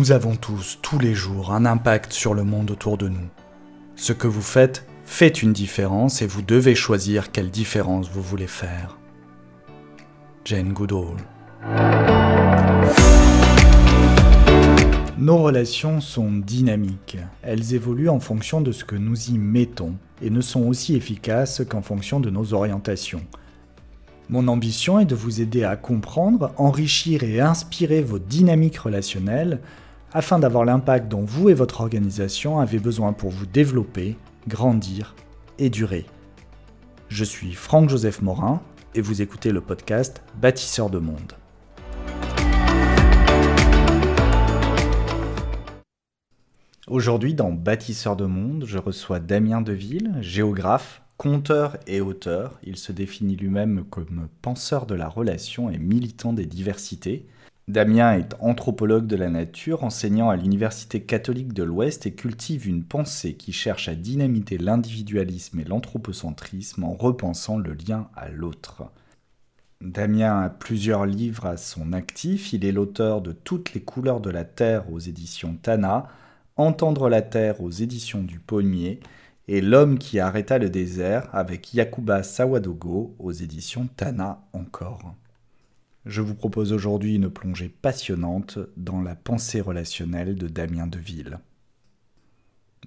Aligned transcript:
Nous 0.00 0.12
avons 0.12 0.34
tous, 0.34 0.78
tous 0.80 0.98
les 0.98 1.12
jours, 1.12 1.52
un 1.52 1.66
impact 1.66 2.14
sur 2.14 2.32
le 2.32 2.42
monde 2.42 2.70
autour 2.70 2.96
de 2.96 3.10
nous. 3.10 3.28
Ce 3.96 4.14
que 4.14 4.26
vous 4.26 4.40
faites 4.40 4.86
fait 5.04 5.42
une 5.42 5.52
différence 5.52 6.22
et 6.22 6.26
vous 6.26 6.40
devez 6.40 6.74
choisir 6.74 7.30
quelle 7.32 7.50
différence 7.50 8.08
vous 8.08 8.22
voulez 8.22 8.46
faire. 8.46 8.96
Jane 10.46 10.72
Goodall. 10.72 11.18
Nos 15.18 15.36
relations 15.36 16.00
sont 16.00 16.32
dynamiques. 16.32 17.18
Elles 17.42 17.74
évoluent 17.74 18.08
en 18.08 18.20
fonction 18.20 18.62
de 18.62 18.72
ce 18.72 18.86
que 18.86 18.96
nous 18.96 19.28
y 19.28 19.36
mettons 19.36 19.96
et 20.22 20.30
ne 20.30 20.40
sont 20.40 20.62
aussi 20.62 20.96
efficaces 20.96 21.60
qu'en 21.68 21.82
fonction 21.82 22.20
de 22.20 22.30
nos 22.30 22.54
orientations. 22.54 23.26
Mon 24.30 24.48
ambition 24.48 24.98
est 24.98 25.04
de 25.04 25.14
vous 25.14 25.42
aider 25.42 25.64
à 25.64 25.76
comprendre, 25.76 26.54
enrichir 26.56 27.22
et 27.22 27.40
inspirer 27.40 28.00
vos 28.00 28.18
dynamiques 28.18 28.78
relationnelles 28.78 29.60
afin 30.12 30.38
d'avoir 30.38 30.64
l'impact 30.64 31.08
dont 31.08 31.24
vous 31.24 31.48
et 31.48 31.54
votre 31.54 31.80
organisation 31.80 32.58
avez 32.58 32.78
besoin 32.78 33.12
pour 33.12 33.30
vous 33.30 33.46
développer, 33.46 34.16
grandir 34.48 35.14
et 35.58 35.70
durer. 35.70 36.04
Je 37.08 37.24
suis 37.24 37.52
Franck-Joseph 37.52 38.22
Morin 38.22 38.60
et 38.94 39.00
vous 39.00 39.22
écoutez 39.22 39.52
le 39.52 39.60
podcast 39.60 40.22
Bâtisseur 40.40 40.90
de 40.90 40.98
monde. 40.98 41.34
Aujourd'hui, 46.88 47.34
dans 47.34 47.52
Bâtisseur 47.52 48.16
de 48.16 48.26
monde, 48.26 48.64
je 48.66 48.78
reçois 48.78 49.20
Damien 49.20 49.60
Deville, 49.60 50.16
géographe, 50.20 51.02
conteur 51.18 51.76
et 51.86 52.00
auteur. 52.00 52.58
Il 52.64 52.76
se 52.76 52.90
définit 52.90 53.36
lui-même 53.36 53.84
comme 53.90 54.26
penseur 54.42 54.86
de 54.86 54.96
la 54.96 55.08
relation 55.08 55.70
et 55.70 55.78
militant 55.78 56.32
des 56.32 56.46
diversités. 56.46 57.26
Damien 57.70 58.18
est 58.18 58.34
anthropologue 58.40 59.06
de 59.06 59.14
la 59.14 59.30
nature, 59.30 59.84
enseignant 59.84 60.28
à 60.28 60.34
l'Université 60.34 61.02
catholique 61.02 61.52
de 61.52 61.62
l'Ouest 61.62 62.04
et 62.04 62.14
cultive 62.14 62.66
une 62.66 62.82
pensée 62.82 63.34
qui 63.34 63.52
cherche 63.52 63.88
à 63.88 63.94
dynamiter 63.94 64.58
l'individualisme 64.58 65.60
et 65.60 65.64
l'anthropocentrisme 65.64 66.82
en 66.82 66.94
repensant 66.94 67.58
le 67.58 67.74
lien 67.74 68.08
à 68.16 68.28
l'autre. 68.28 68.90
Damien 69.80 70.40
a 70.42 70.50
plusieurs 70.50 71.06
livres 71.06 71.46
à 71.46 71.56
son 71.56 71.92
actif. 71.92 72.52
Il 72.52 72.64
est 72.64 72.72
l'auteur 72.72 73.22
de 73.22 73.30
Toutes 73.30 73.72
les 73.72 73.82
couleurs 73.82 74.20
de 74.20 74.30
la 74.30 74.44
Terre 74.44 74.92
aux 74.92 74.98
éditions 74.98 75.54
Tana, 75.54 76.08
Entendre 76.56 77.08
la 77.08 77.22
Terre 77.22 77.60
aux 77.62 77.70
éditions 77.70 78.24
du 78.24 78.40
Pommier 78.40 78.98
et 79.46 79.60
L'homme 79.60 79.98
qui 79.98 80.18
arrêta 80.18 80.58
le 80.58 80.70
désert 80.70 81.28
avec 81.32 81.72
Yakuba 81.72 82.24
Sawadogo 82.24 83.14
aux 83.20 83.32
éditions 83.32 83.88
Tana 83.96 84.42
encore. 84.52 85.14
Je 86.06 86.22
vous 86.22 86.34
propose 86.34 86.72
aujourd'hui 86.72 87.14
une 87.14 87.30
plongée 87.30 87.68
passionnante 87.68 88.58
dans 88.76 89.02
la 89.02 89.14
pensée 89.14 89.60
relationnelle 89.60 90.34
de 90.34 90.48
Damien 90.48 90.86
Deville. 90.86 91.40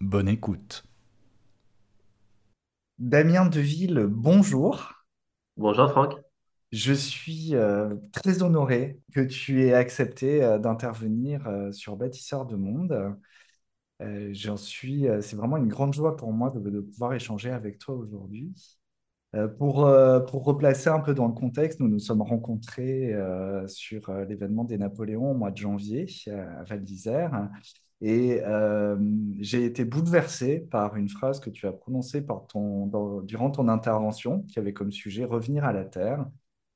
Bonne 0.01 0.27
écoute. 0.27 0.85
Damien 2.97 3.45
Deville, 3.45 4.07
bonjour. 4.09 4.93
Bonjour 5.57 5.91
Franck. 5.91 6.15
Je 6.71 6.93
suis 6.93 7.53
euh, 7.53 7.95
très 8.11 8.41
honoré 8.41 8.99
que 9.13 9.21
tu 9.21 9.63
aies 9.63 9.73
accepté 9.73 10.43
euh, 10.43 10.57
d'intervenir 10.57 11.47
euh, 11.47 11.71
sur 11.71 11.95
Bâtisseur 11.95 12.45
de 12.45 12.55
Monde. 12.55 13.15
Euh, 14.01 14.29
j'en 14.33 14.57
suis, 14.57 15.07
euh, 15.07 15.21
c'est 15.21 15.35
vraiment 15.35 15.57
une 15.57 15.67
grande 15.67 15.93
joie 15.93 16.17
pour 16.17 16.33
moi 16.33 16.49
de, 16.49 16.79
pouvoir 16.81 17.13
échanger 17.13 17.51
avec 17.51 17.77
toi 17.77 17.95
aujourd'hui. 17.95 18.53
Euh, 19.35 19.47
pour, 19.47 19.89
pour 20.27 20.43
replacer 20.43 20.89
un 20.89 20.99
peu 20.99 21.13
dans 21.13 21.27
le 21.27 21.33
contexte, 21.33 21.79
nous 21.79 21.87
nous 21.87 21.99
sommes 21.99 22.21
rencontrés 22.21 23.13
sur 23.67 24.13
l'événement 24.27 24.63
des 24.63 24.77
Napoléons 24.77 25.31
au 25.31 25.35
mois 25.35 25.51
de 25.51 25.57
janvier 25.57 26.05
à 26.27 26.63
Val 26.63 26.83
d'Isère. 26.83 27.49
Et 28.01 28.41
j'ai 29.39 29.65
été 29.65 29.85
bouleversé 29.85 30.59
par 30.59 30.97
une 30.97 31.09
phrase 31.09 31.39
que 31.39 31.49
tu 31.49 31.67
as 31.67 31.71
prononcée 31.71 32.21
par 32.21 32.45
ton, 32.47 33.21
durant 33.21 33.49
ton 33.49 33.69
intervention, 33.69 34.41
qui 34.43 34.59
avait 34.59 34.73
comme 34.73 34.91
sujet 34.91 35.25
revenir 35.25 35.63
à 35.63 35.73
la 35.73 35.85
Terre. 35.85 36.25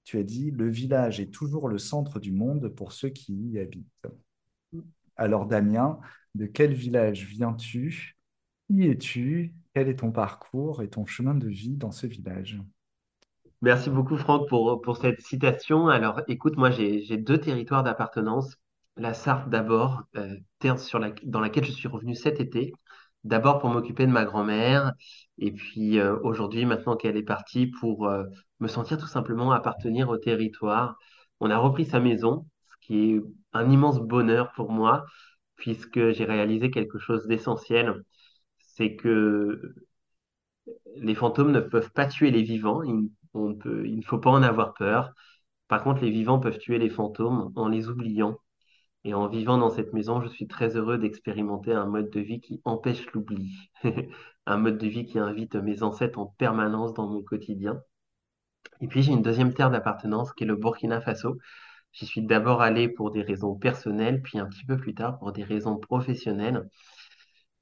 Tu 0.03 0.17
as 0.17 0.23
dit, 0.23 0.51
le 0.51 0.69
village 0.69 1.19
est 1.19 1.31
toujours 1.31 1.67
le 1.67 1.77
centre 1.77 2.19
du 2.19 2.31
monde 2.31 2.69
pour 2.69 2.93
ceux 2.93 3.09
qui 3.09 3.33
y 3.33 3.59
habitent. 3.59 4.07
Alors 5.17 5.47
Damien, 5.47 5.99
de 6.33 6.45
quel 6.45 6.73
village 6.73 7.25
viens-tu? 7.25 8.15
Qui 8.69 8.87
es-tu? 8.87 9.53
Quel 9.77 9.89
est 9.89 9.97
ton 9.97 10.11
parcours 10.11 10.81
et 10.81 10.89
ton 10.89 11.05
chemin 11.05 11.35
de 11.35 11.47
vie 11.47 11.77
dans 11.77 11.91
ce 11.91 12.07
village? 12.07 12.59
Merci 13.61 13.91
beaucoup, 13.91 14.17
Franck, 14.17 14.49
pour, 14.49 14.81
pour 14.81 14.97
cette 14.97 15.21
citation. 15.21 15.87
Alors, 15.87 16.21
écoute, 16.27 16.57
moi, 16.57 16.71
j'ai 16.71 17.17
deux 17.17 17.37
territoires 17.37 17.83
d'appartenance. 17.83 18.57
La 18.95 19.13
Sarthe 19.13 19.51
d'abord, 19.51 20.01
euh, 20.15 20.35
terre 20.57 20.77
dans 21.25 21.39
laquelle 21.39 21.63
je 21.63 21.71
suis 21.73 21.87
revenu 21.87 22.15
cet 22.15 22.39
été. 22.39 22.73
D'abord 23.23 23.59
pour 23.59 23.69
m'occuper 23.69 24.07
de 24.07 24.11
ma 24.11 24.25
grand-mère, 24.25 24.93
et 25.37 25.51
puis 25.51 25.99
euh, 25.99 26.17
aujourd'hui, 26.23 26.65
maintenant 26.65 26.95
qu'elle 26.95 27.15
est 27.15 27.21
partie, 27.21 27.67
pour 27.67 28.07
euh, 28.07 28.23
me 28.59 28.67
sentir 28.67 28.97
tout 28.97 29.05
simplement 29.05 29.51
appartenir 29.51 30.09
au 30.09 30.17
territoire. 30.17 30.97
On 31.39 31.51
a 31.51 31.57
repris 31.59 31.85
sa 31.85 31.99
maison, 31.99 32.47
ce 32.71 32.87
qui 32.87 33.11
est 33.11 33.21
un 33.53 33.69
immense 33.69 33.99
bonheur 33.99 34.51
pour 34.55 34.71
moi 34.71 35.05
puisque 35.57 36.11
j'ai 36.11 36.23
réalisé 36.23 36.71
quelque 36.71 36.99
chose 36.99 37.27
d'essentiel, 37.27 38.03
c'est 38.77 38.95
que 38.95 39.75
les 40.97 41.15
fantômes 41.15 41.51
ne 41.51 41.59
peuvent 41.59 41.91
pas 41.91 42.05
tuer 42.05 42.31
les 42.31 42.43
vivants, 42.43 42.83
il, 42.83 43.09
ne 43.33 44.01
faut 44.03 44.19
pas 44.19 44.31
en 44.31 44.43
avoir 44.43 44.73
peur. 44.73 45.13
Par 45.67 45.83
contre, 45.83 46.01
les 46.01 46.11
vivants 46.11 46.39
peuvent 46.39 46.59
tuer 46.59 46.77
les 46.79 46.89
fantômes 46.89 47.51
en 47.55 47.67
les 47.67 47.89
oubliant. 47.89 48.37
Et 49.03 49.13
en 49.13 49.27
vivant 49.27 49.57
dans 49.57 49.69
cette 49.69 49.93
maison, 49.93 50.21
je 50.21 50.27
suis 50.27 50.47
très 50.47 50.75
heureux 50.75 50.97
d'expérimenter 50.97 51.73
un 51.73 51.85
mode 51.85 52.09
de 52.09 52.19
vie 52.19 52.41
qui 52.41 52.61
empêche 52.65 53.05
l'oubli, 53.13 53.71
un 54.45 54.57
mode 54.57 54.77
de 54.77 54.87
vie 54.87 55.05
qui 55.05 55.19
invite 55.19 55.55
mes 55.55 55.83
ancêtres 55.83 56.19
en 56.19 56.27
permanence 56.37 56.93
dans 56.93 57.07
mon 57.07 57.23
quotidien. 57.23 57.81
Et 58.81 58.87
puis 58.87 59.01
j'ai 59.01 59.13
une 59.13 59.21
deuxième 59.21 59.53
terre 59.53 59.71
d'appartenance 59.71 60.33
qui 60.33 60.43
est 60.43 60.47
le 60.47 60.55
Burkina 60.55 61.01
Faso, 61.01 61.37
J'y 61.93 62.05
suis 62.05 62.21
d'abord 62.21 62.61
allé 62.61 62.89
pour 62.89 63.11
des 63.11 63.23
raisons 63.23 63.55
personnelles, 63.55 64.21
puis 64.21 64.37
un 64.39 64.45
petit 64.45 64.65
peu 64.65 64.77
plus 64.77 64.93
tard 64.93 65.17
pour 65.17 65.31
des 65.31 65.43
raisons 65.43 65.77
professionnelles. 65.77 66.69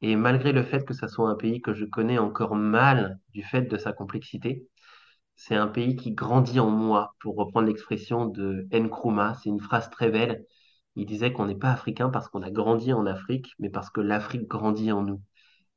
Et 0.05 0.15
malgré 0.15 0.51
le 0.51 0.61
fait 0.61 0.85
que 0.85 0.93
ce 0.93 1.07
soit 1.07 1.27
un 1.27 1.35
pays 1.35 1.61
que 1.61 1.73
je 1.73 1.83
connais 1.83 2.19
encore 2.19 2.53
mal 2.53 3.17
du 3.33 3.41
fait 3.41 3.63
de 3.63 3.75
sa 3.75 3.91
complexité, 3.91 4.67
c'est 5.35 5.55
un 5.55 5.65
pays 5.67 5.95
qui 5.95 6.11
grandit 6.11 6.59
en 6.59 6.69
moi, 6.69 7.15
pour 7.19 7.35
reprendre 7.35 7.65
l'expression 7.65 8.27
de 8.27 8.67
Nkrumah. 8.71 9.33
C'est 9.41 9.49
une 9.49 9.59
phrase 9.59 9.89
très 9.89 10.11
belle. 10.11 10.45
Il 10.95 11.07
disait 11.07 11.33
qu'on 11.33 11.47
n'est 11.47 11.55
pas 11.55 11.71
africain 11.71 12.09
parce 12.09 12.27
qu'on 12.27 12.43
a 12.43 12.51
grandi 12.51 12.93
en 12.93 13.07
Afrique, 13.07 13.53
mais 13.57 13.71
parce 13.71 13.89
que 13.89 13.99
l'Afrique 13.99 14.47
grandit 14.47 14.91
en 14.91 15.01
nous. 15.01 15.23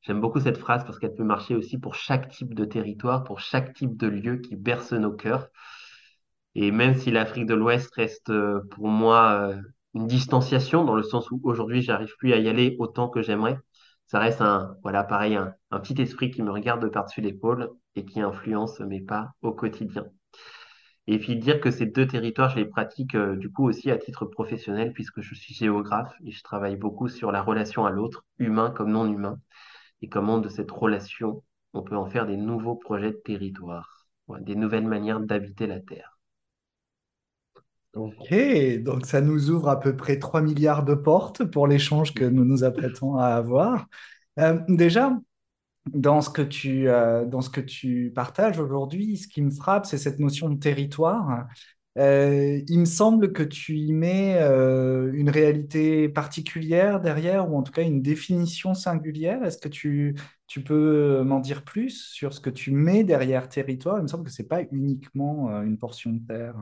J'aime 0.02 0.20
beaucoup 0.20 0.40
cette 0.40 0.58
phrase 0.58 0.84
parce 0.84 0.98
qu'elle 0.98 1.14
peut 1.14 1.24
marcher 1.24 1.54
aussi 1.54 1.78
pour 1.78 1.94
chaque 1.94 2.28
type 2.28 2.52
de 2.52 2.66
territoire, 2.66 3.24
pour 3.24 3.40
chaque 3.40 3.72
type 3.72 3.96
de 3.96 4.08
lieu 4.08 4.36
qui 4.36 4.56
berce 4.56 4.92
nos 4.92 5.12
cœurs. 5.12 5.48
Et 6.54 6.70
même 6.70 6.94
si 6.94 7.10
l'Afrique 7.10 7.46
de 7.46 7.54
l'Ouest 7.54 7.90
reste 7.94 8.28
euh, 8.28 8.60
pour 8.72 8.88
moi 8.88 9.48
euh, 9.52 9.62
une 9.94 10.06
distanciation, 10.06 10.84
dans 10.84 10.96
le 10.96 11.02
sens 11.02 11.30
où 11.30 11.40
aujourd'hui, 11.44 11.80
j'arrive 11.80 12.14
plus 12.18 12.34
à 12.34 12.36
y 12.36 12.48
aller 12.50 12.76
autant 12.78 13.08
que 13.08 13.22
j'aimerais, 13.22 13.58
ça 14.08 14.18
reste 14.18 14.40
un, 14.40 14.76
voilà, 14.82 15.04
pareil, 15.04 15.36
un, 15.36 15.54
petit 15.80 16.00
esprit 16.00 16.30
qui 16.30 16.42
me 16.42 16.50
regarde 16.50 16.90
par-dessus 16.90 17.20
l'épaule 17.20 17.70
et 17.94 18.04
qui 18.04 18.20
influence 18.20 18.80
mes 18.80 19.02
pas 19.02 19.32
au 19.42 19.52
quotidien. 19.52 20.06
Et 21.06 21.18
puis 21.18 21.36
dire 21.36 21.60
que 21.60 21.70
ces 21.70 21.86
deux 21.86 22.06
territoires, 22.06 22.50
je 22.50 22.56
les 22.56 22.66
pratique 22.66 23.14
euh, 23.14 23.36
du 23.36 23.50
coup 23.50 23.66
aussi 23.68 23.90
à 23.90 23.98
titre 23.98 24.26
professionnel 24.26 24.92
puisque 24.92 25.20
je 25.20 25.34
suis 25.34 25.54
géographe 25.54 26.12
et 26.24 26.32
je 26.32 26.42
travaille 26.42 26.76
beaucoup 26.76 27.08
sur 27.08 27.32
la 27.32 27.42
relation 27.42 27.86
à 27.86 27.90
l'autre, 27.90 28.24
humain 28.38 28.70
comme 28.70 28.92
non 28.92 29.06
humain, 29.06 29.40
et 30.02 30.08
comment 30.08 30.38
de 30.38 30.48
cette 30.48 30.70
relation 30.70 31.42
on 31.74 31.82
peut 31.82 31.96
en 31.96 32.06
faire 32.06 32.26
des 32.26 32.36
nouveaux 32.36 32.76
projets 32.76 33.12
de 33.12 33.20
territoire, 33.24 34.06
des 34.40 34.56
nouvelles 34.56 34.86
manières 34.86 35.20
d'habiter 35.20 35.66
la 35.66 35.80
Terre. 35.80 36.17
Ok, 37.98 38.32
donc 38.82 39.06
ça 39.06 39.20
nous 39.20 39.50
ouvre 39.50 39.68
à 39.68 39.80
peu 39.80 39.96
près 39.96 40.18
3 40.18 40.40
milliards 40.40 40.84
de 40.84 40.94
portes 40.94 41.44
pour 41.44 41.66
l'échange 41.66 42.14
que 42.14 42.24
nous 42.24 42.44
nous 42.44 42.62
apprêtons 42.62 43.16
à 43.16 43.26
avoir. 43.26 43.86
Euh, 44.38 44.60
déjà, 44.68 45.18
dans 45.92 46.20
ce 46.20 46.30
que 46.30 46.42
tu, 46.42 46.88
euh, 46.88 47.24
dans 47.24 47.40
ce 47.40 47.50
que 47.50 47.60
tu 47.60 48.12
partages 48.14 48.60
aujourd'hui, 48.60 49.16
ce 49.16 49.26
qui 49.26 49.42
me 49.42 49.50
frappe, 49.50 49.86
c'est 49.86 49.98
cette 49.98 50.20
notion 50.20 50.48
de 50.48 50.58
territoire. 50.58 51.48
Euh, 51.98 52.60
il 52.68 52.78
me 52.78 52.84
semble 52.84 53.32
que 53.32 53.42
tu 53.42 53.76
y 53.76 53.92
mets 53.92 54.38
une 54.38 55.30
réalité 55.30 56.08
particulière 56.08 57.00
derrière, 57.00 57.50
ou 57.50 57.56
en 57.56 57.62
tout 57.64 57.72
cas 57.72 57.82
une 57.82 58.02
définition 58.02 58.74
singulière. 58.74 59.42
Est-ce 59.42 59.58
que 59.58 59.68
tu, 59.68 60.14
tu 60.46 60.62
peux 60.62 61.22
m'en 61.24 61.40
dire 61.40 61.64
plus 61.64 62.04
sur 62.12 62.32
ce 62.32 62.40
que 62.40 62.50
tu 62.50 62.70
mets 62.70 63.02
derrière 63.02 63.48
territoire? 63.48 63.98
Il 63.98 64.02
me 64.02 64.06
semble 64.08 64.24
que 64.24 64.30
ce 64.30 64.42
n'est 64.42 64.48
pas 64.48 64.62
uniquement 64.70 65.62
une 65.62 65.78
portion 65.78 66.12
de 66.12 66.24
terre. 66.24 66.54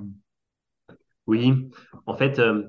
Oui, 1.26 1.70
en 2.06 2.16
fait, 2.16 2.38
euh, 2.38 2.62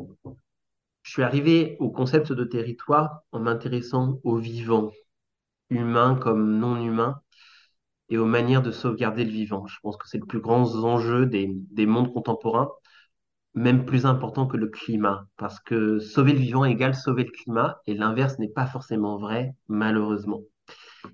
je 1.04 1.12
suis 1.12 1.24
arrivé 1.24 1.77
au 1.80 1.89
concept 1.89 2.31
de 2.33 2.44
territoire 2.44 3.21
en 3.31 3.39
m'intéressant 3.39 4.19
aux 4.24 4.38
vivants, 4.38 4.92
humains 5.69 6.15
comme 6.15 6.59
non 6.59 6.77
humains, 6.83 7.21
et 8.09 8.18
aux 8.18 8.25
manières 8.25 8.62
de 8.63 8.71
sauvegarder 8.71 9.25
le 9.25 9.31
vivant. 9.31 9.68
Je 9.68 9.77
pense 9.83 9.98
que 9.98 10.07
c'est 10.07 10.19
le 10.19 10.25
plus 10.25 10.42
grand 10.42 10.63
enjeu 10.86 11.25
des, 11.27 11.51
des 11.71 11.86
mondes 11.88 12.13
contemporains, 12.13 12.71
même 13.56 13.86
plus 13.86 14.06
important 14.06 14.48
que 14.48 14.57
le 14.57 14.68
climat, 14.69 15.27
parce 15.38 15.60
que 15.60 16.00
sauver 16.00 16.33
le 16.33 16.39
vivant 16.39 16.65
égale 16.65 16.95
sauver 16.95 17.25
le 17.25 17.31
climat, 17.31 17.81
et 17.88 17.95
l'inverse 17.95 18.39
n'est 18.39 18.50
pas 18.50 18.68
forcément 18.68 19.18
vrai, 19.18 19.56
malheureusement. 19.68 20.42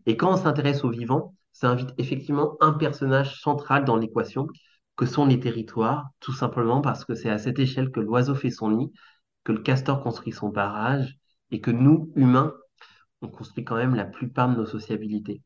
Et 0.05 0.17
quand 0.17 0.33
on 0.33 0.37
s'intéresse 0.37 0.83
au 0.83 0.89
vivant, 0.89 1.35
ça 1.51 1.69
invite 1.69 1.89
effectivement 1.97 2.57
un 2.61 2.73
personnage 2.73 3.39
central 3.41 3.85
dans 3.85 3.97
l'équation, 3.97 4.47
que 4.95 5.05
sont 5.05 5.25
les 5.25 5.39
territoires, 5.39 6.09
tout 6.19 6.33
simplement 6.33 6.81
parce 6.81 7.05
que 7.05 7.15
c'est 7.15 7.29
à 7.29 7.37
cette 7.37 7.59
échelle 7.59 7.91
que 7.91 7.99
l'oiseau 7.99 8.35
fait 8.35 8.51
son 8.51 8.71
nid, 8.71 8.91
que 9.43 9.51
le 9.51 9.61
castor 9.61 10.03
construit 10.03 10.33
son 10.33 10.49
barrage, 10.49 11.17
et 11.51 11.61
que 11.61 11.71
nous, 11.71 12.11
humains, 12.15 12.53
on 13.21 13.27
construit 13.27 13.63
quand 13.63 13.75
même 13.75 13.95
la 13.95 14.05
plupart 14.05 14.49
de 14.49 14.55
nos 14.55 14.65
sociabilités. 14.65 15.41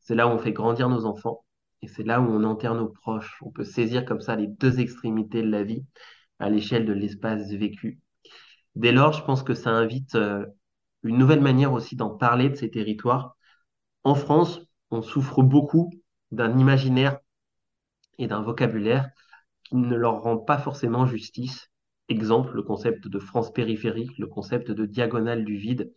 C'est 0.00 0.14
là 0.14 0.26
où 0.26 0.30
on 0.30 0.38
fait 0.38 0.52
grandir 0.52 0.88
nos 0.88 1.04
enfants, 1.04 1.44
et 1.82 1.88
c'est 1.88 2.02
là 2.02 2.20
où 2.20 2.24
on 2.24 2.44
enterre 2.44 2.74
nos 2.74 2.88
proches. 2.88 3.38
On 3.42 3.50
peut 3.50 3.64
saisir 3.64 4.04
comme 4.04 4.20
ça 4.20 4.36
les 4.36 4.46
deux 4.46 4.80
extrémités 4.80 5.42
de 5.42 5.50
la 5.50 5.62
vie 5.62 5.84
à 6.38 6.50
l'échelle 6.50 6.86
de 6.86 6.92
l'espace 6.92 7.50
vécu. 7.50 8.00
Dès 8.74 8.92
lors, 8.92 9.12
je 9.12 9.22
pense 9.24 9.42
que 9.42 9.54
ça 9.54 9.70
invite 9.70 10.14
euh, 10.14 10.46
une 11.02 11.18
nouvelle 11.18 11.40
manière 11.40 11.72
aussi 11.72 11.96
d'en 11.96 12.10
parler 12.10 12.48
de 12.48 12.54
ces 12.54 12.70
territoires. 12.70 13.36
En 14.04 14.14
France, 14.14 14.60
on 14.90 15.02
souffre 15.02 15.42
beaucoup 15.42 15.90
d'un 16.30 16.58
imaginaire 16.58 17.18
et 18.20 18.28
d'un 18.28 18.42
vocabulaire 18.42 19.08
qui 19.64 19.76
ne 19.76 19.96
leur 19.96 20.20
rend 20.22 20.36
pas 20.36 20.58
forcément 20.58 21.06
justice. 21.06 21.70
Exemple, 22.08 22.54
le 22.54 22.62
concept 22.62 23.08
de 23.08 23.18
France 23.18 23.52
périphérique, 23.52 24.18
le 24.18 24.26
concept 24.26 24.70
de 24.70 24.84
diagonale 24.84 25.44
du 25.44 25.56
vide. 25.56 25.92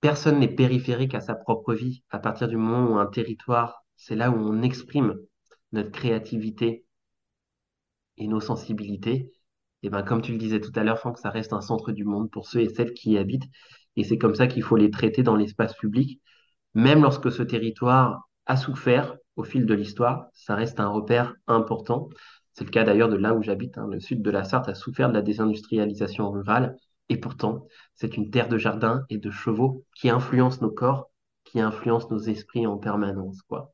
Personne 0.00 0.38
n'est 0.38 0.54
périphérique 0.54 1.14
à 1.14 1.20
sa 1.20 1.34
propre 1.34 1.74
vie. 1.74 2.04
À 2.10 2.18
partir 2.18 2.46
du 2.46 2.56
moment 2.56 2.92
où 2.92 2.98
un 2.98 3.06
territoire, 3.06 3.84
c'est 3.96 4.16
là 4.16 4.30
où 4.30 4.36
on 4.36 4.62
exprime 4.62 5.16
notre 5.72 5.90
créativité 5.90 6.84
et 8.18 8.28
nos 8.28 8.40
sensibilités. 8.40 9.32
Et 9.82 9.90
ben, 9.90 10.02
comme 10.02 10.22
tu 10.22 10.32
le 10.32 10.38
disais 10.38 10.60
tout 10.60 10.72
à 10.74 10.84
l'heure, 10.84 10.98
Franck, 10.98 11.18
ça 11.18 11.30
reste 11.30 11.52
un 11.52 11.60
centre 11.62 11.92
du 11.92 12.04
monde 12.04 12.30
pour 12.30 12.46
ceux 12.48 12.60
et 12.60 12.68
celles 12.68 12.92
qui 12.92 13.12
y 13.12 13.18
habitent. 13.18 13.48
Et 13.96 14.04
c'est 14.04 14.18
comme 14.18 14.34
ça 14.34 14.46
qu'il 14.46 14.62
faut 14.62 14.76
les 14.76 14.90
traiter 14.90 15.22
dans 15.22 15.36
l'espace 15.36 15.74
public. 15.74 16.20
Même 16.74 17.02
lorsque 17.02 17.32
ce 17.32 17.42
territoire 17.42 18.28
a 18.46 18.56
souffert 18.56 19.16
au 19.38 19.44
fil 19.44 19.66
de 19.66 19.74
l'histoire, 19.74 20.28
ça 20.34 20.56
reste 20.56 20.80
un 20.80 20.88
repère 20.88 21.36
important. 21.46 22.08
C'est 22.52 22.64
le 22.64 22.70
cas 22.70 22.82
d'ailleurs 22.82 23.08
de 23.08 23.16
là 23.16 23.34
où 23.34 23.42
j'habite. 23.42 23.78
Hein. 23.78 23.86
Le 23.88 24.00
sud 24.00 24.20
de 24.20 24.30
la 24.30 24.42
Sarthe 24.42 24.68
a 24.68 24.74
souffert 24.74 25.08
de 25.08 25.14
la 25.14 25.22
désindustrialisation 25.22 26.28
rurale. 26.30 26.76
Et 27.08 27.16
pourtant, 27.18 27.64
c'est 27.94 28.16
une 28.16 28.30
terre 28.30 28.48
de 28.48 28.58
jardins 28.58 29.04
et 29.08 29.18
de 29.18 29.30
chevaux 29.30 29.84
qui 29.94 30.10
influence 30.10 30.60
nos 30.60 30.72
corps, 30.72 31.10
qui 31.44 31.60
influence 31.60 32.10
nos 32.10 32.18
esprits 32.18 32.66
en 32.66 32.78
permanence. 32.78 33.40
Quoi. 33.42 33.72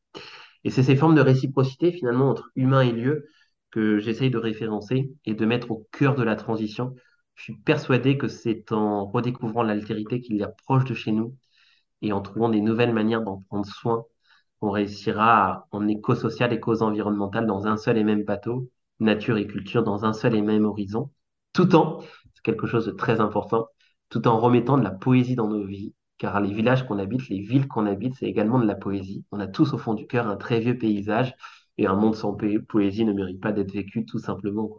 Et 0.65 0.71
c'est 0.71 0.83
ces 0.83 0.97
formes 0.97 1.15
de 1.15 1.23
réciprocité 1.23 1.93
finalement 1.93 2.29
entre 2.29 2.51
humain 2.57 2.83
et 2.83 2.93
lieu 2.93 3.27
que 3.71 3.99
j'essaye 3.99 4.31
de 4.31 4.39
référencer 4.39 5.11
et 5.25 5.35
de 5.35 5.47
mettre 5.47 5.71
au 5.71 5.89
cœur 5.93 6.15
de 6.15 6.23
la 6.23 6.37
transition. 6.37 6.95
Je 7.37 7.45
suis 7.45 7.57
persuadé 7.57 8.19
que 8.19 8.29
c'est 8.29 8.71
en 8.71 9.07
redécouvrant 9.07 9.63
l'altérité 9.63 10.21
qu'il 10.21 10.37
y 10.37 10.43
a 10.43 10.49
proche 10.49 10.85
de 10.85 10.95
chez 10.95 11.11
nous 11.11 11.35
et 12.03 12.13
en 12.13 12.21
trouvant 12.21 12.51
des 12.51 12.61
nouvelles 12.61 12.93
manières 12.93 13.23
d'en 13.23 13.41
prendre 13.49 13.67
soin 13.67 14.05
qu'on 14.65 14.71
réussira 14.71 15.69
en 15.73 15.87
éco-social 15.89 16.55
et 16.55 16.59
cause 16.59 16.81
environnementale 16.81 17.47
dans 17.47 17.67
un 17.67 17.77
seul 17.77 17.99
et 17.99 18.05
même 18.05 18.25
bateau, 18.25 18.71
nature 18.99 19.37
et 19.37 19.47
culture 19.47 19.83
dans 19.85 20.07
un 20.07 20.15
seul 20.15 20.35
et 20.35 20.41
même 20.41 20.65
horizon, 20.65 21.11
tout 21.53 21.75
en, 21.77 22.01
c'est 22.01 22.43
quelque 22.43 22.67
chose 22.67 22.87
de 22.87 22.93
très 22.93 23.21
important, 23.21 23.67
tout 24.09 24.27
en 24.27 24.39
remettant 24.39 24.79
de 24.79 24.83
la 24.83 24.91
poésie 24.91 25.35
dans 25.35 25.49
nos 25.49 25.67
vies, 25.67 25.93
car 26.17 26.41
les 26.41 26.51
villages 26.55 26.87
qu'on 26.87 26.99
habite, 26.99 27.29
les 27.29 27.41
villes 27.41 27.69
qu'on 27.69 27.85
habite, 27.85 28.15
c'est 28.15 28.25
également 28.25 28.59
de 28.59 28.67
la 28.67 28.75
poésie. 28.75 29.27
On 29.33 29.41
a 29.41 29.47
tous 29.47 29.75
au 29.75 29.79
fond 29.79 29.93
du 29.93 30.07
cœur 30.07 30.29
un 30.29 30.37
très 30.37 30.61
vieux 30.61 30.79
paysage, 30.79 31.35
et 31.77 31.87
un 31.87 31.95
monde 31.95 32.15
sans 32.15 32.35
poésie 32.67 33.05
ne 33.05 33.13
mérite 33.13 33.43
pas 33.43 33.53
d'être 33.53 33.73
vécu 33.73 34.07
tout 34.07 34.19
simplement. 34.19 34.79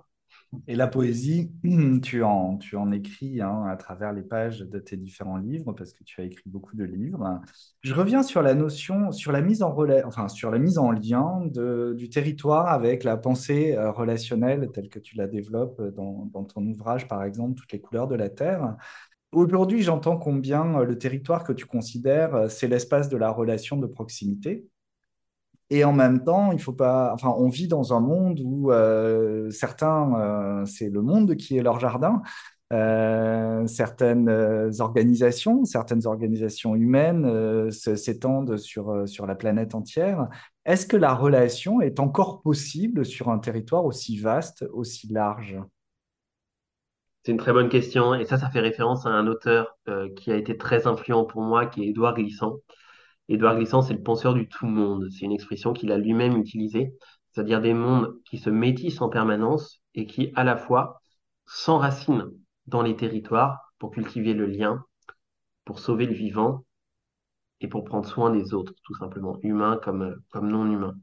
Et 0.68 0.76
la 0.76 0.88
poésie, 0.88 1.52
tu 2.04 2.24
en, 2.24 2.58
tu 2.58 2.76
en 2.76 2.92
écris 2.92 3.42
hein, 3.42 3.66
à 3.70 3.76
travers 3.76 4.14
les 4.14 4.22
pages 4.22 4.60
de 4.60 4.80
tes 4.80 4.98
différents 4.98 5.38
livres, 5.38 5.74
parce 5.74 5.94
que 5.94 6.04
tu 6.04 6.22
as 6.22 6.24
écrit 6.24 6.50
beaucoup 6.50 6.76
de 6.76 6.84
livres. 6.84 7.42
Je 7.82 7.94
reviens 7.94 8.24
sur 8.24 8.42
la 8.42 8.54
notion, 8.54 9.12
sur 9.12 9.32
la 9.32 9.42
mise 9.42 9.64
en, 9.64 9.74
relais, 9.74 10.04
enfin, 10.04 10.28
sur 10.28 10.52
la 10.52 10.60
mise 10.60 10.78
en 10.78 10.92
lien 10.92 11.42
du 11.46 12.10
territoire 12.10 12.68
avec 12.68 13.04
la 13.04 13.18
pensée 13.18 13.76
euh, 13.76 13.92
relationnelle 13.92 14.70
telle 14.74 14.90
que 14.90 15.00
tu 15.00 15.18
la 15.18 15.28
développes 15.28 15.82
dans, 15.96 16.30
dans 16.34 16.44
ton 16.44 16.66
ouvrage, 16.66 17.08
par 17.08 17.24
exemple, 17.24 17.56
Toutes 17.56 17.72
les 17.72 17.82
couleurs 17.82 18.08
de 18.08 18.16
la 18.16 18.30
Terre. 18.30 18.76
Aujourd'hui, 19.36 19.82
j'entends 19.82 20.18
combien 20.18 20.80
euh, 20.80 20.86
le 20.86 20.98
territoire 20.98 21.44
que 21.44 21.52
tu 21.52 21.66
considères, 21.66 22.34
euh, 22.36 22.48
c'est 22.48 22.70
l'espace 22.70 23.10
de 23.10 23.18
la 23.18 23.30
relation 23.30 23.76
de 23.76 23.86
proximité, 23.86 24.66
et 25.70 25.84
en 25.84 25.94
même 25.94 26.24
temps, 26.24 26.52
il 26.52 26.60
faut 26.60 26.74
pas. 26.74 27.12
Enfin, 27.14 27.34
on 27.38 27.50
vit 27.50 27.68
dans 27.68 27.94
un 27.94 28.00
monde 28.00 28.40
où 28.44 28.72
euh, 28.72 29.50
certains, 29.50 30.14
euh, 30.20 30.66
c'est 30.66 30.90
le 30.90 31.02
monde 31.02 31.36
qui 31.36 31.58
est 31.58 31.64
leur 31.64 31.80
jardin. 31.80 32.22
Euh, 32.74 33.66
certaines 33.68 34.30
organisations, 34.80 35.66
certaines 35.66 36.06
organisations 36.08 36.76
humaines 36.76 37.72
s'étendent 37.72 38.58
sur, 38.58 39.08
sur 39.08 39.26
la 39.26 39.36
planète 39.36 39.76
entière. 39.76 40.28
Est-ce 40.66 40.86
que 40.86 40.98
la 40.98 41.14
relation 41.14 41.82
est 41.82 42.00
encore 42.00 42.42
possible 42.42 43.06
sur 43.06 43.30
un 43.30 43.40
territoire 43.40 43.86
aussi 43.86 44.18
vaste, 44.18 44.66
aussi 44.74 45.08
large? 45.12 45.58
C'est 47.24 47.32
une 47.32 47.38
très 47.38 47.54
bonne 47.54 47.70
question. 47.70 48.14
Et 48.14 48.26
ça, 48.26 48.38
ça 48.38 48.50
fait 48.50 48.60
référence 48.60 49.06
à 49.08 49.10
un 49.10 49.26
auteur 49.26 49.80
qui 50.16 50.32
a 50.32 50.36
été 50.36 50.58
très 50.58 50.86
influent 50.86 51.26
pour 51.26 51.42
moi, 51.42 51.66
qui 51.66 51.84
est 51.84 51.88
Édouard 51.88 52.16
Glissant. 52.16 52.58
Édouard 53.28 53.56
Glissant, 53.56 53.82
c'est 53.82 53.94
le 53.94 54.04
penseur 54.04 54.34
du 54.34 54.48
tout 54.48 54.68
monde. 54.68 55.08
C'est 55.12 55.26
une 55.26 55.32
expression 55.32 55.74
qu'il 55.74 55.92
a 55.92 55.98
lui-même 55.98 56.38
utilisée, 56.38 56.94
c'est-à-dire 57.32 57.62
des 57.62 57.74
mondes 57.74 58.16
qui 58.26 58.38
se 58.38 58.50
métissent 58.50 59.02
en 59.02 59.10
permanence 59.10 59.82
et 59.96 60.06
qui, 60.06 60.32
à 60.36 60.44
la 60.44 60.58
fois, 60.58 61.02
s'enracinent 61.46 62.32
dans 62.68 62.82
les 62.82 62.96
territoires 62.96 63.74
pour 63.80 63.92
cultiver 63.92 64.34
le 64.34 64.46
lien, 64.46 64.84
pour 65.66 65.80
sauver 65.80 66.06
le 66.06 66.14
vivant 66.14 66.66
et 67.62 67.68
pour 67.68 67.84
prendre 67.84 68.08
soin 68.08 68.30
des 68.30 68.54
autres, 68.54 68.74
tout 68.84 68.96
simplement, 68.96 69.40
humains 69.42 69.80
comme, 69.84 70.22
non 70.42 70.72
humains. 70.72 70.96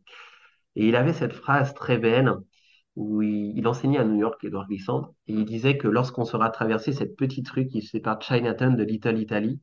Et 0.76 0.88
il 0.88 0.96
avait 0.96 1.12
cette 1.12 1.32
phrase 1.32 1.74
très 1.74 1.98
belle 1.98 2.32
où 2.94 3.22
il, 3.22 3.66
enseignait 3.66 3.98
à 3.98 4.04
New 4.04 4.20
York, 4.20 4.42
Édouard 4.44 4.68
Glissant, 4.68 5.14
et 5.26 5.32
il 5.32 5.44
disait 5.44 5.78
que 5.78 5.88
lorsqu'on 5.88 6.24
sera 6.24 6.50
traversé 6.50 6.92
cette 6.92 7.16
petite 7.16 7.48
rue 7.48 7.66
qui 7.66 7.82
sépare 7.82 8.20
Chinatown 8.20 8.76
de 8.76 8.84
Little 8.84 9.18
Italy, 9.18 9.60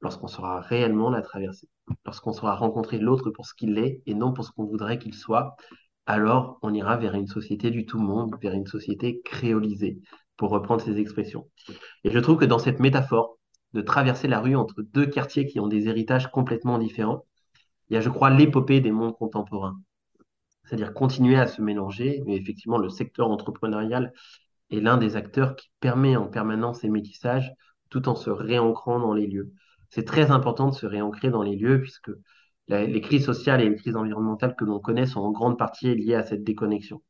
lorsqu'on 0.00 0.28
saura 0.28 0.60
réellement 0.60 1.10
la 1.10 1.22
traverser, 1.22 1.68
lorsqu'on 2.04 2.32
saura 2.32 2.56
rencontrer 2.56 2.98
l'autre 2.98 3.30
pour 3.30 3.46
ce 3.46 3.54
qu'il 3.54 3.78
est 3.78 4.02
et 4.06 4.14
non 4.14 4.32
pour 4.32 4.44
ce 4.44 4.50
qu'on 4.52 4.64
voudrait 4.64 4.98
qu'il 4.98 5.14
soit, 5.14 5.56
alors 6.06 6.58
on 6.62 6.72
ira 6.72 6.96
vers 6.96 7.14
une 7.14 7.26
société 7.26 7.70
du 7.70 7.86
tout 7.86 7.98
monde, 7.98 8.36
vers 8.40 8.54
une 8.54 8.66
société 8.66 9.20
créolisée, 9.22 10.00
pour 10.36 10.50
reprendre 10.50 10.80
ces 10.80 10.98
expressions. 10.98 11.48
Et 12.02 12.10
je 12.10 12.18
trouve 12.18 12.38
que 12.38 12.46
dans 12.46 12.58
cette 12.58 12.80
métaphore 12.80 13.38
de 13.74 13.82
traverser 13.82 14.26
la 14.26 14.40
rue 14.40 14.56
entre 14.56 14.82
deux 14.82 15.06
quartiers 15.06 15.46
qui 15.46 15.60
ont 15.60 15.68
des 15.68 15.86
héritages 15.86 16.30
complètement 16.30 16.78
différents, 16.78 17.26
il 17.88 17.94
y 17.94 17.96
a, 17.96 18.00
je 18.00 18.08
crois, 18.08 18.30
l'épopée 18.30 18.80
des 18.80 18.90
mondes 18.90 19.16
contemporains. 19.16 19.78
C'est-à-dire 20.64 20.94
continuer 20.94 21.36
à 21.36 21.46
se 21.46 21.60
mélanger, 21.60 22.22
mais 22.26 22.36
effectivement, 22.36 22.78
le 22.78 22.88
secteur 22.88 23.30
entrepreneurial 23.30 24.12
est 24.70 24.80
l'un 24.80 24.96
des 24.96 25.16
acteurs 25.16 25.56
qui 25.56 25.70
permet 25.80 26.16
en 26.16 26.28
permanence 26.28 26.80
ces 26.80 26.88
métissages 26.88 27.52
tout 27.90 28.08
en 28.08 28.14
se 28.14 28.30
réancrant 28.30 29.00
dans 29.00 29.12
les 29.12 29.26
lieux 29.26 29.52
c'est 29.90 30.04
très 30.04 30.30
important 30.30 30.68
de 30.68 30.74
se 30.74 30.86
réancrer 30.86 31.30
dans 31.30 31.42
les 31.42 31.56
lieux 31.56 31.80
puisque 31.80 32.10
les 32.68 33.00
crises 33.00 33.24
sociales 33.24 33.60
et 33.60 33.68
les 33.68 33.76
crises 33.76 33.96
environnementales 33.96 34.54
que 34.56 34.64
l'on 34.64 34.78
connaît 34.78 35.06
sont 35.06 35.20
en 35.20 35.32
grande 35.32 35.58
partie 35.58 35.94
liées 35.94 36.14
à 36.14 36.22
cette 36.22 36.44
déconnexion. 36.44 37.02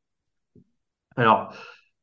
Alors, 1.17 1.53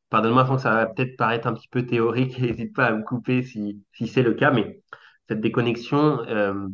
pardonne-moi, 0.09 0.45
Franck, 0.45 0.59
ça 0.59 0.71
va 0.71 0.85
peut-être 0.85 1.17
paraître 1.17 1.47
un 1.47 1.53
petit 1.53 1.67
peu 1.69 1.85
théorique, 1.85 2.39
n'hésite 2.39 2.73
pas 2.75 2.87
à 2.87 2.93
me 2.93 3.03
couper 3.03 3.43
si, 3.43 3.83
c'est 3.93 4.23
le 4.23 4.33
cas, 4.33 4.51
mais 4.51 4.81
cette 5.27 5.41
déconnexion, 5.41 6.21
euh, 6.27 6.67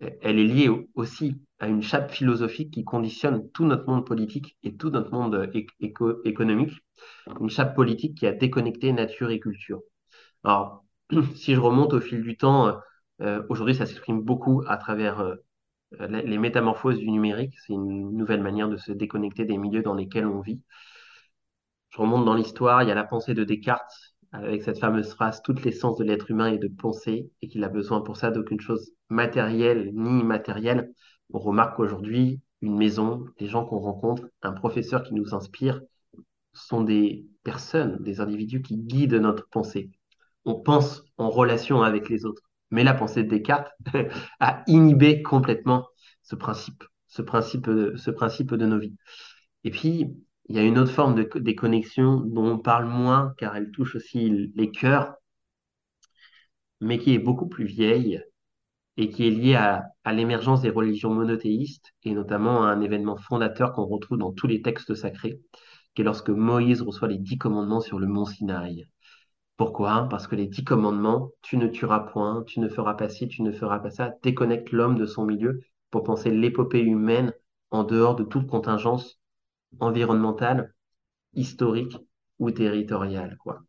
elle 0.00 0.38
est 0.38 0.44
liée 0.44 0.70
aussi 0.94 1.40
à 1.60 1.68
une 1.68 1.82
chape 1.82 2.10
philosophique 2.10 2.72
qui 2.72 2.84
conditionne 2.84 3.50
tout 3.52 3.64
notre 3.64 3.88
monde 3.88 4.04
politique 4.04 4.56
et 4.62 4.76
tout 4.76 4.90
notre 4.90 5.12
monde 5.12 5.50
économique, 6.24 6.72
une 7.40 7.48
chape 7.48 7.74
politique 7.74 8.18
qui 8.18 8.26
a 8.26 8.32
déconnecté 8.32 8.92
nature 8.92 9.30
et 9.30 9.40
culture. 9.40 9.80
Alors, 10.42 10.84
si 11.36 11.54
je 11.54 11.60
remonte 11.60 11.94
au 11.94 12.00
fil 12.00 12.22
du 12.22 12.36
temps, 12.36 12.76
aujourd'hui, 13.48 13.74
ça 13.74 13.86
s'exprime 13.86 14.20
beaucoup 14.22 14.62
à 14.66 14.76
travers 14.76 15.20
euh, 16.00 16.06
les 16.08 16.38
métamorphoses 16.38 16.98
du 16.98 17.10
numérique. 17.10 17.54
C'est 17.66 17.72
une 17.72 18.16
nouvelle 18.16 18.42
manière 18.42 18.68
de 18.68 18.76
se 18.76 18.92
déconnecter 18.92 19.44
des 19.44 19.58
milieux 19.58 19.82
dans 19.82 19.94
lesquels 19.94 20.26
on 20.26 20.40
vit. 20.40 20.60
Je 21.90 21.98
remonte 21.98 22.24
dans 22.24 22.34
l'histoire, 22.34 22.82
il 22.82 22.88
y 22.88 22.92
a 22.92 22.94
la 22.94 23.04
pensée 23.04 23.34
de 23.34 23.44
Descartes 23.44 24.14
avec 24.32 24.62
cette 24.64 24.80
fameuse 24.80 25.12
phrase 25.14 25.42
Toute 25.42 25.62
l'essence 25.62 25.96
de 25.96 26.04
l'être 26.04 26.30
humain 26.30 26.52
est 26.52 26.58
de 26.58 26.68
penser 26.68 27.30
et 27.40 27.48
qu'il 27.48 27.62
a 27.62 27.68
besoin 27.68 28.00
pour 28.00 28.16
ça 28.16 28.30
d'aucune 28.30 28.60
chose 28.60 28.92
matérielle 29.08 29.92
ni 29.94 30.20
immatérielle. 30.20 30.92
On 31.32 31.38
remarque 31.38 31.76
qu'aujourd'hui, 31.76 32.40
une 32.60 32.76
maison, 32.76 33.24
des 33.38 33.46
gens 33.46 33.64
qu'on 33.64 33.78
rencontre, 33.78 34.24
un 34.42 34.52
professeur 34.52 35.04
qui 35.04 35.14
nous 35.14 35.34
inspire, 35.34 35.80
sont 36.52 36.82
des 36.82 37.26
personnes, 37.44 38.02
des 38.02 38.20
individus 38.20 38.62
qui 38.62 38.76
guident 38.76 39.14
notre 39.14 39.48
pensée. 39.48 39.90
On 40.44 40.56
pense 40.56 41.04
en 41.16 41.30
relation 41.30 41.82
avec 41.82 42.08
les 42.08 42.24
autres. 42.24 42.42
Mais 42.74 42.84
la 42.84 42.92
pensée 42.94 43.22
de 43.22 43.28
Descartes 43.28 43.72
a 44.40 44.64
inhibé 44.66 45.22
complètement 45.22 45.86
ce 46.22 46.34
principe, 46.34 46.84
ce 47.06 47.22
principe, 47.22 47.70
de 47.70 48.66
nos 48.66 48.78
vies. 48.80 48.96
Et 49.64 49.70
puis, 49.70 50.16
Il 50.48 50.56
y 50.56 50.58
a 50.58 50.62
une 50.62 50.78
autre 50.78 50.92
forme 50.92 51.14
de 51.14 51.28
déconnexion 51.38 52.16
dont 52.20 52.46
on 52.46 52.58
parle 52.58 52.86
moins 52.86 53.34
car 53.38 53.56
elle 53.56 53.70
touche 53.70 53.96
aussi 53.96 54.52
les 54.56 54.70
cœurs, 54.70 55.14
mais 56.80 56.98
qui 56.98 57.14
est 57.14 57.18
beaucoup 57.18 57.48
plus 57.48 57.64
vieille 57.64 58.22
et 58.96 59.10
qui 59.10 59.26
est 59.26 59.30
liée 59.30 59.56
à 59.56 60.12
l'émergence 60.12 60.62
des 60.62 60.70
religions 60.70 61.14
monothéistes 61.14 61.94
et 62.04 62.12
notamment 62.14 62.64
à 62.64 62.68
un 62.70 62.80
événement 62.82 63.16
fondateur 63.16 63.72
qu'on 63.72 63.86
retrouve 63.86 64.18
dans 64.18 64.32
tous 64.32 64.46
les 64.48 64.62
textes 64.62 64.94
sacrés, 64.94 65.40
qui 65.94 66.02
est 66.02 66.04
lorsque 66.06 66.30
Moïse 66.30 66.82
reçoit 66.82 67.08
les 67.08 67.18
dix 67.18 67.38
commandements 67.38 67.80
sur 67.80 67.98
le 68.00 68.06
mont 68.08 68.26
Sinaï. 68.26 68.86
Pourquoi? 69.56 70.08
Parce 70.10 70.26
que 70.26 70.34
les 70.36 70.46
dix 70.46 70.64
commandements, 70.64 71.30
tu 71.42 71.56
ne 71.56 71.68
tueras 71.68 72.00
point, 72.00 72.42
tu 72.46 72.60
ne 72.60 72.68
feras 72.68 72.94
pas 72.94 73.08
ci, 73.08 73.28
tu 73.28 73.42
ne 73.42 73.52
feras 73.52 73.78
pas 73.78 73.90
ça, 73.90 74.14
déconnectent 74.22 74.72
l'homme 74.72 74.98
de 74.98 75.06
son 75.06 75.24
milieu 75.24 75.60
pour 75.90 76.02
penser 76.04 76.30
l'épopée 76.30 76.80
humaine 76.80 77.32
en 77.70 77.84
dehors 77.84 78.16
de 78.16 78.24
toute 78.24 78.48
contingence 78.48 79.18
environnementale, 79.80 80.74
historique 81.34 81.96
ou 82.38 82.50
territoriale, 82.50 83.36
quoi. 83.38 83.60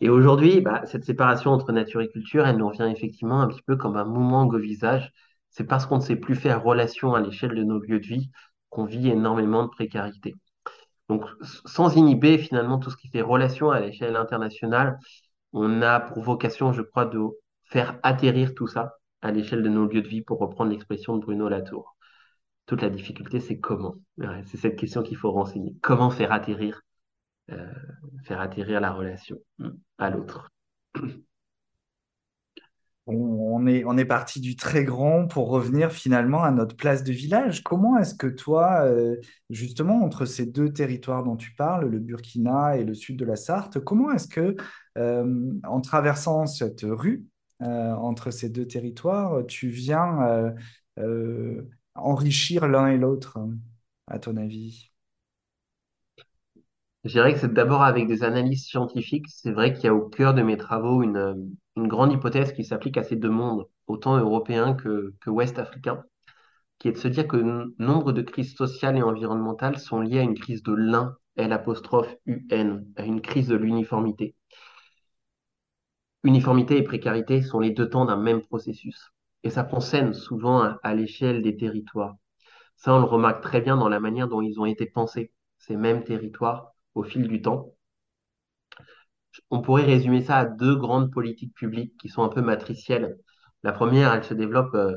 Et 0.00 0.08
aujourd'hui, 0.10 0.60
bah, 0.60 0.82
cette 0.86 1.04
séparation 1.04 1.52
entre 1.52 1.72
nature 1.72 2.00
et 2.02 2.08
culture, 2.10 2.46
elle 2.46 2.56
nous 2.58 2.68
revient 2.68 2.90
effectivement 2.94 3.40
un 3.42 3.48
petit 3.48 3.62
peu 3.62 3.76
comme 3.76 3.96
un 3.96 4.04
mouvement 4.04 4.46
au 4.46 4.58
visage. 4.58 5.12
C'est 5.50 5.64
parce 5.66 5.86
qu'on 5.86 5.96
ne 5.96 6.02
sait 6.02 6.16
plus 6.16 6.36
faire 6.36 6.62
relation 6.64 7.14
à 7.14 7.20
l'échelle 7.20 7.54
de 7.54 7.64
nos 7.64 7.80
lieux 7.80 8.00
de 8.00 8.06
vie 8.06 8.30
qu'on 8.70 8.84
vit 8.86 9.08
énormément 9.10 9.64
de 9.64 9.70
précarité. 9.70 10.34
Donc, 11.10 11.24
sans 11.42 11.96
inhiber 11.96 12.38
finalement 12.38 12.78
tout 12.78 12.88
ce 12.88 12.96
qui 12.96 13.08
fait 13.08 13.20
relation 13.20 13.72
à 13.72 13.80
l'échelle 13.80 14.14
internationale, 14.14 14.96
on 15.52 15.82
a 15.82 15.98
pour 15.98 16.22
vocation, 16.22 16.72
je 16.72 16.82
crois, 16.82 17.04
de 17.04 17.18
faire 17.64 17.98
atterrir 18.04 18.54
tout 18.54 18.68
ça 18.68 18.94
à 19.20 19.32
l'échelle 19.32 19.64
de 19.64 19.68
nos 19.68 19.86
lieux 19.86 20.02
de 20.02 20.08
vie, 20.08 20.22
pour 20.22 20.38
reprendre 20.38 20.70
l'expression 20.70 21.16
de 21.16 21.20
Bruno 21.20 21.48
Latour. 21.48 21.96
Toute 22.66 22.82
la 22.82 22.90
difficulté, 22.90 23.40
c'est 23.40 23.58
comment? 23.58 23.96
c'est 24.46 24.56
cette 24.56 24.78
question 24.78 25.02
qu'il 25.02 25.16
faut 25.16 25.32
renseigner. 25.32 25.74
Comment 25.82 26.10
faire 26.10 26.30
atterrir, 26.30 26.80
euh, 27.50 27.66
faire 28.22 28.40
atterrir 28.40 28.80
la 28.80 28.92
relation 28.92 29.36
à 29.98 30.10
l'autre? 30.10 30.48
On 33.06 33.66
est, 33.66 33.84
on 33.84 33.96
est 33.98 34.04
parti 34.04 34.40
du 34.40 34.54
très 34.56 34.84
grand 34.84 35.26
pour 35.26 35.48
revenir 35.48 35.90
finalement 35.90 36.44
à 36.44 36.50
notre 36.50 36.76
place 36.76 37.02
de 37.02 37.12
village. 37.12 37.62
Comment 37.62 37.98
est-ce 37.98 38.14
que 38.14 38.26
toi, 38.26 38.84
euh, 38.84 39.16
justement, 39.48 40.04
entre 40.04 40.26
ces 40.26 40.46
deux 40.46 40.72
territoires 40.72 41.24
dont 41.24 41.36
tu 41.36 41.52
parles, 41.54 41.88
le 41.88 41.98
Burkina 41.98 42.76
et 42.76 42.84
le 42.84 42.94
sud 42.94 43.18
de 43.18 43.24
la 43.24 43.36
Sarthe, 43.36 43.80
comment 43.80 44.12
est-ce 44.12 44.28
que, 44.28 44.54
euh, 44.98 45.52
en 45.64 45.80
traversant 45.80 46.46
cette 46.46 46.82
rue 46.84 47.24
euh, 47.62 47.94
entre 47.94 48.30
ces 48.30 48.48
deux 48.48 48.66
territoires, 48.66 49.44
tu 49.46 49.68
viens 49.68 50.54
enrichir 51.94 52.68
l'un 52.68 52.86
et 52.88 52.98
l'autre, 52.98 53.38
à 54.06 54.18
ton 54.18 54.36
avis? 54.36 54.92
Je 57.04 57.12
dirais 57.12 57.32
que 57.32 57.40
c'est 57.40 57.52
d'abord 57.52 57.82
avec 57.82 58.06
des 58.06 58.22
analyses 58.22 58.66
scientifiques. 58.66 59.26
C'est 59.28 59.52
vrai 59.52 59.72
qu'il 59.72 59.84
y 59.84 59.88
a 59.88 59.94
au 59.94 60.06
cœur 60.06 60.34
de 60.34 60.42
mes 60.42 60.58
travaux 60.58 61.02
une, 61.02 61.50
une 61.76 61.88
grande 61.88 62.12
hypothèse 62.12 62.52
qui 62.52 62.64
s'applique 62.64 62.96
à 62.98 63.02
ces 63.04 63.16
deux 63.16 63.30
mondes, 63.30 63.66
autant 63.88 64.16
européens 64.18 64.74
que, 64.74 65.14
que 65.20 65.30
ouest-africains, 65.30 66.04
qui 66.78 66.88
est 66.88 66.92
de 66.92 66.98
se 66.98 67.08
dire 67.08 67.28
que 67.28 67.72
nombre 67.78 68.12
de 68.12 68.22
crises 68.22 68.56
sociales 68.56 68.96
et 68.98 69.02
environnementales 69.02 69.78
sont 69.78 70.00
liées 70.00 70.20
à 70.20 70.22
une 70.22 70.38
crise 70.38 70.62
de 70.62 70.74
l'un, 70.74 71.16
L 71.36 71.52
apostrophe 71.52 72.14
UN, 72.26 72.84
à 72.96 73.04
une 73.04 73.20
crise 73.22 73.48
de 73.48 73.56
l'uniformité. 73.56 74.36
Uniformité 76.24 76.78
et 76.78 76.82
précarité 76.82 77.42
sont 77.42 77.60
les 77.60 77.72
deux 77.72 77.90
temps 77.90 78.06
d'un 78.06 78.16
même 78.16 78.40
processus. 78.40 79.12
Et 79.44 79.50
ça 79.50 79.64
prend 79.64 79.80
scène 79.80 80.14
souvent 80.14 80.62
à 80.82 80.94
l'échelle 80.94 81.42
des 81.42 81.58
territoires. 81.58 82.16
Ça, 82.76 82.94
on 82.94 83.00
le 83.00 83.04
remarque 83.06 83.42
très 83.42 83.60
bien 83.60 83.76
dans 83.76 83.88
la 83.88 84.00
manière 84.00 84.28
dont 84.28 84.42
ils 84.42 84.60
ont 84.60 84.66
été 84.66 84.86
pensés, 84.86 85.32
ces 85.58 85.76
mêmes 85.76 86.04
territoires, 86.04 86.72
au 86.94 87.02
fil 87.04 87.28
du 87.28 87.42
temps. 87.42 87.74
On 89.50 89.60
pourrait 89.60 89.84
résumer 89.84 90.22
ça 90.22 90.38
à 90.38 90.44
deux 90.44 90.76
grandes 90.76 91.12
politiques 91.12 91.54
publiques 91.54 91.96
qui 92.00 92.08
sont 92.08 92.22
un 92.22 92.28
peu 92.28 92.42
matricielles. 92.42 93.18
La 93.62 93.72
première, 93.72 94.12
elle 94.12 94.24
se 94.24 94.34
développe 94.34 94.74
euh, 94.74 94.96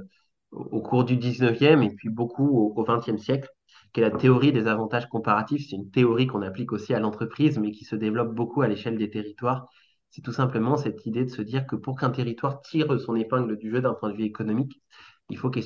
au 0.51 0.81
cours 0.81 1.03
du 1.03 1.17
19e 1.17 1.83
et 1.83 1.95
puis 1.95 2.09
beaucoup 2.09 2.47
au, 2.47 2.83
20e 2.83 3.17
siècle, 3.17 3.49
qui 3.93 4.01
est 4.01 4.03
la 4.03 4.11
théorie 4.11 4.51
des 4.51 4.67
avantages 4.67 5.07
comparatifs. 5.07 5.67
C'est 5.69 5.75
une 5.75 5.91
théorie 5.91 6.27
qu'on 6.27 6.41
applique 6.41 6.71
aussi 6.71 6.93
à 6.93 6.99
l'entreprise, 6.99 7.59
mais 7.59 7.71
qui 7.71 7.85
se 7.85 7.95
développe 7.95 8.33
beaucoup 8.33 8.61
à 8.61 8.67
l'échelle 8.67 8.97
des 8.97 9.09
territoires. 9.09 9.67
C'est 10.09 10.21
tout 10.21 10.31
simplement 10.31 10.77
cette 10.77 11.05
idée 11.05 11.25
de 11.25 11.29
se 11.29 11.41
dire 11.41 11.65
que 11.65 11.75
pour 11.75 11.97
qu'un 11.99 12.11
territoire 12.11 12.61
tire 12.61 12.99
son 12.99 13.15
épingle 13.15 13.57
du 13.57 13.71
jeu 13.71 13.81
d'un 13.81 13.93
point 13.93 14.09
de 14.09 14.15
vue 14.15 14.25
économique, 14.25 14.81
il 15.29 15.37
faut 15.37 15.49
qu'il 15.49 15.63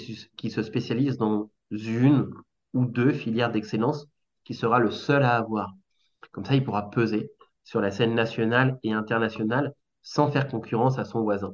se 0.51 0.63
spécialise 0.63 1.17
dans 1.17 1.51
une 1.71 2.29
ou 2.73 2.85
deux 2.85 3.11
filières 3.11 3.51
d'excellence 3.51 4.07
qui 4.45 4.53
sera 4.53 4.79
le 4.79 4.91
seul 4.91 5.23
à 5.23 5.35
avoir. 5.35 5.73
Comme 6.31 6.45
ça, 6.45 6.55
il 6.55 6.63
pourra 6.63 6.89
peser 6.89 7.31
sur 7.67 7.81
la 7.81 7.91
scène 7.91 8.15
nationale 8.15 8.79
et 8.83 8.93
internationale 8.93 9.73
sans 10.01 10.31
faire 10.31 10.47
concurrence 10.47 10.99
à 10.99 11.03
son 11.03 11.21
voisin. 11.23 11.53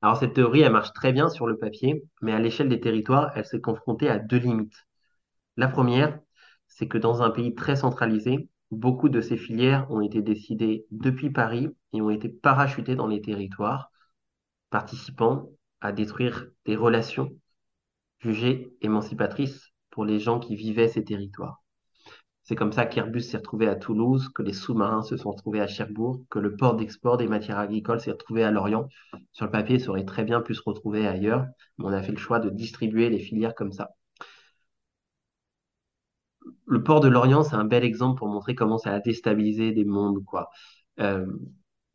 Alors 0.00 0.16
cette 0.16 0.32
théorie, 0.32 0.62
elle 0.62 0.72
marche 0.72 0.94
très 0.94 1.12
bien 1.12 1.28
sur 1.28 1.46
le 1.46 1.58
papier, 1.58 2.02
mais 2.22 2.32
à 2.32 2.38
l'échelle 2.38 2.70
des 2.70 2.80
territoires, 2.80 3.32
elle 3.34 3.44
s'est 3.44 3.60
confrontée 3.60 4.08
à 4.08 4.18
deux 4.18 4.38
limites. 4.38 4.86
La 5.58 5.68
première, 5.68 6.18
c'est 6.68 6.88
que 6.88 6.96
dans 6.96 7.20
un 7.20 7.28
pays 7.28 7.54
très 7.54 7.76
centralisé, 7.76 8.48
beaucoup 8.70 9.10
de 9.10 9.20
ces 9.20 9.36
filières 9.36 9.90
ont 9.90 10.00
été 10.00 10.22
décidées 10.22 10.86
depuis 10.90 11.28
Paris 11.28 11.68
et 11.92 12.00
ont 12.00 12.08
été 12.08 12.30
parachutées 12.30 12.96
dans 12.96 13.08
les 13.08 13.20
territoires, 13.20 13.90
participant 14.70 15.50
à 15.82 15.92
détruire 15.92 16.46
des 16.64 16.76
relations 16.76 17.30
jugées 18.20 18.74
émancipatrices 18.80 19.74
pour 19.90 20.06
les 20.06 20.18
gens 20.18 20.40
qui 20.40 20.56
vivaient 20.56 20.88
ces 20.88 21.04
territoires. 21.04 21.62
C'est 22.46 22.54
comme 22.54 22.70
ça 22.72 22.86
qu'Airbus 22.86 23.22
s'est 23.22 23.38
retrouvé 23.38 23.66
à 23.66 23.74
Toulouse, 23.74 24.28
que 24.32 24.40
les 24.40 24.52
sous-marins 24.52 25.02
se 25.02 25.16
sont 25.16 25.32
retrouvés 25.32 25.60
à 25.60 25.66
Cherbourg, 25.66 26.22
que 26.30 26.38
le 26.38 26.54
port 26.54 26.76
d'export 26.76 27.16
des 27.16 27.26
matières 27.26 27.58
agricoles 27.58 28.00
s'est 28.00 28.12
retrouvé 28.12 28.44
à 28.44 28.52
Lorient. 28.52 28.88
Sur 29.32 29.46
le 29.46 29.50
papier, 29.50 29.80
ça 29.80 29.90
aurait 29.90 30.04
très 30.04 30.22
bien 30.22 30.40
pu 30.40 30.54
se 30.54 30.62
retrouver 30.64 31.08
ailleurs, 31.08 31.44
mais 31.76 31.86
on 31.86 31.92
a 31.92 32.00
fait 32.02 32.12
le 32.12 32.18
choix 32.18 32.38
de 32.38 32.48
distribuer 32.48 33.10
les 33.10 33.18
filières 33.18 33.56
comme 33.56 33.72
ça. 33.72 33.90
Le 36.66 36.84
port 36.84 37.00
de 37.00 37.08
Lorient, 37.08 37.42
c'est 37.42 37.56
un 37.56 37.64
bel 37.64 37.82
exemple 37.82 38.18
pour 38.18 38.28
montrer 38.28 38.54
comment 38.54 38.78
ça 38.78 38.92
a 38.92 39.00
déstabilisé 39.00 39.72
des 39.72 39.84
mondes. 39.84 40.22
Euh, 41.00 41.26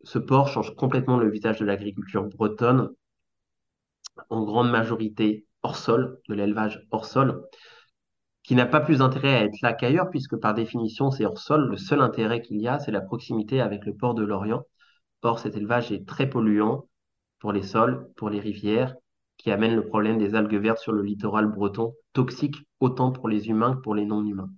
ce 0.03 0.19
port 0.19 0.49
change 0.49 0.75
complètement 0.75 1.17
le 1.17 1.31
visage 1.31 1.59
de 1.59 1.65
l'agriculture 1.65 2.25
bretonne, 2.25 2.89
en 4.29 4.43
grande 4.43 4.69
majorité 4.69 5.47
hors 5.63 5.77
sol, 5.77 6.19
de 6.27 6.33
l'élevage 6.33 6.85
hors 6.91 7.05
sol 7.05 7.41
qui 8.51 8.55
n'a 8.55 8.65
pas 8.65 8.81
plus 8.81 9.01
intérêt 9.01 9.33
à 9.33 9.43
être 9.45 9.61
là 9.61 9.71
qu'ailleurs, 9.71 10.09
puisque 10.09 10.35
par 10.35 10.53
définition, 10.53 11.09
c'est 11.09 11.25
hors 11.25 11.37
sol. 11.37 11.69
Le 11.69 11.77
seul 11.77 12.01
intérêt 12.01 12.41
qu'il 12.41 12.59
y 12.59 12.67
a, 12.67 12.79
c'est 12.79 12.91
la 12.91 12.99
proximité 12.99 13.61
avec 13.61 13.85
le 13.85 13.95
port 13.95 14.13
de 14.13 14.25
Lorient. 14.25 14.63
Or, 15.21 15.39
cet 15.39 15.55
élevage 15.55 15.93
est 15.93 16.05
très 16.05 16.27
polluant 16.27 16.89
pour 17.39 17.53
les 17.53 17.63
sols, 17.63 18.09
pour 18.17 18.29
les 18.29 18.41
rivières, 18.41 18.93
qui 19.37 19.51
amène 19.51 19.73
le 19.73 19.85
problème 19.85 20.17
des 20.17 20.35
algues 20.35 20.59
vertes 20.61 20.79
sur 20.79 20.91
le 20.91 21.01
littoral 21.01 21.47
breton, 21.47 21.93
toxique 22.11 22.57
autant 22.81 23.13
pour 23.13 23.29
les 23.29 23.47
humains 23.47 23.75
que 23.75 23.79
pour 23.79 23.95
les 23.95 24.03
non-humains. 24.03 24.49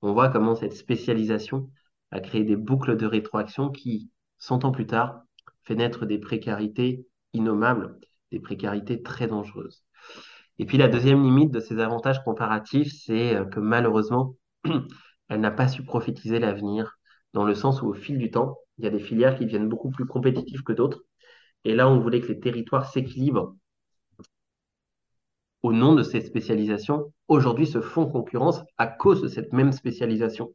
On 0.00 0.12
voit 0.12 0.28
comment 0.28 0.54
cette 0.54 0.74
spécialisation 0.74 1.72
a 2.12 2.20
créé 2.20 2.44
des 2.44 2.54
boucles 2.54 2.96
de 2.96 3.06
rétroaction 3.06 3.70
qui, 3.70 4.12
cent 4.38 4.64
ans 4.64 4.70
plus 4.70 4.86
tard, 4.86 5.22
fait 5.64 5.74
naître 5.74 6.06
des 6.06 6.18
précarités 6.18 7.04
innommables, 7.32 7.98
des 8.30 8.38
précarités 8.38 9.02
très 9.02 9.26
dangereuses. 9.26 9.82
Et 10.60 10.66
puis 10.66 10.76
la 10.76 10.88
deuxième 10.88 11.22
limite 11.22 11.50
de 11.52 11.58
ces 11.58 11.78
avantages 11.78 12.22
comparatifs, 12.22 12.92
c'est 12.92 13.34
euh, 13.34 13.46
que 13.46 13.60
malheureusement, 13.60 14.36
elle 15.30 15.40
n'a 15.40 15.50
pas 15.50 15.68
su 15.68 15.82
prophétiser 15.82 16.38
l'avenir, 16.38 16.98
dans 17.32 17.44
le 17.44 17.54
sens 17.54 17.80
où 17.80 17.86
au 17.88 17.94
fil 17.94 18.18
du 18.18 18.30
temps, 18.30 18.58
il 18.76 18.84
y 18.84 18.86
a 18.86 18.90
des 18.90 19.00
filières 19.00 19.38
qui 19.38 19.46
deviennent 19.46 19.70
beaucoup 19.70 19.88
plus 19.88 20.04
compétitives 20.04 20.62
que 20.62 20.74
d'autres. 20.74 21.00
Et 21.64 21.74
là, 21.74 21.88
on 21.88 21.98
voulait 21.98 22.20
que 22.20 22.28
les 22.28 22.40
territoires 22.40 22.84
s'équilibrent 22.90 23.54
au 25.62 25.72
nom 25.72 25.94
de 25.94 26.02
ces 26.02 26.20
spécialisations, 26.20 27.10
aujourd'hui 27.26 27.66
se 27.66 27.80
font 27.80 28.06
concurrence 28.06 28.60
à 28.76 28.86
cause 28.86 29.22
de 29.22 29.28
cette 29.28 29.54
même 29.54 29.72
spécialisation. 29.72 30.54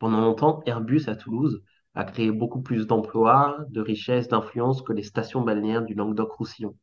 Pendant 0.00 0.20
longtemps, 0.20 0.62
Airbus 0.66 1.04
à 1.06 1.14
Toulouse 1.14 1.62
a 1.94 2.02
créé 2.02 2.32
beaucoup 2.32 2.60
plus 2.60 2.88
d'emplois, 2.88 3.56
de 3.70 3.80
richesses, 3.80 4.26
d'influence 4.26 4.82
que 4.82 4.92
les 4.92 5.04
stations 5.04 5.42
balnéaires 5.42 5.84
du 5.84 5.94
Languedoc-Roussillon. 5.94 6.76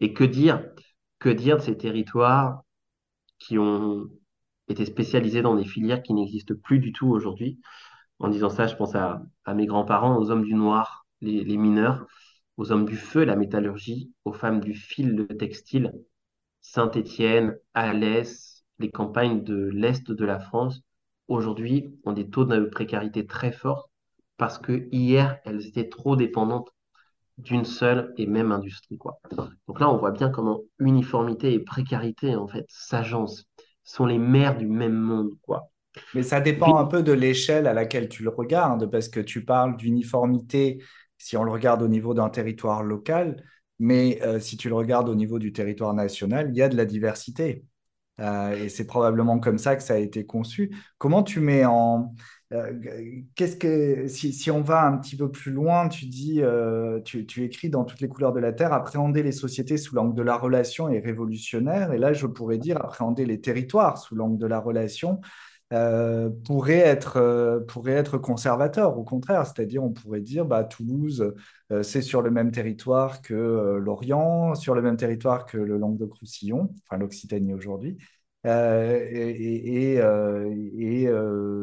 Et 0.00 0.12
que 0.12 0.24
dire 0.24 0.64
que 1.18 1.28
dire 1.28 1.56
de 1.56 1.62
ces 1.62 1.76
territoires 1.76 2.62
qui 3.38 3.58
ont 3.58 4.08
été 4.68 4.84
spécialisés 4.84 5.42
dans 5.42 5.56
des 5.56 5.64
filières 5.64 6.02
qui 6.02 6.14
n'existent 6.14 6.54
plus 6.62 6.78
du 6.78 6.92
tout 6.92 7.08
aujourd'hui? 7.08 7.60
En 8.18 8.28
disant 8.28 8.50
ça, 8.50 8.66
je 8.66 8.76
pense 8.76 8.94
à, 8.94 9.22
mes 9.54 9.66
grands-parents, 9.66 10.18
aux 10.18 10.30
hommes 10.30 10.44
du 10.44 10.54
noir, 10.54 11.06
les, 11.20 11.56
mineurs, 11.56 12.06
aux 12.56 12.72
hommes 12.72 12.86
du 12.86 12.96
feu, 12.96 13.24
la 13.24 13.36
métallurgie, 13.36 14.12
aux 14.24 14.32
femmes 14.32 14.60
du 14.60 14.74
fil, 14.74 15.14
le 15.14 15.26
textile, 15.28 15.92
Saint-Étienne, 16.60 17.56
Alès, 17.74 18.64
les 18.78 18.90
campagnes 18.90 19.44
de 19.44 19.70
l'Est 19.72 20.10
de 20.10 20.24
la 20.24 20.38
France, 20.40 20.82
aujourd'hui, 21.28 21.98
ont 22.04 22.12
des 22.12 22.28
taux 22.28 22.44
de 22.44 22.64
précarité 22.66 23.26
très 23.26 23.52
forts 23.52 23.90
parce 24.36 24.58
que 24.58 24.88
hier, 24.92 25.38
elles 25.44 25.66
étaient 25.66 25.88
trop 25.88 26.16
dépendantes 26.16 26.73
d'une 27.38 27.64
seule 27.64 28.12
et 28.16 28.26
même 28.26 28.52
industrie. 28.52 28.96
Quoi. 28.96 29.20
Donc 29.68 29.80
là, 29.80 29.90
on 29.90 29.98
voit 29.98 30.12
bien 30.12 30.30
comment 30.30 30.60
uniformité 30.78 31.52
et 31.52 31.58
précarité, 31.58 32.36
en 32.36 32.46
fait, 32.46 32.64
s'agencent, 32.68 33.44
sont 33.82 34.06
les 34.06 34.18
mères 34.18 34.56
du 34.56 34.66
même 34.66 34.94
monde. 34.94 35.30
Quoi. 35.42 35.70
Mais 36.14 36.22
ça 36.22 36.40
dépend 36.40 36.76
un 36.76 36.86
peu 36.86 37.02
de 37.02 37.12
l'échelle 37.12 37.66
à 37.66 37.72
laquelle 37.72 38.08
tu 38.08 38.22
le 38.22 38.30
regardes, 38.30 38.90
parce 38.90 39.08
que 39.08 39.20
tu 39.20 39.44
parles 39.44 39.76
d'uniformité 39.76 40.82
si 41.18 41.36
on 41.36 41.44
le 41.44 41.50
regarde 41.50 41.82
au 41.82 41.88
niveau 41.88 42.14
d'un 42.14 42.28
territoire 42.28 42.82
local, 42.82 43.42
mais 43.78 44.20
euh, 44.22 44.40
si 44.40 44.56
tu 44.56 44.68
le 44.68 44.74
regardes 44.74 45.08
au 45.08 45.14
niveau 45.14 45.38
du 45.38 45.52
territoire 45.52 45.94
national, 45.94 46.50
il 46.50 46.56
y 46.56 46.62
a 46.62 46.68
de 46.68 46.76
la 46.76 46.84
diversité. 46.84 47.64
Euh, 48.20 48.64
et 48.64 48.68
c'est 48.68 48.86
probablement 48.86 49.40
comme 49.40 49.58
ça 49.58 49.74
que 49.74 49.82
ça 49.82 49.94
a 49.94 49.98
été 49.98 50.24
conçu. 50.24 50.70
Comment 50.98 51.24
tu 51.24 51.40
mets 51.40 51.64
en... 51.64 52.14
euh, 52.52 52.72
qu'est-ce 53.34 53.56
que... 53.56 54.06
Si, 54.06 54.50
on 54.50 54.60
va 54.60 54.86
un 54.86 54.98
petit 54.98 55.16
peu 55.16 55.30
plus 55.30 55.50
loin, 55.50 55.88
tu 55.88 56.06
dis, 56.06 56.40
euh, 56.40 57.00
tu, 57.00 57.26
tu 57.26 57.42
écris 57.44 57.70
dans 57.70 57.84
toutes 57.84 58.00
les 58.00 58.08
couleurs 58.08 58.32
de 58.32 58.40
la 58.40 58.52
Terre, 58.52 58.72
appréhender 58.72 59.22
les 59.24 59.32
sociétés 59.32 59.76
sous 59.76 59.96
l'angle 59.96 60.14
de 60.14 60.22
la 60.22 60.36
relation 60.36 60.88
est 60.88 61.00
révolutionnaire. 61.00 61.92
Et 61.92 61.98
là, 61.98 62.12
je 62.12 62.26
pourrais 62.26 62.58
dire 62.58 62.76
appréhender 62.76 63.24
les 63.26 63.40
territoires 63.40 63.98
sous 63.98 64.14
l'angle 64.14 64.38
de 64.38 64.46
la 64.46 64.60
relation 64.60 65.20
euh, 65.74 66.30
pourrait 66.46 66.78
être, 66.78 67.16
euh, 67.16 67.58
pourrait 67.60 67.92
être 67.92 68.16
conservateur, 68.18 68.96
au 68.96 69.02
contraire. 69.02 69.44
C'est-à-dire, 69.46 69.82
on 69.82 69.90
pourrait 69.90 70.20
dire, 70.20 70.44
bah, 70.44 70.62
Toulouse, 70.62 71.34
euh, 71.72 71.82
c'est 71.82 72.02
sur 72.02 72.22
le 72.22 72.30
même 72.30 72.52
territoire 72.52 73.22
que 73.22 73.34
l'Orient, 73.78 74.54
sur 74.54 74.74
le 74.74 74.82
même 74.82 74.96
territoire 74.96 75.46
que 75.46 75.58
le 75.58 75.76
Languedoc-Roussillon, 75.78 76.72
enfin 76.86 76.98
l'Occitanie 76.98 77.54
aujourd'hui. 77.54 77.98
Et 78.44 79.98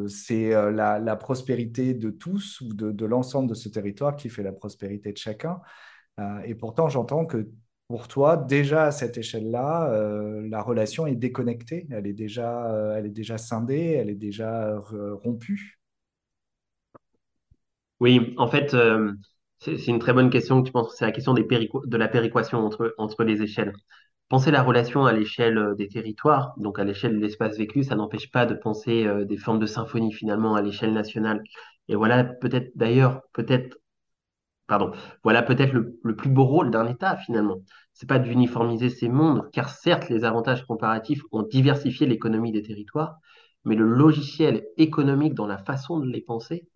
c'est 0.08 0.50
la, 0.72 1.16
prospérité 1.16 1.94
de 1.94 2.10
tous 2.10 2.62
ou 2.62 2.74
de, 2.74 3.06
l'ensemble 3.06 3.50
de 3.50 3.54
ce 3.54 3.70
territoire 3.70 4.16
qui 4.16 4.30
fait 4.30 4.44
la 4.44 4.52
prospérité 4.52 5.12
de 5.12 5.18
chacun. 5.18 5.62
Et 6.46 6.56
pourtant, 6.56 6.90
j'entends 6.90 7.26
que 7.26 7.48
pour 7.92 8.08
toi, 8.08 8.38
déjà 8.38 8.86
à 8.86 8.92
cette 8.92 9.18
échelle-là, 9.18 9.92
euh, 9.92 10.48
la 10.48 10.62
relation 10.62 11.08
est 11.08 11.16
déconnectée, 11.16 11.88
elle 11.92 12.08
est 12.08 12.14
déjà, 12.14 12.72
euh, 12.72 12.96
elle 12.96 13.06
est 13.06 13.10
déjà 13.10 13.38
scindée, 13.38 13.98
elle 14.00 14.10
est 14.10 14.16
déjà 14.16 14.70
euh, 14.94 15.14
rompue? 15.16 15.78
oui, 18.00 18.34
en 18.38 18.48
fait, 18.48 18.76
c'est 19.60 19.88
une 19.88 20.00
très 20.00 20.14
bonne 20.14 20.30
question 20.30 20.62
que 20.62 20.68
tu 20.68 20.72
penses. 20.72 20.96
C'est 20.98 21.06
la 21.06 21.12
question 21.12 21.34
de 21.34 21.98
la 21.98 22.08
péréquation 22.08 22.60
entre, 22.60 22.96
entre 22.98 23.24
les 23.26 23.42
échelles. 23.44 23.74
Penser 24.30 24.52
la 24.52 24.64
relation 24.64 25.06
à 25.06 25.12
l'échelle 25.12 25.76
des 25.78 25.88
territoires, 25.90 26.54
donc 26.58 26.80
à 26.80 26.86
l'échelle 26.86 27.14
de 27.14 27.20
l'espace 27.20 27.58
vécu, 27.58 27.84
ça 27.84 27.96
n'empêche 27.96 28.32
pas 28.32 28.46
de 28.46 28.56
penser 28.56 29.06
des 29.26 29.38
formes 29.38 29.60
de 29.60 29.66
symphonie 29.68 30.14
finalement 30.14 30.56
à 30.56 30.62
l'échelle 30.62 30.94
nationale. 30.94 31.44
Et 31.90 31.96
voilà 31.96 32.24
peut-être 32.24 32.72
d'ailleurs, 32.76 33.22
peut-être 33.34 33.78
Pardon. 34.72 34.94
Voilà 35.24 35.44
peut-être 35.44 35.74
le 35.74 36.16
plus 36.16 36.30
beau 36.30 36.46
rôle 36.46 36.72
d'un 36.72 36.88
État 36.88 37.18
finalement. 37.18 37.58
C'est 37.94 38.08
pas 38.10 38.20
d'uniformiser 38.20 38.90
ces 38.90 39.10
mondes, 39.10 39.50
car 39.54 39.70
certes, 39.70 40.10
les 40.10 40.24
avantages 40.24 40.66
comparatifs 40.66 41.22
ont 41.32 41.44
diversifié 41.44 42.08
l'économie 42.08 42.52
des 42.52 42.64
territoires, 42.64 43.18
mais 43.66 43.76
le 43.76 43.86
logiciel 43.86 44.66
économique 44.78 45.34
dans 45.36 45.48
la 45.48 45.58
façon 45.60 46.00
de 46.00 46.08
les 46.10 46.22
penser 46.22 46.68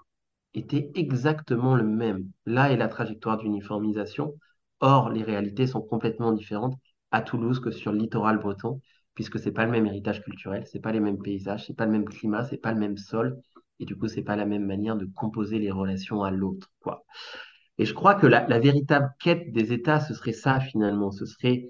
était 0.53 0.91
exactement 0.95 1.75
le 1.75 1.83
même. 1.83 2.29
Là 2.45 2.71
est 2.71 2.77
la 2.77 2.87
trajectoire 2.87 3.37
d'uniformisation. 3.37 4.33
Or, 4.79 5.09
les 5.09 5.23
réalités 5.23 5.67
sont 5.67 5.81
complètement 5.81 6.31
différentes 6.31 6.75
à 7.11 7.21
Toulouse 7.21 7.59
que 7.59 7.71
sur 7.71 7.91
le 7.91 7.99
littoral 7.99 8.39
breton, 8.39 8.81
puisque 9.13 9.39
c'est 9.39 9.51
pas 9.51 9.65
le 9.65 9.71
même 9.71 9.85
héritage 9.85 10.21
culturel, 10.23 10.65
c'est 10.67 10.79
pas 10.81 10.91
les 10.91 10.99
mêmes 10.99 11.21
paysages, 11.21 11.65
c'est 11.65 11.75
pas 11.75 11.85
le 11.85 11.91
même 11.91 12.05
climat, 12.05 12.43
c'est 12.43 12.57
pas 12.57 12.73
le 12.73 12.79
même 12.79 12.97
sol, 12.97 13.39
et 13.79 13.85
du 13.85 13.95
coup, 13.95 14.07
c'est 14.07 14.23
pas 14.23 14.35
la 14.35 14.45
même 14.45 14.65
manière 14.65 14.95
de 14.97 15.05
composer 15.15 15.59
les 15.59 15.71
relations 15.71 16.23
à 16.23 16.31
l'autre, 16.31 16.69
quoi. 16.81 17.05
Et 17.77 17.85
je 17.85 17.93
crois 17.93 18.15
que 18.15 18.27
la, 18.27 18.59
véritable 18.59 19.13
quête 19.19 19.51
des 19.51 19.73
États, 19.73 19.99
ce 19.99 20.13
serait 20.13 20.33
ça 20.33 20.59
finalement, 20.59 21.11
ce 21.11 21.25
serait 21.25 21.69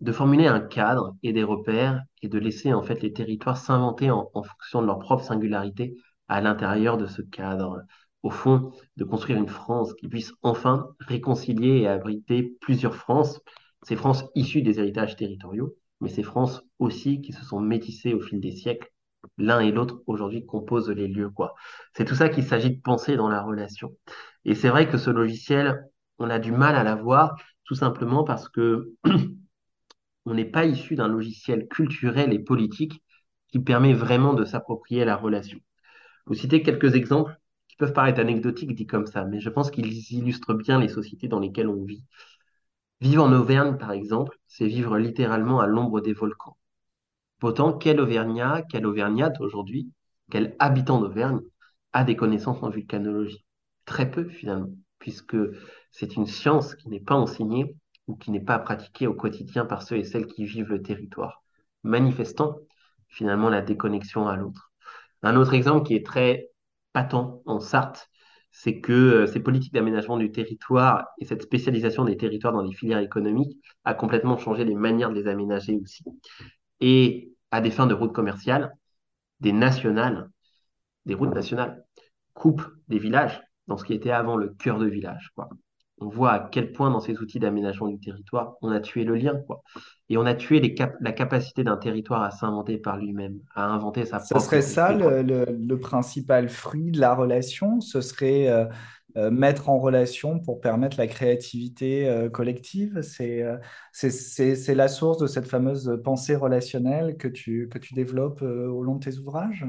de 0.00 0.12
formuler 0.12 0.46
un 0.46 0.60
cadre 0.60 1.16
et 1.22 1.32
des 1.32 1.44
repères 1.44 2.02
et 2.22 2.28
de 2.28 2.38
laisser 2.38 2.72
en 2.72 2.82
fait 2.82 3.02
les 3.02 3.12
territoires 3.12 3.56
s'inventer 3.56 4.10
en, 4.10 4.30
en 4.34 4.42
fonction 4.42 4.82
de 4.82 4.86
leur 4.86 4.98
propre 4.98 5.24
singularité 5.24 5.96
à 6.28 6.40
l'intérieur 6.40 6.98
de 6.98 7.06
ce 7.06 7.22
cadre. 7.22 7.82
Au 8.22 8.30
fond, 8.30 8.72
de 8.96 9.04
construire 9.04 9.38
une 9.38 9.48
France 9.48 9.94
qui 9.94 10.08
puisse 10.08 10.32
enfin 10.42 10.88
réconcilier 10.98 11.82
et 11.82 11.88
abriter 11.88 12.56
plusieurs 12.60 12.96
France, 12.96 13.40
ces 13.82 13.94
France 13.94 14.24
issues 14.34 14.62
des 14.62 14.80
héritages 14.80 15.14
territoriaux, 15.14 15.76
mais 16.00 16.08
ces 16.08 16.24
France 16.24 16.62
aussi 16.80 17.20
qui 17.20 17.32
se 17.32 17.44
sont 17.44 17.60
métissées 17.60 18.14
au 18.14 18.20
fil 18.20 18.40
des 18.40 18.50
siècles. 18.50 18.90
L'un 19.38 19.60
et 19.60 19.70
l'autre 19.72 20.02
aujourd'hui 20.06 20.46
composent 20.46 20.90
les 20.90 21.08
lieux, 21.08 21.30
quoi. 21.30 21.54
C'est 21.94 22.04
tout 22.04 22.14
ça 22.14 22.28
qu'il 22.28 22.44
s'agit 22.44 22.76
de 22.76 22.80
penser 22.80 23.16
dans 23.16 23.28
la 23.28 23.42
relation. 23.42 23.94
Et 24.44 24.54
c'est 24.54 24.68
vrai 24.68 24.88
que 24.88 24.98
ce 24.98 25.10
logiciel, 25.10 25.84
on 26.18 26.30
a 26.30 26.38
du 26.38 26.52
mal 26.52 26.76
à 26.76 26.84
l'avoir, 26.84 27.36
tout 27.64 27.74
simplement 27.74 28.24
parce 28.24 28.48
que 28.48 28.92
on 30.26 30.34
n'est 30.34 30.44
pas 30.44 30.64
issu 30.66 30.96
d'un 30.96 31.08
logiciel 31.08 31.68
culturel 31.68 32.32
et 32.32 32.38
politique 32.38 33.02
qui 33.48 33.60
permet 33.60 33.92
vraiment 33.92 34.34
de 34.34 34.44
s'approprier 34.44 35.04
la 35.04 35.16
relation. 35.16 35.58
Vous 36.26 36.34
citez 36.34 36.62
quelques 36.62 36.94
exemples 36.94 37.38
qui 37.68 37.76
peuvent 37.76 37.92
paraître 37.92 38.20
anecdotiques 38.20 38.74
dit 38.74 38.86
comme 38.86 39.06
ça, 39.06 39.24
mais 39.24 39.40
je 39.40 39.50
pense 39.50 39.70
qu'ils 39.70 40.12
illustrent 40.12 40.54
bien 40.54 40.80
les 40.80 40.88
sociétés 40.88 41.28
dans 41.28 41.40
lesquelles 41.40 41.68
on 41.68 41.84
vit. 41.84 42.04
Vivre 43.00 43.24
en 43.24 43.32
Auvergne, 43.32 43.78
par 43.78 43.92
exemple, 43.92 44.38
c'est 44.46 44.66
vivre 44.66 44.98
littéralement 44.98 45.60
à 45.60 45.66
l'ombre 45.66 46.00
des 46.00 46.12
volcans. 46.12 46.56
Pourtant, 47.38 47.72
quel 47.72 48.00
Auvergnat, 48.00 48.62
quelle 48.62 48.86
Auvergnate 48.86 49.40
aujourd'hui, 49.40 49.90
quel 50.30 50.56
habitant 50.58 51.00
d'Auvergne 51.00 51.40
a 51.92 52.04
des 52.04 52.16
connaissances 52.16 52.62
en 52.62 52.70
vulcanologie? 52.70 53.44
Très 53.84 54.10
peu 54.10 54.28
finalement, 54.28 54.70
puisque 54.98 55.36
c'est 55.90 56.16
une 56.16 56.26
science 56.26 56.74
qui 56.74 56.88
n'est 56.88 57.00
pas 57.00 57.14
enseignée 57.14 57.76
ou 58.06 58.16
qui 58.16 58.30
n'est 58.30 58.40
pas 58.40 58.58
pratiquée 58.58 59.06
au 59.06 59.14
quotidien 59.14 59.66
par 59.66 59.82
ceux 59.82 59.96
et 59.96 60.04
celles 60.04 60.26
qui 60.26 60.44
vivent 60.44 60.70
le 60.70 60.82
territoire, 60.82 61.42
manifestant 61.82 62.56
finalement 63.08 63.50
la 63.50 63.62
déconnexion 63.62 64.26
à 64.26 64.36
l'autre. 64.36 64.72
Un 65.22 65.36
autre 65.36 65.54
exemple 65.54 65.86
qui 65.86 65.94
est 65.94 66.06
très 66.06 66.50
patent 66.92 67.42
en 67.44 67.60
Sarthe, 67.60 68.08
c'est 68.50 68.80
que 68.80 68.92
euh, 68.92 69.26
ces 69.26 69.40
politiques 69.40 69.74
d'aménagement 69.74 70.16
du 70.16 70.32
territoire 70.32 71.04
et 71.18 71.26
cette 71.26 71.42
spécialisation 71.42 72.04
des 72.04 72.16
territoires 72.16 72.54
dans 72.54 72.62
les 72.62 72.72
filières 72.72 73.00
économiques 73.00 73.58
a 73.84 73.92
complètement 73.92 74.38
changé 74.38 74.64
les 74.64 74.74
manières 74.74 75.10
de 75.10 75.20
les 75.20 75.28
aménager 75.28 75.78
aussi 75.82 76.04
et 76.80 77.34
à 77.50 77.60
des 77.60 77.70
fins 77.70 77.86
de 77.86 77.94
routes 77.94 78.12
commerciales, 78.14 78.74
des 79.40 79.52
nationales, 79.52 80.30
des 81.06 81.14
routes 81.14 81.34
nationales, 81.34 81.84
coupent 82.34 82.66
des 82.88 82.98
villages 82.98 83.42
dans 83.68 83.76
ce 83.78 83.84
qui 83.84 83.94
était 83.94 84.10
avant 84.10 84.36
le 84.36 84.50
cœur 84.50 84.78
de 84.78 84.86
village, 84.86 85.30
quoi. 85.34 85.48
On 85.98 86.08
voit 86.08 86.32
à 86.32 86.48
quel 86.50 86.72
point 86.72 86.90
dans 86.90 87.00
ces 87.00 87.18
outils 87.20 87.38
d'aménagement 87.40 87.88
du 87.88 87.98
territoire, 88.00 88.56
on 88.62 88.70
a 88.70 88.80
tué 88.80 89.04
le 89.04 89.16
lien, 89.16 89.36
quoi. 89.46 89.62
Et 90.10 90.18
on 90.18 90.26
a 90.26 90.34
tué 90.34 90.60
les 90.60 90.74
cap- 90.74 90.96
la 91.00 91.12
capacité 91.12 91.64
d'un 91.64 91.76
territoire 91.78 92.22
à 92.22 92.30
s'inventer 92.30 92.78
par 92.78 92.98
lui-même, 92.98 93.40
à 93.54 93.66
inventer 93.66 94.04
sa 94.06 94.20
Ce 94.20 94.28
propre 94.28 94.38
serait 94.38 94.62
ça 94.62 94.92
le, 94.92 95.22
le- 95.22 95.44
le 95.56 95.78
principal 95.80 96.48
fruit 96.48 96.90
de 96.90 96.98
la 97.00 97.14
relation, 97.14 97.80
ce 97.80 98.00
serait 98.00 98.48
euh, 98.48 98.66
mettre 99.30 99.68
en 99.68 99.78
relation 99.78 100.38
pour 100.40 100.60
permettre 100.60 100.98
la 100.98 101.06
créativité 101.06 102.08
euh, 102.08 102.28
collective. 102.30 103.00
C'est 103.02 103.42
euh, 103.42 103.56
c'est, 103.92 104.10
c'est- 104.10 104.74
la 104.74 104.88
source 104.88 105.18
de 105.18 105.26
cette 105.26 105.46
fameuse 105.48 106.00
pensée 106.04 106.36
relationnelle 106.36 107.16
que 107.16 107.28
tu, 107.28 107.68
que 107.68 107.78
tu 107.78 107.94
développes 107.94 108.42
euh, 108.42 108.68
au 108.68 108.82
long 108.82 108.96
de 108.96 109.04
tes 109.04 109.18
ouvrages? 109.18 109.64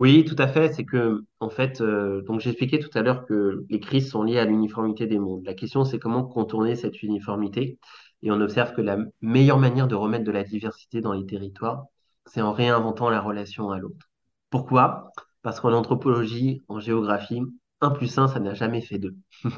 Oui, 0.00 0.24
tout 0.24 0.34
à 0.38 0.48
fait. 0.48 0.72
C'est 0.72 0.84
que, 0.84 1.24
en 1.40 1.48
fait, 1.50 1.80
euh, 1.80 2.22
donc 2.22 2.40
j'expliquais 2.40 2.78
tout 2.80 2.90
à 2.98 3.02
l'heure 3.02 3.24
que 3.26 3.64
les 3.70 3.80
crises 3.80 4.10
sont 4.10 4.22
liées 4.24 4.38
à 4.38 4.44
l'uniformité 4.44 5.06
des 5.06 5.18
mondes. 5.18 5.44
La 5.46 5.54
question, 5.54 5.84
c'est 5.84 5.98
comment 5.98 6.24
contourner 6.24 6.74
cette 6.76 7.02
uniformité. 7.02 7.78
Et 8.22 8.30
on 8.30 8.40
observe 8.40 8.74
que 8.74 8.80
la 8.80 8.98
meilleure 9.20 9.58
manière 9.58 9.86
de 9.86 9.94
remettre 9.94 10.24
de 10.24 10.32
la 10.32 10.42
diversité 10.44 11.00
dans 11.00 11.12
les 11.12 11.24
territoires, 11.26 11.86
c'est 12.26 12.40
en 12.42 12.52
réinventant 12.52 13.08
la 13.08 13.20
relation 13.20 13.70
à 13.70 13.78
l'autre. 13.78 14.08
Pourquoi? 14.50 15.12
Parce 15.42 15.60
qu'en 15.60 15.72
anthropologie, 15.72 16.62
en 16.68 16.80
géographie, 16.80 17.42
plus 17.90 18.16
un, 18.18 18.28
ça 18.28 18.40
n'a 18.40 18.54
jamais 18.54 18.80
fait 18.82 18.98
deux. 18.98 19.16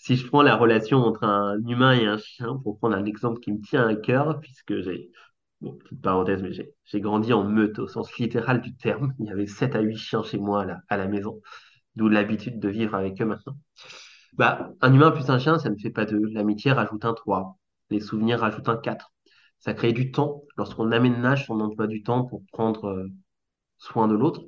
Si 0.00 0.14
je 0.16 0.26
prends 0.28 0.42
la 0.42 0.54
relation 0.56 0.98
entre 0.98 1.24
un 1.24 1.58
humain 1.66 1.92
et 1.92 2.06
un 2.06 2.18
chien, 2.18 2.56
pour 2.62 2.78
prendre 2.78 2.96
un 2.96 3.04
exemple 3.04 3.40
qui 3.40 3.52
me 3.52 3.60
tient 3.60 3.86
à 3.86 3.96
cœur, 3.96 4.38
puisque 4.40 4.80
j'ai 4.80 5.10
Bon, 5.60 5.72
petite 5.74 6.00
parenthèse, 6.00 6.42
mais 6.42 6.52
j'ai 6.52 7.00
grandi 7.00 7.32
en 7.32 7.44
meute 7.44 7.78
au 7.80 7.88
sens 7.88 8.16
littéral 8.18 8.60
du 8.60 8.76
terme. 8.76 9.12
Il 9.18 9.26
y 9.26 9.30
avait 9.30 9.46
7 9.46 9.74
à 9.74 9.80
8 9.80 9.96
chiens 9.96 10.22
chez 10.22 10.38
moi 10.38 10.62
à 10.62 10.64
la, 10.64 10.80
à 10.88 10.96
la 10.96 11.08
maison, 11.08 11.40
d'où 11.96 12.08
l'habitude 12.08 12.60
de 12.60 12.68
vivre 12.68 12.94
avec 12.94 13.20
eux 13.20 13.24
maintenant. 13.24 13.56
Bah, 14.34 14.70
un 14.80 14.94
humain 14.94 15.10
plus 15.10 15.28
un 15.30 15.38
chien, 15.38 15.58
ça 15.58 15.70
ne 15.70 15.76
fait 15.76 15.90
pas 15.90 16.04
deux. 16.04 16.20
L'amitié 16.32 16.72
rajoute 16.72 17.04
un 17.04 17.14
3. 17.14 17.58
Les 17.90 18.00
souvenirs 18.00 18.40
rajoutent 18.40 18.68
un 18.68 18.76
4. 18.76 19.12
Ça 19.58 19.74
crée 19.74 19.92
du 19.92 20.12
temps. 20.12 20.44
Lorsqu'on 20.56 20.92
aménage 20.92 21.46
son 21.46 21.60
emploi 21.60 21.86
du 21.88 22.02
temps 22.02 22.24
pour 22.24 22.44
prendre 22.52 22.86
euh, 22.88 23.08
soin 23.78 24.08
de 24.08 24.14
l'autre, 24.14 24.42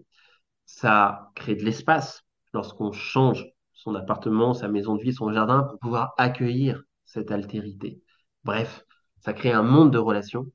ça 0.67 1.33
crée 1.37 1.57
de 1.57 1.65
l'espace. 1.65 2.25
Lorsqu'on 2.53 2.93
change 2.93 3.47
son 3.73 3.95
appartement, 3.95 4.55
sa 4.55 4.69
maison 4.69 4.97
de 4.97 5.03
vie, 5.03 5.13
son 5.13 5.33
jardin 5.33 5.63
pour 5.63 5.79
pouvoir 5.79 6.15
accueillir 6.19 6.83
cette 7.05 7.31
altérité. 7.31 8.03
Bref, 8.45 8.85
ça 9.21 9.33
crée 9.33 9.53
un 9.53 9.63
monde 9.63 9.93
de 9.93 9.99
relations 9.99 10.47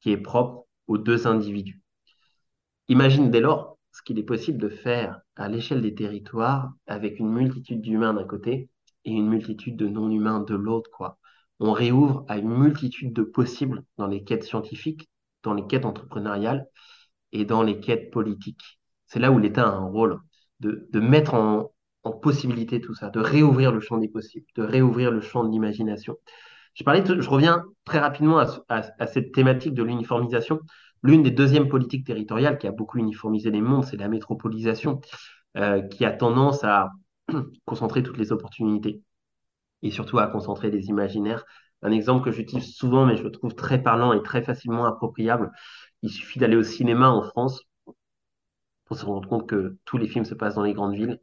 qui 0.00 0.10
est 0.10 0.16
propre 0.16 0.66
aux 0.86 0.98
deux 0.98 1.26
individus. 1.26 1.80
Imagine 2.88 3.30
dès 3.30 3.40
lors 3.40 3.78
ce 3.92 4.02
qu'il 4.02 4.18
est 4.18 4.24
possible 4.24 4.58
de 4.58 4.68
faire 4.68 5.20
à 5.36 5.48
l'échelle 5.48 5.82
des 5.82 5.94
territoires 5.94 6.72
avec 6.86 7.18
une 7.18 7.30
multitude 7.30 7.80
d'humains 7.80 8.14
d'un 8.14 8.24
côté 8.24 8.68
et 9.04 9.12
une 9.12 9.28
multitude 9.28 9.76
de 9.76 9.88
non-humains 9.88 10.40
de 10.40 10.54
l'autre. 10.54 11.16
On 11.60 11.72
réouvre 11.72 12.24
à 12.28 12.38
une 12.38 12.48
multitude 12.48 13.12
de 13.12 13.22
possibles 13.22 13.84
dans 13.96 14.06
les 14.06 14.24
quêtes 14.24 14.44
scientifiques, 14.44 15.08
dans 15.42 15.54
les 15.54 15.66
quêtes 15.66 15.84
entrepreneuriales, 15.84 16.66
et 17.32 17.44
dans 17.44 17.62
les 17.62 17.80
quêtes 17.80 18.10
politiques. 18.10 18.78
C'est 19.06 19.18
là 19.18 19.32
où 19.32 19.38
l'État 19.38 19.66
a 19.66 19.72
un 19.72 19.86
rôle 19.86 20.20
de, 20.62 20.88
de 20.92 21.00
mettre 21.00 21.34
en, 21.34 21.72
en 22.04 22.12
possibilité 22.12 22.80
tout 22.80 22.94
ça, 22.94 23.10
de 23.10 23.20
réouvrir 23.20 23.72
le 23.72 23.80
champ 23.80 23.98
des 23.98 24.08
possibles, 24.08 24.46
de 24.56 24.62
réouvrir 24.62 25.10
le 25.10 25.20
champ 25.20 25.44
de 25.44 25.50
l'imagination. 25.50 26.16
Je, 26.74 26.84
parlais 26.84 27.04
je 27.06 27.28
reviens 27.28 27.64
très 27.84 27.98
rapidement 27.98 28.38
à, 28.38 28.46
à, 28.68 28.82
à 28.98 29.06
cette 29.06 29.32
thématique 29.32 29.74
de 29.74 29.82
l'uniformisation. 29.82 30.60
L'une 31.02 31.22
des 31.22 31.30
deuxièmes 31.30 31.68
politiques 31.68 32.06
territoriales 32.06 32.58
qui 32.58 32.66
a 32.66 32.72
beaucoup 32.72 32.98
uniformisé 32.98 33.50
les 33.50 33.60
mondes, 33.60 33.84
c'est 33.84 33.96
la 33.96 34.08
métropolisation, 34.08 35.00
euh, 35.56 35.82
qui 35.82 36.04
a 36.04 36.12
tendance 36.12 36.64
à 36.64 36.90
concentrer 37.66 38.02
toutes 38.02 38.18
les 38.18 38.32
opportunités 38.32 39.02
et 39.82 39.90
surtout 39.90 40.18
à 40.18 40.28
concentrer 40.28 40.70
les 40.70 40.86
imaginaires. 40.88 41.44
Un 41.82 41.90
exemple 41.92 42.24
que 42.24 42.30
j'utilise 42.30 42.74
souvent, 42.74 43.06
mais 43.06 43.16
je 43.16 43.24
le 43.24 43.30
trouve 43.32 43.54
très 43.54 43.82
parlant 43.82 44.12
et 44.12 44.22
très 44.22 44.42
facilement 44.42 44.86
appropriable, 44.86 45.50
il 46.02 46.10
suffit 46.10 46.38
d'aller 46.38 46.56
au 46.56 46.62
cinéma 46.62 47.10
en 47.10 47.22
France 47.22 47.62
pour 48.92 49.00
se 49.00 49.06
rendre 49.06 49.26
compte 49.26 49.48
que 49.48 49.78
tous 49.86 49.96
les 49.96 50.06
films 50.06 50.26
se 50.26 50.34
passent 50.34 50.56
dans 50.56 50.64
les 50.64 50.74
grandes 50.74 50.94
villes. 50.94 51.18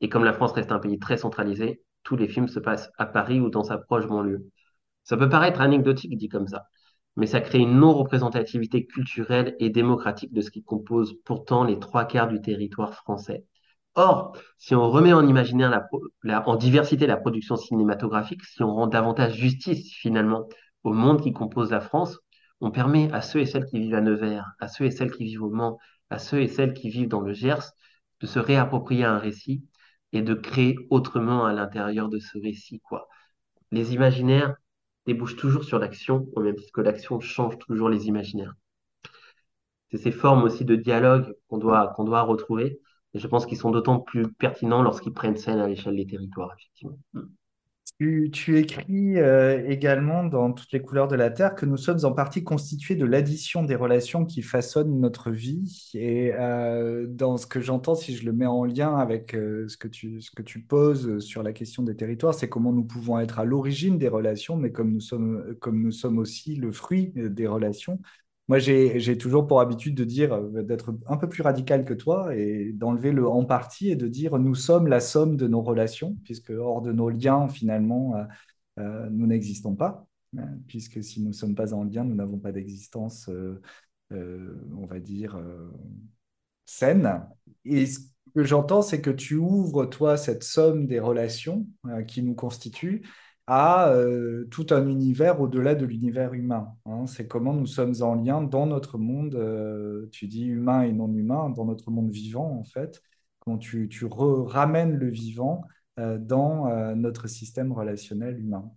Et 0.00 0.08
comme 0.08 0.22
la 0.22 0.32
France 0.32 0.52
reste 0.52 0.70
un 0.70 0.78
pays 0.78 1.00
très 1.00 1.16
centralisé, 1.16 1.82
tous 2.04 2.14
les 2.14 2.28
films 2.28 2.46
se 2.46 2.60
passent 2.60 2.92
à 2.96 3.06
Paris 3.06 3.40
ou 3.40 3.50
dans 3.50 3.64
sa 3.64 3.76
proche 3.76 4.06
banlieue. 4.06 4.48
Ça 5.02 5.16
peut 5.16 5.28
paraître 5.28 5.60
anecdotique 5.60 6.16
dit 6.16 6.28
comme 6.28 6.46
ça, 6.46 6.66
mais 7.16 7.26
ça 7.26 7.40
crée 7.40 7.58
une 7.58 7.76
non-représentativité 7.80 8.86
culturelle 8.86 9.56
et 9.58 9.68
démocratique 9.68 10.32
de 10.32 10.42
ce 10.42 10.52
qui 10.52 10.62
compose 10.62 11.16
pourtant 11.24 11.64
les 11.64 11.80
trois 11.80 12.04
quarts 12.04 12.28
du 12.28 12.40
territoire 12.40 12.94
français. 12.94 13.44
Or, 13.96 14.36
si 14.56 14.76
on 14.76 14.88
remet 14.88 15.12
en 15.12 15.26
imaginaire 15.26 15.82
en 16.24 16.54
diversité 16.54 17.08
la 17.08 17.16
production 17.16 17.56
cinématographique, 17.56 18.44
si 18.44 18.62
on 18.62 18.72
rend 18.72 18.86
davantage 18.86 19.34
justice 19.34 19.92
finalement 19.92 20.48
au 20.84 20.92
monde 20.92 21.20
qui 21.20 21.32
compose 21.32 21.72
la 21.72 21.80
France, 21.80 22.20
on 22.60 22.70
permet 22.70 23.12
à 23.12 23.22
ceux 23.22 23.40
et 23.40 23.46
celles 23.46 23.66
qui 23.66 23.80
vivent 23.80 23.96
à 23.96 24.00
Nevers, 24.00 24.52
à 24.60 24.68
ceux 24.68 24.84
et 24.84 24.92
celles 24.92 25.10
qui 25.10 25.24
vivent 25.24 25.42
au 25.42 25.50
Mans, 25.50 25.78
à 26.14 26.18
ceux 26.18 26.40
et 26.40 26.48
celles 26.48 26.74
qui 26.74 26.88
vivent 26.90 27.08
dans 27.08 27.20
le 27.20 27.32
Gers, 27.32 27.72
de 28.20 28.26
se 28.26 28.38
réapproprier 28.38 29.04
un 29.04 29.18
récit 29.18 29.64
et 30.12 30.22
de 30.22 30.34
créer 30.34 30.76
autrement 30.90 31.44
à 31.44 31.52
l'intérieur 31.52 32.08
de 32.08 32.18
ce 32.18 32.38
récit, 32.38 32.80
quoi. 32.80 33.08
Les 33.72 33.94
imaginaires 33.94 34.56
débouchent 35.06 35.36
toujours 35.36 35.64
sur 35.64 35.78
l'action, 35.78 36.28
au 36.34 36.40
même 36.40 36.56
titre 36.56 36.72
que 36.72 36.80
l'action 36.80 37.20
change 37.20 37.58
toujours 37.58 37.88
les 37.88 38.06
imaginaires. 38.06 38.54
C'est 39.90 39.98
ces 39.98 40.12
formes 40.12 40.42
aussi 40.42 40.64
de 40.64 40.76
dialogue 40.76 41.34
qu'on 41.48 41.58
doit, 41.58 41.92
qu'on 41.96 42.04
doit 42.04 42.22
retrouver. 42.22 42.80
Et 43.14 43.18
je 43.18 43.26
pense 43.26 43.46
qu'ils 43.46 43.58
sont 43.58 43.70
d'autant 43.70 44.00
plus 44.00 44.32
pertinents 44.32 44.82
lorsqu'ils 44.82 45.14
prennent 45.14 45.36
scène 45.36 45.58
à 45.58 45.68
l'échelle 45.68 45.96
des 45.96 46.06
territoires, 46.06 46.52
effectivement. 46.58 46.98
Tu, 48.00 48.58
écris 48.58 49.18
euh, 49.20 49.64
également 49.68 50.24
dans 50.24 50.52
Toutes 50.52 50.72
les 50.72 50.82
couleurs 50.82 51.06
de 51.06 51.14
la 51.14 51.30
Terre 51.30 51.54
que 51.54 51.64
nous 51.64 51.76
sommes 51.76 52.04
en 52.04 52.12
partie 52.12 52.42
constitués 52.42 52.96
de 52.96 53.04
l'addition 53.04 53.62
des 53.62 53.76
relations 53.76 54.24
qui 54.24 54.42
façonnent 54.42 55.00
notre 55.00 55.30
vie. 55.30 55.90
Et 55.94 56.32
euh, 56.34 57.06
dans 57.08 57.36
ce 57.36 57.46
que 57.46 57.60
j'entends, 57.60 57.94
si 57.94 58.16
je 58.16 58.26
le 58.26 58.32
mets 58.32 58.46
en 58.46 58.64
lien 58.64 58.96
avec 58.96 59.34
euh, 59.34 59.68
ce 59.68 59.76
que 59.76 59.86
tu, 59.86 60.20
ce 60.20 60.32
que 60.32 60.42
tu 60.42 60.60
poses 60.60 61.20
sur 61.20 61.44
la 61.44 61.52
question 61.52 61.84
des 61.84 61.94
territoires, 61.94 62.34
c'est 62.34 62.48
comment 62.48 62.72
nous 62.72 62.82
pouvons 62.84 63.20
être 63.20 63.38
à 63.38 63.44
l'origine 63.44 63.96
des 63.96 64.08
relations, 64.08 64.56
mais 64.56 64.72
comme 64.72 64.90
nous 64.90 65.00
sommes, 65.00 65.54
comme 65.60 65.80
nous 65.80 65.92
sommes 65.92 66.18
aussi 66.18 66.56
le 66.56 66.72
fruit 66.72 67.12
des 67.14 67.46
relations. 67.46 68.00
Moi, 68.48 68.58
j'ai 68.58 69.16
toujours 69.16 69.46
pour 69.46 69.60
habitude 69.60 69.94
de 69.94 70.04
dire, 70.04 70.38
d'être 70.42 70.94
un 71.06 71.16
peu 71.16 71.28
plus 71.28 71.42
radical 71.42 71.84
que 71.86 71.94
toi 71.94 72.36
et 72.36 72.72
d'enlever 72.74 73.10
le 73.10 73.26
en 73.26 73.44
partie 73.46 73.90
et 73.90 73.96
de 73.96 74.06
dire 74.06 74.38
nous 74.38 74.54
sommes 74.54 74.86
la 74.86 75.00
somme 75.00 75.36
de 75.36 75.48
nos 75.48 75.62
relations, 75.62 76.18
puisque 76.24 76.50
hors 76.50 76.82
de 76.82 76.92
nos 76.92 77.08
liens, 77.08 77.48
finalement, 77.48 78.16
euh, 78.16 78.24
euh, 78.80 79.08
nous 79.10 79.26
n'existons 79.26 79.74
pas, 79.74 80.06
euh, 80.36 80.42
puisque 80.66 81.02
si 81.02 81.22
nous 81.22 81.28
ne 81.28 81.32
sommes 81.32 81.54
pas 81.54 81.72
en 81.72 81.84
lien, 81.84 82.04
nous 82.04 82.14
n'avons 82.14 82.38
pas 82.38 82.52
d'existence, 82.52 83.30
on 84.10 84.86
va 84.86 85.00
dire, 85.00 85.42
saine. 86.66 87.22
Et 87.64 87.86
ce 87.86 88.00
que 88.34 88.44
j'entends, 88.44 88.82
c'est 88.82 89.00
que 89.00 89.10
tu 89.10 89.36
ouvres, 89.36 89.86
toi, 89.86 90.18
cette 90.18 90.44
somme 90.44 90.86
des 90.86 91.00
relations 91.00 91.66
qui 92.06 92.22
nous 92.22 92.34
constituent 92.34 93.02
à 93.46 93.90
euh, 93.90 94.46
tout 94.50 94.66
un 94.70 94.86
univers 94.88 95.40
au-delà 95.40 95.74
de 95.74 95.84
l'univers 95.84 96.32
humain. 96.32 96.74
Hein. 96.86 97.06
C'est 97.06 97.26
comment 97.28 97.52
nous 97.52 97.66
sommes 97.66 97.94
en 98.00 98.14
lien 98.14 98.42
dans 98.42 98.66
notre 98.66 98.98
monde, 98.98 99.34
euh, 99.34 100.08
tu 100.10 100.26
dis 100.26 100.46
humain 100.46 100.82
et 100.82 100.92
non 100.92 101.12
humain, 101.12 101.50
dans 101.50 101.66
notre 101.66 101.90
monde 101.90 102.10
vivant 102.10 102.58
en 102.58 102.64
fait, 102.64 103.02
quand 103.40 103.58
tu, 103.58 103.88
tu 103.88 104.06
ramènes 104.06 104.96
le 104.96 105.10
vivant 105.10 105.64
euh, 105.98 106.18
dans 106.18 106.94
notre 106.94 107.28
système 107.28 107.72
relationnel 107.72 108.38
humain. 108.38 108.70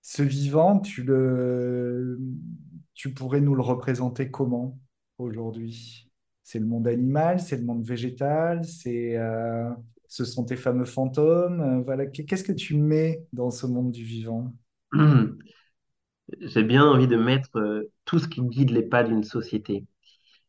Ce 0.00 0.22
vivant, 0.22 0.78
tu, 0.78 1.02
le, 1.02 2.18
tu 2.94 3.12
pourrais 3.12 3.40
nous 3.40 3.54
le 3.54 3.62
représenter 3.62 4.30
comment 4.30 4.78
aujourd'hui? 5.18 6.10
C'est 6.44 6.60
le 6.60 6.66
monde 6.66 6.86
animal, 6.86 7.40
c'est 7.40 7.56
le 7.56 7.64
monde 7.64 7.84
végétal, 7.84 8.64
c'est 8.64 9.18
ce 10.08 10.24
sont 10.24 10.44
tes 10.44 10.56
fameux 10.56 10.84
fantômes. 10.84 11.60
Euh, 11.60 11.82
voilà, 11.82 12.06
qu'est-ce 12.06 12.44
que 12.44 12.52
tu 12.52 12.76
mets 12.76 13.24
dans 13.32 13.50
ce 13.50 13.66
monde 13.66 13.90
du 13.92 14.04
vivant? 14.04 14.52
J'ai 16.40 16.64
bien 16.64 16.84
envie 16.84 17.06
de 17.06 17.16
mettre 17.16 17.56
euh, 17.58 17.92
tout 18.04 18.18
ce 18.18 18.28
qui 18.28 18.42
guide 18.42 18.70
les 18.70 18.82
pas 18.82 19.04
d'une 19.04 19.22
société. 19.22 19.86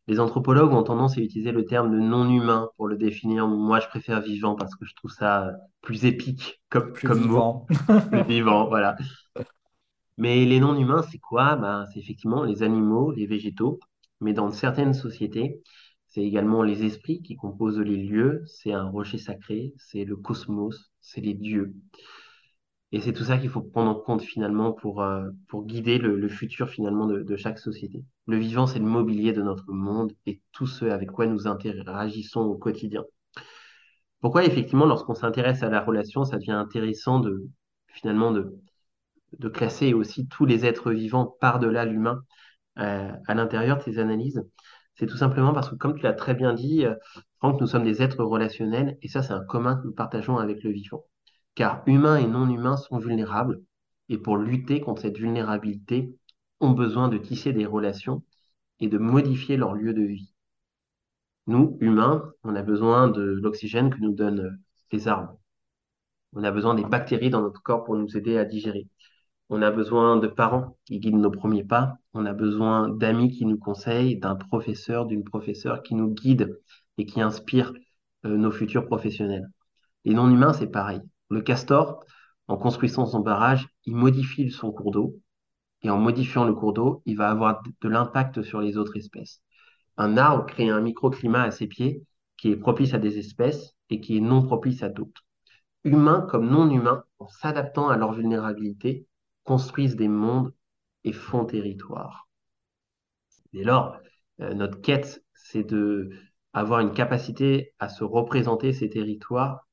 Les 0.08 0.20
anthropologues 0.20 0.74
ont 0.74 0.84
tendance 0.84 1.18
à 1.18 1.22
utiliser 1.22 1.52
le 1.54 1.66
terme 1.66 1.92
de 1.92 2.00
non-humain 2.00 2.70
pour 2.78 2.88
le 2.88 2.98
définir. 2.98 3.48
Moi, 3.48 3.80
je 3.82 3.88
préfère 3.88 4.22
vivant 4.22 4.56
parce 4.56 4.76
que 4.76 4.86
je 4.86 4.96
trouve 4.96 5.12
ça 5.12 5.52
plus 5.82 6.06
épique 6.06 6.62
comme, 6.70 6.94
Plus 6.94 7.08
comme 7.08 7.24
vivant. 7.24 7.66
mot. 7.68 7.68
Plus 8.12 8.24
vivant, 8.24 8.68
voilà. 8.70 8.98
Mais 10.18 10.46
les 10.46 10.60
non-humains, 10.60 11.04
c'est 11.12 11.20
quoi? 11.20 11.56
Ben, 11.56 11.86
c'est 11.94 12.00
effectivement 12.00 12.44
les 12.44 12.64
animaux, 12.64 13.12
les 13.12 13.26
végétaux. 13.28 13.80
Mais 14.22 14.34
dans 14.34 14.52
certaines 14.52 14.94
sociétés, 14.94 15.62
c'est 16.08 16.24
également 16.24 16.64
les 16.64 16.84
esprits 16.86 17.22
qui 17.22 17.36
composent 17.36 17.80
les 17.80 17.98
lieux, 17.98 18.44
c'est 18.48 18.72
un 18.74 18.90
rocher 18.90 19.18
sacré, 19.18 19.74
c'est 19.78 20.06
le 20.06 20.16
cosmos, 20.16 20.92
c'est 21.02 21.22
les 21.22 21.34
dieux. 21.34 21.74
Et 22.94 23.02
c'est 23.02 23.12
tout 23.12 23.26
ça 23.26 23.38
qu'il 23.38 23.50
faut 23.50 23.62
prendre 23.62 23.92
en 23.92 23.96
compte 23.96 24.22
finalement 24.22 24.72
pour, 24.72 25.02
euh, 25.02 25.30
pour 25.50 25.66
guider 25.66 25.98
le, 25.98 26.28
futur 26.30 26.70
finalement 26.70 27.06
de, 27.06 27.22
de 27.22 27.36
chaque 27.36 27.60
société. 27.60 28.06
Le 28.28 28.38
vivant, 28.38 28.66
c'est 28.66 28.80
le 28.80 28.86
mobilier 28.86 29.34
de 29.34 29.42
notre 29.42 29.72
monde 29.72 30.14
et 30.26 30.42
tout 30.54 30.68
ce 30.68 30.86
avec 30.86 31.12
quoi 31.12 31.28
nous 31.28 31.48
interagissons 31.48 32.42
au 32.42 32.56
quotidien. 32.56 33.04
Pourquoi 34.22 34.46
effectivement, 34.46 34.86
lorsqu'on 34.86 35.16
s'intéresse 35.16 35.64
à 35.64 35.70
la 35.70 35.82
relation, 35.82 36.24
ça 36.24 36.38
devient 36.38 36.52
intéressant 36.52 37.20
de 37.20 37.48
finalement 37.88 38.32
de, 38.32 38.56
de 39.40 39.50
classer 39.50 39.94
aussi 39.94 40.28
tous 40.28 40.46
les 40.46 40.66
êtres 40.66 40.92
vivants 40.92 41.36
par-delà 41.40 41.86
l'humain 41.86 42.24
euh, 42.80 43.12
à 43.28 43.34
l'intérieur 43.36 43.78
de 43.78 43.84
ces 43.84 44.00
analyses? 44.00 44.44
C'est 44.98 45.06
tout 45.08 45.18
simplement 45.18 45.54
parce 45.54 45.70
que, 45.70 45.76
comme 45.76 45.96
tu 45.96 46.04
l'as 46.04 46.14
très 46.14 46.34
bien 46.34 46.54
dit, 46.54 46.86
euh, 46.86 46.96
Franck, 47.40 47.62
nous 47.62 47.68
sommes 47.68 47.84
des 47.84 48.02
êtres 48.02 48.24
relationnels 48.24 48.98
et 49.02 49.08
ça, 49.08 49.24
c'est 49.24 49.34
un 49.34 49.44
commun 49.46 49.78
que 49.78 49.86
nous 49.88 49.94
partageons 49.94 50.38
avec 50.38 50.64
le 50.64 50.72
vivant. 50.72 51.06
Car 51.56 51.84
humains 51.86 52.18
et 52.18 52.28
non 52.28 52.50
humains 52.50 52.78
sont 52.78 52.98
vulnérables 53.00 53.62
et 54.10 54.18
pour 54.18 54.38
lutter 54.38 54.82
contre 54.82 55.02
cette 55.04 55.18
vulnérabilité, 55.18 56.16
ont 56.60 56.72
besoin 56.72 57.10
de 57.10 57.18
tisser 57.18 57.54
des 57.54 57.66
relations 57.66 58.24
et 58.80 58.88
de 58.88 58.98
modifier 58.98 59.58
leur 59.58 59.74
lieu 59.74 59.94
de 59.94 60.02
vie. 60.04 60.34
Nous, 61.48 61.78
humains, 61.82 62.32
on 62.44 62.56
a 62.56 62.62
besoin 62.62 63.08
de 63.08 63.22
l'oxygène 63.22 63.90
que 63.90 64.00
nous 64.00 64.14
donnent 64.14 64.40
euh, 64.42 64.60
les 64.92 65.08
arbres. 65.08 65.40
On 66.34 66.44
a 66.44 66.52
besoin 66.52 66.76
des 66.76 66.84
bactéries 66.84 67.30
dans 67.30 67.42
notre 67.42 67.62
corps 67.62 67.84
pour 67.84 67.96
nous 67.98 68.18
aider 68.18 68.38
à 68.38 68.46
digérer. 68.46 68.88
On 69.50 69.62
a 69.62 69.72
besoin 69.72 70.18
de 70.18 70.28
parents 70.28 70.78
qui 70.86 71.00
guident 71.00 71.16
nos 71.16 71.32
premiers 71.32 71.64
pas. 71.64 71.98
On 72.14 72.26
a 72.26 72.34
besoin 72.34 72.90
d'amis 72.90 73.32
qui 73.32 73.46
nous 73.46 73.58
conseillent, 73.58 74.18
d'un 74.18 74.36
professeur, 74.36 75.06
d'une 75.06 75.24
professeure 75.24 75.84
qui 75.84 75.96
nous 75.96 76.14
guide 76.14 76.60
et 76.98 77.06
qui 77.06 77.22
inspire 77.22 77.74
euh, 78.26 78.36
nos 78.36 78.52
futurs 78.52 78.86
professionnels. 78.86 79.50
Les 80.04 80.14
non-humains, 80.14 80.54
c'est 80.54 80.68
pareil. 80.68 81.02
Le 81.30 81.42
castor, 81.42 82.04
en 82.48 82.58
construisant 82.58 83.06
son 83.06 83.22
barrage, 83.22 83.70
il 83.86 83.96
modifie 83.96 84.52
son 84.52 84.72
cours 84.72 84.92
d'eau. 84.92 85.16
Et 85.84 85.90
en 85.90 85.98
modifiant 85.98 86.44
le 86.44 86.54
cours 86.54 86.74
d'eau, 86.74 87.02
il 87.06 87.16
va 87.16 87.30
avoir 87.30 87.62
de 87.82 87.88
l'impact 87.88 88.42
sur 88.42 88.60
les 88.60 88.78
autres 88.78 88.98
espèces. 88.98 89.42
Un 89.96 90.18
arbre 90.18 90.46
crée 90.46 90.70
un 90.70 90.82
microclimat 90.82 91.44
à 91.44 91.52
ses 91.52 91.68
pieds 91.68 92.04
qui 92.36 92.50
est 92.52 92.58
propice 92.58 92.94
à 92.94 93.00
des 93.00 93.18
espèces 93.18 93.76
et 93.90 94.02
qui 94.02 94.18
est 94.18 94.22
non 94.22 94.44
propice 94.44 94.84
à 94.84 94.90
d'autres. 94.90 95.24
Humains 95.84 96.22
comme 96.30 96.50
non 96.50 96.70
humains, 96.70 97.04
en 97.20 97.28
s'adaptant 97.28 97.90
à 97.90 97.98
leur 97.98 98.14
vulnérabilité, 98.14 99.08
construisent 99.48 99.96
des 99.96 100.10
mondes 100.10 100.54
et 101.06 101.14
font 101.14 101.46
territoire. 101.46 102.28
Dès 103.54 103.64
lors, 103.64 103.98
euh, 104.42 104.54
notre 104.54 104.82
quête, 104.82 105.24
c'est 105.34 105.64
de 105.64 106.12
avoir 106.54 106.82
une 106.82 106.92
capacité 106.92 107.74
à 107.80 107.88
se 107.88 108.04
représenter 108.04 108.74
ces 108.74 108.90
territoires 108.90 109.68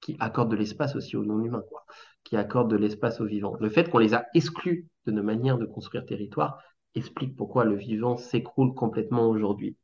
qui 0.00 0.16
accordent 0.18 0.50
de 0.50 0.56
l'espace 0.56 0.96
aussi 0.96 1.16
aux 1.16 1.24
non-humains, 1.24 1.62
quoi, 1.68 1.84
qui 2.24 2.36
accordent 2.36 2.70
de 2.70 2.76
l'espace 2.76 3.20
aux 3.20 3.26
vivants. 3.26 3.54
Le 3.60 3.68
fait 3.68 3.90
qu'on 3.90 3.98
les 3.98 4.14
a 4.14 4.24
exclus 4.34 4.88
de 5.04 5.12
nos 5.12 5.22
manières 5.22 5.58
de 5.58 5.66
construire 5.66 6.06
territoire 6.06 6.58
explique 6.94 7.36
pourquoi 7.36 7.64
le 7.64 7.76
vivant 7.76 8.16
s'écroule 8.16 8.74
complètement 8.74 9.28
aujourd'hui. 9.28 9.76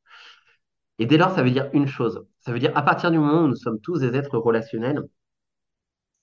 Et 0.98 1.04
dès 1.04 1.18
lors, 1.18 1.34
ça 1.34 1.42
veut 1.42 1.50
dire 1.50 1.68
une 1.74 1.86
chose. 1.86 2.26
Ça 2.40 2.50
veut 2.52 2.58
dire 2.60 2.72
à 2.74 2.82
partir 2.82 3.10
du 3.10 3.18
moment 3.18 3.42
où 3.42 3.48
nous 3.48 3.56
sommes 3.56 3.80
tous 3.80 4.00
des 4.00 4.16
êtres 4.16 4.38
relationnels, 4.38 5.02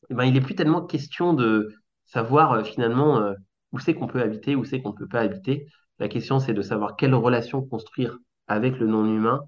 eh 0.10 0.16
ben, 0.16 0.24
il 0.26 0.34
n'est 0.34 0.42
plus 0.42 0.56
tellement 0.56 0.86
question 0.86 1.34
de 1.34 1.72
savoir 2.14 2.52
euh, 2.54 2.64
finalement 2.64 3.18
euh, 3.20 3.34
où 3.72 3.80
c'est 3.80 3.96
qu'on 3.96 4.08
peut 4.08 4.22
habiter, 4.22 4.56
où 4.56 4.64
c'est 4.64 4.82
qu'on 4.82 4.92
ne 4.92 4.98
peut 4.98 5.08
pas 5.08 5.22
habiter. 5.22 5.68
La 6.00 6.08
question, 6.08 6.40
c'est 6.40 6.54
de 6.54 6.62
savoir 6.62 6.96
quelle 6.96 7.16
relation 7.16 7.64
construire 7.66 8.20
avec 8.48 8.78
le 8.80 8.88
non-humain 8.88 9.42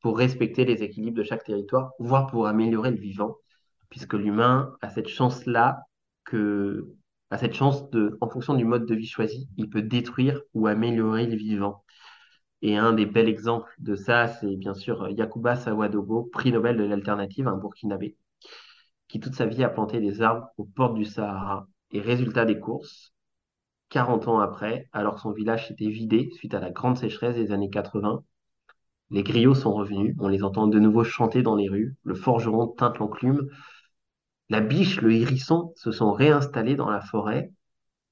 pour 0.00 0.18
respecter 0.18 0.64
les 0.64 0.82
équilibres 0.82 1.18
de 1.18 1.22
chaque 1.22 1.44
territoire, 1.44 1.92
voire 2.00 2.26
pour 2.26 2.46
améliorer 2.46 2.90
le 2.90 2.98
vivant, 2.98 3.36
puisque 3.88 4.14
l'humain 4.14 4.74
a 4.80 4.90
cette 4.90 5.08
chance-là 5.08 5.82
que, 6.24 6.88
a 7.30 7.38
cette 7.38 7.54
chance 7.54 7.88
de, 7.90 8.18
en 8.20 8.28
fonction 8.28 8.54
du 8.54 8.64
mode 8.64 8.86
de 8.86 8.94
vie 8.94 9.06
choisi, 9.06 9.48
il 9.56 9.70
peut 9.70 9.82
détruire 9.82 10.40
ou 10.54 10.66
améliorer 10.66 11.26
le 11.26 11.36
vivant. 11.36 11.84
Et 12.62 12.76
un 12.76 12.92
des 12.92 13.06
bels 13.06 13.28
exemples 13.28 13.72
de 13.78 13.94
ça, 13.94 14.28
c'est 14.28 14.56
bien 14.56 14.74
sûr 14.74 15.08
Yacouba 15.10 15.56
Sawadogo, 15.56 16.24
prix 16.32 16.52
Nobel 16.52 16.76
de 16.76 16.84
l'alternative, 16.84 17.46
un 17.48 17.56
Burkinabé, 17.56 18.16
qui 19.08 19.20
toute 19.20 19.34
sa 19.34 19.46
vie 19.46 19.62
a 19.64 19.68
planté 19.68 20.00
des 20.00 20.22
arbres 20.22 20.48
aux 20.58 20.64
portes 20.64 20.94
du 20.94 21.04
Sahara. 21.04 21.68
Et 21.90 22.00
résultat 22.00 22.44
des 22.44 22.58
courses, 22.58 23.14
40 23.90 24.28
ans 24.28 24.40
après, 24.40 24.88
alors 24.92 25.18
son 25.18 25.32
village 25.32 25.68
s'était 25.68 25.88
vidé 25.88 26.30
suite 26.32 26.54
à 26.54 26.60
la 26.60 26.70
grande 26.70 26.98
sécheresse 26.98 27.36
des 27.36 27.52
années 27.52 27.70
80, 27.70 28.22
les 29.10 29.22
griots 29.22 29.54
sont 29.54 29.72
revenus, 29.72 30.14
on 30.18 30.28
les 30.28 30.44
entend 30.44 30.66
de 30.66 30.78
nouveau 30.78 31.02
chanter 31.02 31.42
dans 31.42 31.56
les 31.56 31.68
rues, 31.68 31.96
le 32.02 32.14
forgeron 32.14 32.68
teinte 32.68 32.98
l'enclume, 32.98 33.48
la 34.50 34.60
biche, 34.60 35.00
le 35.00 35.12
hérisson 35.12 35.72
se 35.76 35.90
sont 35.90 36.12
réinstallés 36.12 36.76
dans 36.76 36.90
la 36.90 37.00
forêt, 37.00 37.52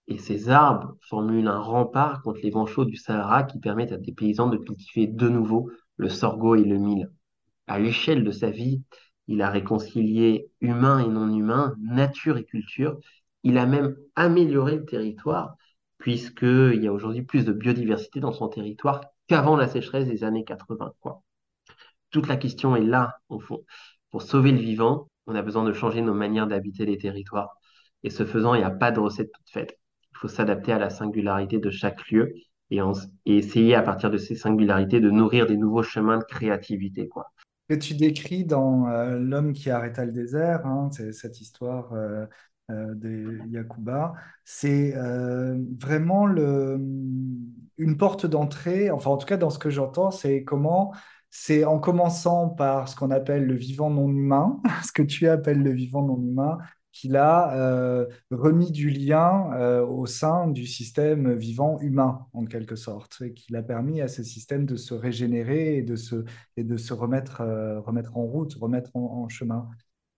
et 0.09 0.19
ces 0.19 0.51
arbres 0.51 0.97
formulent 1.09 1.49
un 1.49 1.59
rempart 1.59 2.23
contre 2.23 2.41
les 2.43 2.51
vents 2.51 2.67
chauds 2.67 2.85
du 2.85 2.97
Sahara 2.97 3.43
qui 3.43 3.59
permettent 3.59 3.93
à 3.93 3.99
des 3.99 4.13
paysans 4.13 4.49
de 4.49 4.57
cultiver 4.57 5.07
de 5.07 5.29
nouveau 5.29 5.71
le 5.97 6.09
sorgho 6.09 6.55
et 6.55 6.65
le 6.65 6.79
mil. 6.79 7.11
À 7.67 7.79
l'échelle 7.79 8.23
de 8.23 8.31
sa 8.31 8.51
vie, 8.51 8.83
il 9.27 9.43
a 9.43 9.51
réconcilié 9.51 10.49
humain 10.61 11.01
et 11.01 11.09
non 11.09 11.29
humain, 11.35 11.75
nature 11.81 12.37
et 12.37 12.45
culture. 12.45 12.99
Il 13.47 13.59
a 13.59 13.67
même 13.67 13.95
amélioré 14.17 14.75
le 14.75 14.85
territoire, 14.85 15.55
puisqu'il 15.99 16.83
y 16.83 16.89
a 16.89 16.93
aujourd'hui 16.93 17.23
plus 17.23 17.45
de 17.45 17.53
biodiversité 17.53 18.19
dans 18.19 18.33
son 18.33 18.49
territoire 18.49 19.03
qu'avant 19.29 19.57
la 19.57 19.69
sécheresse 19.69 20.09
des 20.09 20.25
années 20.25 20.43
80. 20.43 20.95
Quoi. 20.99 21.23
Toute 22.11 22.27
la 22.27 22.37
question 22.37 22.75
est 22.75 22.83
là, 22.83 23.21
au 23.29 23.39
fond. 23.39 23.65
Pour 24.11 24.23
sauver 24.23 24.51
le 24.51 24.59
vivant, 24.59 25.09
on 25.29 25.37
a 25.37 25.43
besoin 25.43 25.63
de 25.63 25.73
changer 25.73 26.03
nos 26.03 26.13
manières 26.13 26.49
d'habiter 26.49 26.87
les 26.87 26.99
territoires. 26.99 27.57
Et 28.03 28.11
ce 28.11 28.27
faisant, 28.27 28.55
il 28.55 28.59
n'y 28.59 28.65
a 28.65 28.71
pas 28.73 28.91
de 28.91 28.99
recette 28.99 29.31
toute 29.31 29.49
faite. 29.49 29.79
Il 30.11 30.19
faut 30.19 30.27
s'adapter 30.27 30.73
à 30.73 30.81
la 30.81 30.91
singularité 30.91 31.61
de 31.61 31.71
chaque 31.71 32.11
lieu 32.11 32.35
et, 32.73 32.81
essayer 33.27 33.77
à 33.77 33.83
partir 33.83 34.11
de 34.11 34.19
ces 34.19 34.35
singularités 34.35 34.99
de 34.99 35.11
nourrir 35.11 35.47
des 35.47 35.57
nouveaux 35.57 35.85
chemins 35.85 36.19
de 36.19 36.25
créativité. 36.25 37.09
Tu 37.81 37.95
décris 37.95 38.45
dans 38.45 38.89
euh, 38.89 39.21
L'homme 39.21 39.53
qui 39.53 39.71
arrêta 39.71 40.05
le 40.05 40.11
désert, 40.11 40.67
hein, 40.67 40.91
cette 41.13 41.41
histoire 41.41 41.93
euh, 41.93 42.27
de 42.69 43.39
Yakuba, 43.49 44.15
c'est 44.45 44.95
vraiment 45.81 46.27
le, 46.27 46.79
une 47.79 47.97
porte 47.97 48.27
d'entrée, 48.27 48.91
enfin 48.91 49.11
en 49.11 49.17
tout 49.17 49.27
cas 49.27 49.37
dans 49.37 49.51
ce 49.51 49.59
que 49.59 49.71
j'entends, 49.71 50.11
c'est 50.11 50.45
comment 50.45 50.93
c'est 51.31 51.65
en 51.65 51.79
commençant 51.79 52.49
par 52.49 52.89
ce 52.89 52.97
qu'on 52.97 53.11
appelle 53.11 53.45
le 53.45 53.55
vivant 53.55 53.91
non 53.91 54.09
humain, 54.09 54.61
ce 54.85 54.93
que 54.93 55.03
tu 55.03 55.29
appelles 55.29 55.63
le 55.63 55.71
vivant 55.71 56.03
non 56.03 56.19
humain, 56.21 56.59
qu'il 56.93 57.17
a 57.17 57.55
euh, 57.55 58.07
remis 58.31 58.71
du 58.71 58.89
lien 58.89 59.53
euh, 59.53 59.85
au 59.85 60.07
sein 60.07 60.49
du 60.49 60.67
système 60.67 61.35
vivant 61.35 61.79
humain, 61.81 62.27
en 62.33 62.47
quelque 62.47 62.75
sorte, 62.75 63.21
et 63.21 63.35
qu'il 63.35 63.55
a 63.57 63.63
permis 63.63 64.01
à 64.01 64.09
ce 64.09 64.23
système 64.23 64.65
de 64.65 64.77
se 64.77 64.95
régénérer 64.95 65.77
et 65.77 65.83
de 65.83 65.95
se, 65.95 66.25
et 66.57 66.65
de 66.65 66.77
se 66.79 66.95
remettre, 66.95 67.43
euh, 67.43 67.81
remettre 67.81 68.17
en 68.17 68.23
route, 68.23 68.55
remettre 68.55 68.97
en, 68.97 69.29
chemin. 69.29 69.69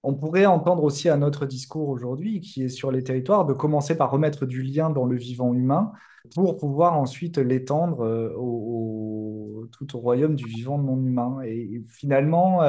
On 0.02 0.14
pourrait 0.14 0.46
entendre 0.46 0.84
aussi 0.84 1.08
un 1.08 1.22
autre 1.22 1.44
discours 1.44 1.88
aujourd'hui 1.88 2.40
qui 2.40 2.62
est 2.62 2.68
sur 2.68 2.90
les 2.90 3.02
territoires, 3.02 3.44
de 3.44 3.52
commencer 3.52 3.96
par 3.96 4.10
remettre 4.10 4.46
du 4.46 4.62
lien 4.62 4.90
dans 4.90 5.04
le 5.04 5.16
vivant 5.16 5.52
humain 5.54 5.92
pour 6.34 6.56
pouvoir 6.56 6.96
ensuite 6.96 7.38
l'étendre 7.38 8.34
au, 8.36 9.66
tout 9.72 9.96
au 9.96 9.98
royaume 9.98 10.36
du 10.36 10.46
vivant 10.46 10.78
non 10.78 10.96
humain. 10.96 11.40
Et, 11.44 11.82
finalement, 11.88 12.60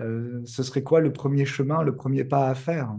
ce 0.00 0.62
serait 0.62 0.82
quoi 0.82 1.00
le 1.00 1.12
premier 1.12 1.44
chemin, 1.44 1.82
le 1.82 1.94
premier 1.94 2.24
pas 2.24 2.48
à 2.48 2.54
faire? 2.54 2.92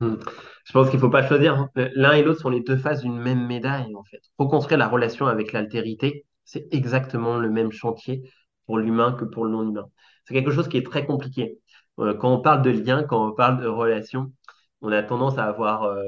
Hmm. 0.00 0.16
Je 0.64 0.72
pense 0.72 0.90
qu'il 0.90 0.96
ne 0.96 1.00
faut 1.00 1.10
pas 1.10 1.26
choisir. 1.26 1.54
Hein. 1.54 1.70
L'un 1.94 2.12
et 2.12 2.22
l'autre 2.22 2.40
sont 2.40 2.50
les 2.50 2.60
deux 2.60 2.76
faces 2.76 3.02
d'une 3.02 3.18
même 3.18 3.46
médaille, 3.46 3.94
en 3.94 4.04
fait. 4.04 4.20
Reconstruire 4.38 4.78
la 4.78 4.88
relation 4.88 5.26
avec 5.26 5.52
l'altérité, 5.52 6.26
c'est 6.44 6.66
exactement 6.72 7.38
le 7.38 7.48
même 7.48 7.72
chantier 7.72 8.30
pour 8.66 8.78
l'humain 8.78 9.12
que 9.12 9.24
pour 9.24 9.44
le 9.44 9.52
non-humain. 9.52 9.86
C'est 10.24 10.34
quelque 10.34 10.50
chose 10.50 10.68
qui 10.68 10.76
est 10.76 10.84
très 10.84 11.06
compliqué. 11.06 11.60
Euh, 11.98 12.14
quand 12.14 12.32
on 12.32 12.40
parle 12.40 12.62
de 12.62 12.70
lien, 12.70 13.04
quand 13.04 13.28
on 13.28 13.32
parle 13.32 13.60
de 13.60 13.66
relation, 13.66 14.32
on 14.80 14.92
a 14.92 15.02
tendance 15.02 15.38
à 15.38 15.44
avoir, 15.44 15.84
euh, 15.84 16.02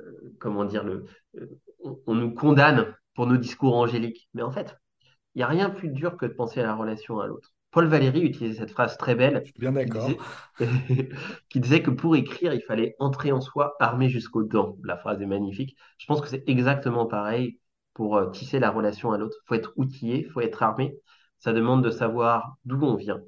euh, 0.00 0.34
comment 0.40 0.64
dire, 0.64 0.84
le, 0.84 1.06
on, 2.06 2.14
nous 2.14 2.34
condamne 2.34 2.94
pour 3.14 3.26
nos 3.26 3.36
discours 3.36 3.76
angéliques. 3.76 4.28
Mais 4.34 4.42
en 4.42 4.50
fait, 4.50 4.76
il 5.34 5.38
n'y 5.38 5.42
a 5.42 5.48
rien 5.48 5.70
plus 5.70 5.88
dur 5.90 6.16
que 6.16 6.26
de 6.26 6.32
penser 6.32 6.60
à 6.60 6.64
la 6.64 6.74
relation 6.74 7.20
à 7.20 7.26
l'autre. 7.26 7.52
Paul 7.70 7.86
Valéry 7.86 8.22
utilisait 8.22 8.60
cette 8.60 8.70
phrase 8.70 8.96
très 8.96 9.14
belle. 9.14 9.42
bien 9.58 9.72
d'accord. 9.72 10.08
Qui, 11.50 11.60
disait 11.60 11.82
que 11.82 11.90
pour 11.90 12.16
écrire, 12.16 12.54
il 12.54 12.62
fallait 12.62 12.96
entrer 12.98 13.32
en 13.32 13.40
soi 13.40 13.74
armé 13.80 14.08
jusqu'aux 14.08 14.44
dents. 14.44 14.76
La 14.84 14.96
phrase 14.96 15.20
est 15.20 15.26
magnifique. 15.26 15.76
Je 15.98 16.06
pense 16.06 16.20
que 16.22 16.28
c'est 16.28 16.44
exactement 16.48 17.06
pareil 17.06 17.60
pour 17.92 18.30
tisser 18.30 18.60
la 18.60 18.70
relation 18.70 19.12
à 19.12 19.18
l'autre. 19.18 19.36
Il 19.44 19.48
faut 19.48 19.54
être 19.54 19.72
outillé, 19.76 20.20
il 20.20 20.30
faut 20.30 20.40
être 20.40 20.62
armé. 20.62 20.96
Ça 21.38 21.52
demande 21.52 21.84
de 21.84 21.90
savoir 21.90 22.56
d'où 22.64 22.82
on 22.82 22.94
vient, 22.94 23.20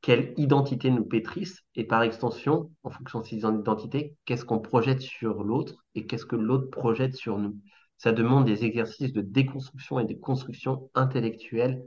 quelle 0.00 0.34
identité 0.36 0.90
nous 0.90 1.04
pétrisse, 1.04 1.60
et 1.74 1.84
par 1.84 2.02
extension, 2.02 2.70
en 2.82 2.90
fonction 2.90 3.20
de 3.20 3.26
ces 3.26 3.36
identités, 3.38 4.16
qu'est-ce 4.24 4.44
qu'on 4.44 4.60
projette 4.60 5.00
sur 5.00 5.44
l'autre 5.44 5.84
et 5.94 6.06
qu'est-ce 6.06 6.26
que 6.26 6.36
l'autre 6.36 6.70
projette 6.70 7.14
sur 7.14 7.38
nous. 7.38 7.56
Ça 7.98 8.12
demande 8.12 8.46
des 8.46 8.64
exercices 8.64 9.12
de 9.12 9.20
déconstruction 9.20 9.98
et 10.00 10.06
de 10.06 10.14
construction 10.14 10.90
intellectuelle 10.94 11.82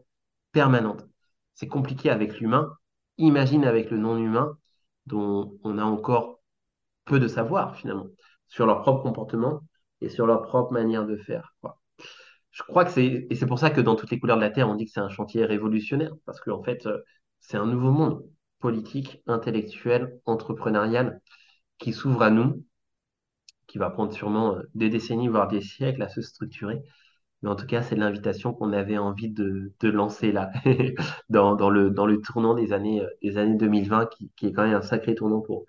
permanente 0.51 1.07
c'est 1.53 1.67
compliqué 1.67 2.09
avec 2.09 2.39
l'humain. 2.39 2.75
Imagine 3.17 3.65
avec 3.65 3.91
le 3.91 3.97
non-humain, 3.97 4.57
dont 5.05 5.59
on 5.63 5.77
a 5.77 5.83
encore 5.83 6.41
peu 7.05 7.19
de 7.19 7.27
savoir 7.27 7.75
finalement 7.75 8.07
sur 8.47 8.65
leur 8.65 8.81
propre 8.81 9.03
comportement 9.03 9.61
et 10.01 10.09
sur 10.09 10.25
leur 10.25 10.43
propre 10.43 10.73
manière 10.73 11.05
de 11.05 11.17
faire. 11.17 11.55
Je 12.51 12.63
crois 12.63 12.85
que 12.85 12.91
c'est, 12.91 13.27
et 13.29 13.35
c'est 13.35 13.45
pour 13.45 13.59
ça 13.59 13.71
que 13.71 13.81
dans 13.81 13.95
toutes 13.95 14.11
les 14.11 14.19
couleurs 14.19 14.37
de 14.37 14.41
la 14.41 14.51
Terre, 14.51 14.69
on 14.69 14.75
dit 14.75 14.85
que 14.85 14.91
c'est 14.91 14.99
un 14.99 15.09
chantier 15.09 15.45
révolutionnaire, 15.45 16.11
parce 16.25 16.39
qu'en 16.39 16.61
fait, 16.63 16.85
euh, 16.85 16.99
c'est 17.43 17.57
un 17.57 17.65
nouveau 17.65 17.91
monde 17.91 18.25
politique, 18.59 19.21
intellectuel, 19.27 20.19
entrepreneurial 20.25 21.21
qui 21.77 21.93
s'ouvre 21.93 22.23
à 22.23 22.29
nous, 22.31 22.65
qui 23.67 23.77
va 23.77 23.89
prendre 23.89 24.13
sûrement 24.13 24.55
euh, 24.55 24.63
des 24.75 24.89
décennies, 24.89 25.27
voire 25.27 25.49
des 25.49 25.61
siècles 25.61 26.01
à 26.03 26.09
se 26.09 26.21
structurer, 26.21 26.81
mais 27.41 27.49
en 27.49 27.55
tout 27.55 27.65
cas, 27.67 27.81
c'est 27.81 27.95
l'invitation 27.95 28.53
qu'on 28.53 28.71
avait 28.71 28.97
envie 28.97 29.29
de, 29.29 29.73
lancer 29.83 30.31
là, 30.31 30.51
dans, 31.29 31.69
le, 31.69 32.21
tournant 32.21 32.53
des 32.55 32.71
années, 32.73 33.01
euh, 33.01 33.09
des 33.21 33.37
années 33.37 33.57
2020, 33.57 34.09
qui, 34.37 34.47
est 34.47 34.53
quand 34.53 34.63
même 34.63 34.75
un 34.75 34.81
sacré 34.81 35.13
tournant 35.15 35.41
pour, 35.41 35.65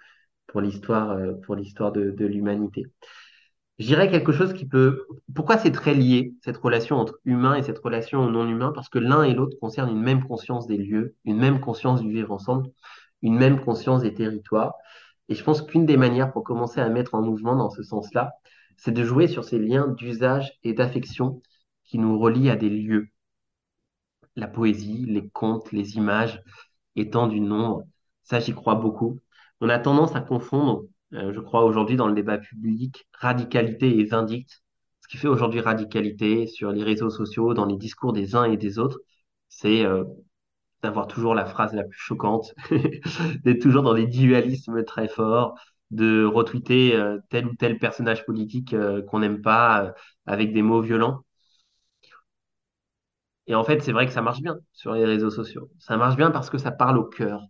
euh, 0.57 0.61
l'histoire 1.57 1.93
de 1.93 2.27
l'humanité. 2.27 2.87
Je 3.79 3.87
dirais 3.87 4.11
quelque 4.11 4.33
chose 4.33 4.53
qui 4.53 4.67
peut... 4.67 5.07
Pourquoi 5.35 5.59
c'est 5.59 5.73
très 5.73 5.95
lié, 5.95 6.35
cette 6.43 6.57
relation 6.59 6.97
entre 6.97 7.19
humain 7.25 7.55
et 7.57 7.63
cette 7.63 7.79
relation 7.79 8.29
non 8.31 8.49
humain 8.49 8.73
Parce 8.75 8.89
que 8.89 8.99
l'un 8.99 9.25
et 9.25 9.35
l'autre 9.35 9.57
concernent 9.61 9.91
une 9.91 10.03
même 10.03 10.25
conscience 10.25 10.67
des 10.67 10.77
lieux, 10.77 11.17
une 11.25 11.39
même 11.39 11.61
conscience 11.61 12.01
du 12.01 12.11
vivre 12.11 12.33
ensemble, 12.33 12.71
une 13.23 13.37
même 13.37 13.61
conscience 13.61 14.03
des 14.03 14.15
territoires. 14.15 14.75
Et 15.29 15.35
je 15.35 15.43
pense 15.43 15.63
qu'une 15.63 15.87
des 15.87 15.97
manières 15.97 16.33
pour 16.33 16.45
commencer 16.45 16.81
à 16.81 16.89
mettre 16.89 17.15
en 17.15 17.23
mouvement 17.23 17.57
dans 17.57 17.71
ce 17.71 17.83
sens-là, 17.83 18.33
c'est 18.77 18.93
de 18.93 19.05
jouer 19.05 19.27
sur 19.29 19.45
ces 19.45 19.59
liens 19.59 19.89
d'usage 19.89 20.53
et 20.63 20.75
d'affection 20.75 21.43
qui 21.85 21.99
nous 21.99 22.19
relie 22.19 22.51
à 22.51 22.57
des 22.57 22.71
lieux. 22.71 23.09
La 24.37 24.49
poésie, 24.49 25.05
les 25.07 25.29
contes, 25.29 25.73
les 25.73 25.97
images 25.97 26.43
étant 26.97 27.27
du 27.27 27.41
nombre, 27.41 27.85
ça 28.23 28.41
j'y 28.41 28.53
crois 28.55 28.75
beaucoup. 28.77 29.21
On 29.61 29.69
a 29.69 29.79
tendance 29.79 30.15
à 30.17 30.21
confondre, 30.21 30.85
je 31.12 31.40
crois 31.40 31.64
aujourd'hui 31.64 31.97
dans 31.97 32.09
le 32.09 32.14
débat 32.14 32.38
public, 32.38 33.07
radicalité 33.12 33.99
et 33.99 34.05
vindicte. 34.05 34.62
Ce 35.01 35.09
qui 35.09 35.19
fait 35.19 35.29
aujourd'hui 35.29 35.61
radicalité 35.61 36.47
sur 36.47 36.73
les 36.73 36.83
réseaux 36.83 37.11
sociaux, 37.11 37.55
dans 37.55 37.67
les 37.67 37.77
discours 37.77 38.12
des 38.12 38.35
uns 38.35 38.45
et 38.45 38.57
des 38.57 38.79
autres, 38.79 39.01
c'est 39.49 39.85
euh, 39.85 40.05
d'avoir 40.83 41.07
toujours 41.09 41.35
la 41.35 41.47
phrase 41.47 41.75
la 41.75 41.85
plus 41.85 41.99
choquante, 41.99 42.55
d'être 43.45 43.61
toujours 43.62 43.83
dans 43.83 43.95
des 43.95 44.07
dualismes 44.07 44.85
très 44.85 45.09
forts, 45.09 45.59
de 45.90 46.25
retweeter 46.25 46.97
euh, 46.97 47.19
tel 47.31 47.47
ou 47.47 47.55
tel 47.57 47.79
personnage 47.79 48.25
politique 48.27 48.75
qu'on 49.09 49.21
n'aime 49.21 49.43
pas 49.43 49.95
avec 50.27 50.53
des 50.53 50.62
mots 50.62 50.81
violents. 50.83 51.25
Et 53.47 53.55
en 53.55 53.64
fait, 53.64 53.81
c'est 53.83 53.93
vrai 53.93 54.07
que 54.07 54.12
ça 54.12 54.23
marche 54.23 54.40
bien 54.40 54.59
sur 54.73 54.93
les 54.95 55.05
réseaux 55.05 55.31
sociaux. 55.31 55.71
Ça 55.79 55.97
marche 55.97 56.17
bien 56.17 56.31
parce 56.31 56.51
que 56.51 56.59
ça 56.59 56.71
parle 56.71 56.99
au 56.99 57.05
cœur. 57.05 57.43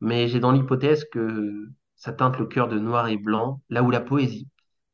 Mais 0.00 0.28
j'ai 0.28 0.40
dans 0.40 0.52
l'hypothèse 0.52 1.04
que 1.10 1.68
ça 1.98 2.12
teinte 2.12 2.38
le 2.38 2.46
cœur 2.46 2.68
de 2.68 2.78
noir 2.78 3.08
et 3.08 3.18
blanc, 3.18 3.60
là 3.68 3.82
où 3.82 3.90
la 3.90 4.00
poésie 4.00 4.48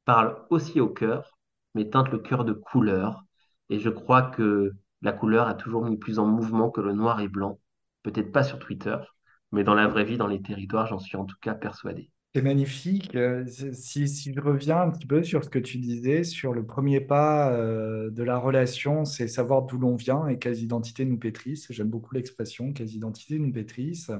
parle 0.05 0.37
aussi 0.51 0.81
au 0.81 0.89
cœur, 0.89 1.39
mais 1.75 1.89
teinte 1.91 2.11
le 2.11 2.19
cœur 2.19 2.45
de 2.45 2.53
couleur. 2.53 3.25
Et 3.71 3.79
je 3.81 3.91
crois 3.91 4.23
que 4.23 4.73
la 5.03 5.13
couleur 5.13 5.47
a 5.49 5.55
toujours 5.55 5.85
mis 5.85 5.97
plus 5.97 6.19
en 6.19 6.27
mouvement 6.27 6.71
que 6.71 6.81
le 6.81 6.93
noir 6.93 7.21
et 7.21 7.29
blanc. 7.29 7.61
Peut-être 8.03 8.33
pas 8.33 8.43
sur 8.45 8.59
Twitter, 8.59 8.97
mais 9.53 9.65
dans 9.65 9.75
la 9.75 9.89
vraie 9.89 10.05
vie, 10.05 10.19
dans 10.19 10.27
les 10.27 10.43
territoires, 10.43 10.87
j'en 10.87 10.99
suis 10.99 11.17
en 11.17 11.25
tout 11.25 11.37
cas 11.41 11.55
persuadé. 11.55 12.11
C'est 12.35 12.43
magnifique. 12.43 13.15
Euh, 13.15 13.47
Si, 13.73 14.09
si 14.09 14.33
je 14.35 14.41
reviens 14.41 14.81
un 14.83 14.91
petit 14.91 15.07
peu 15.07 15.23
sur 15.23 15.45
ce 15.45 15.49
que 15.49 15.59
tu 15.61 15.79
disais, 15.79 16.25
sur 16.25 16.53
le 16.53 16.67
premier 16.67 17.01
pas 17.01 17.53
euh, 17.53 18.11
de 18.11 18.23
la 18.25 18.39
relation, 18.39 19.05
c'est 19.05 19.29
savoir 19.29 19.63
d'où 19.63 19.79
l'on 19.79 19.95
vient 19.95 20.27
et 20.27 20.39
quelles 20.39 20.59
identités 20.61 21.05
nous 21.05 21.19
pétrissent. 21.19 21.69
J'aime 21.71 21.89
beaucoup 21.91 22.15
l'expression, 22.15 22.73
quelles 22.73 22.91
identités 22.95 23.39
nous 23.39 23.53
pétrissent. 23.53 24.11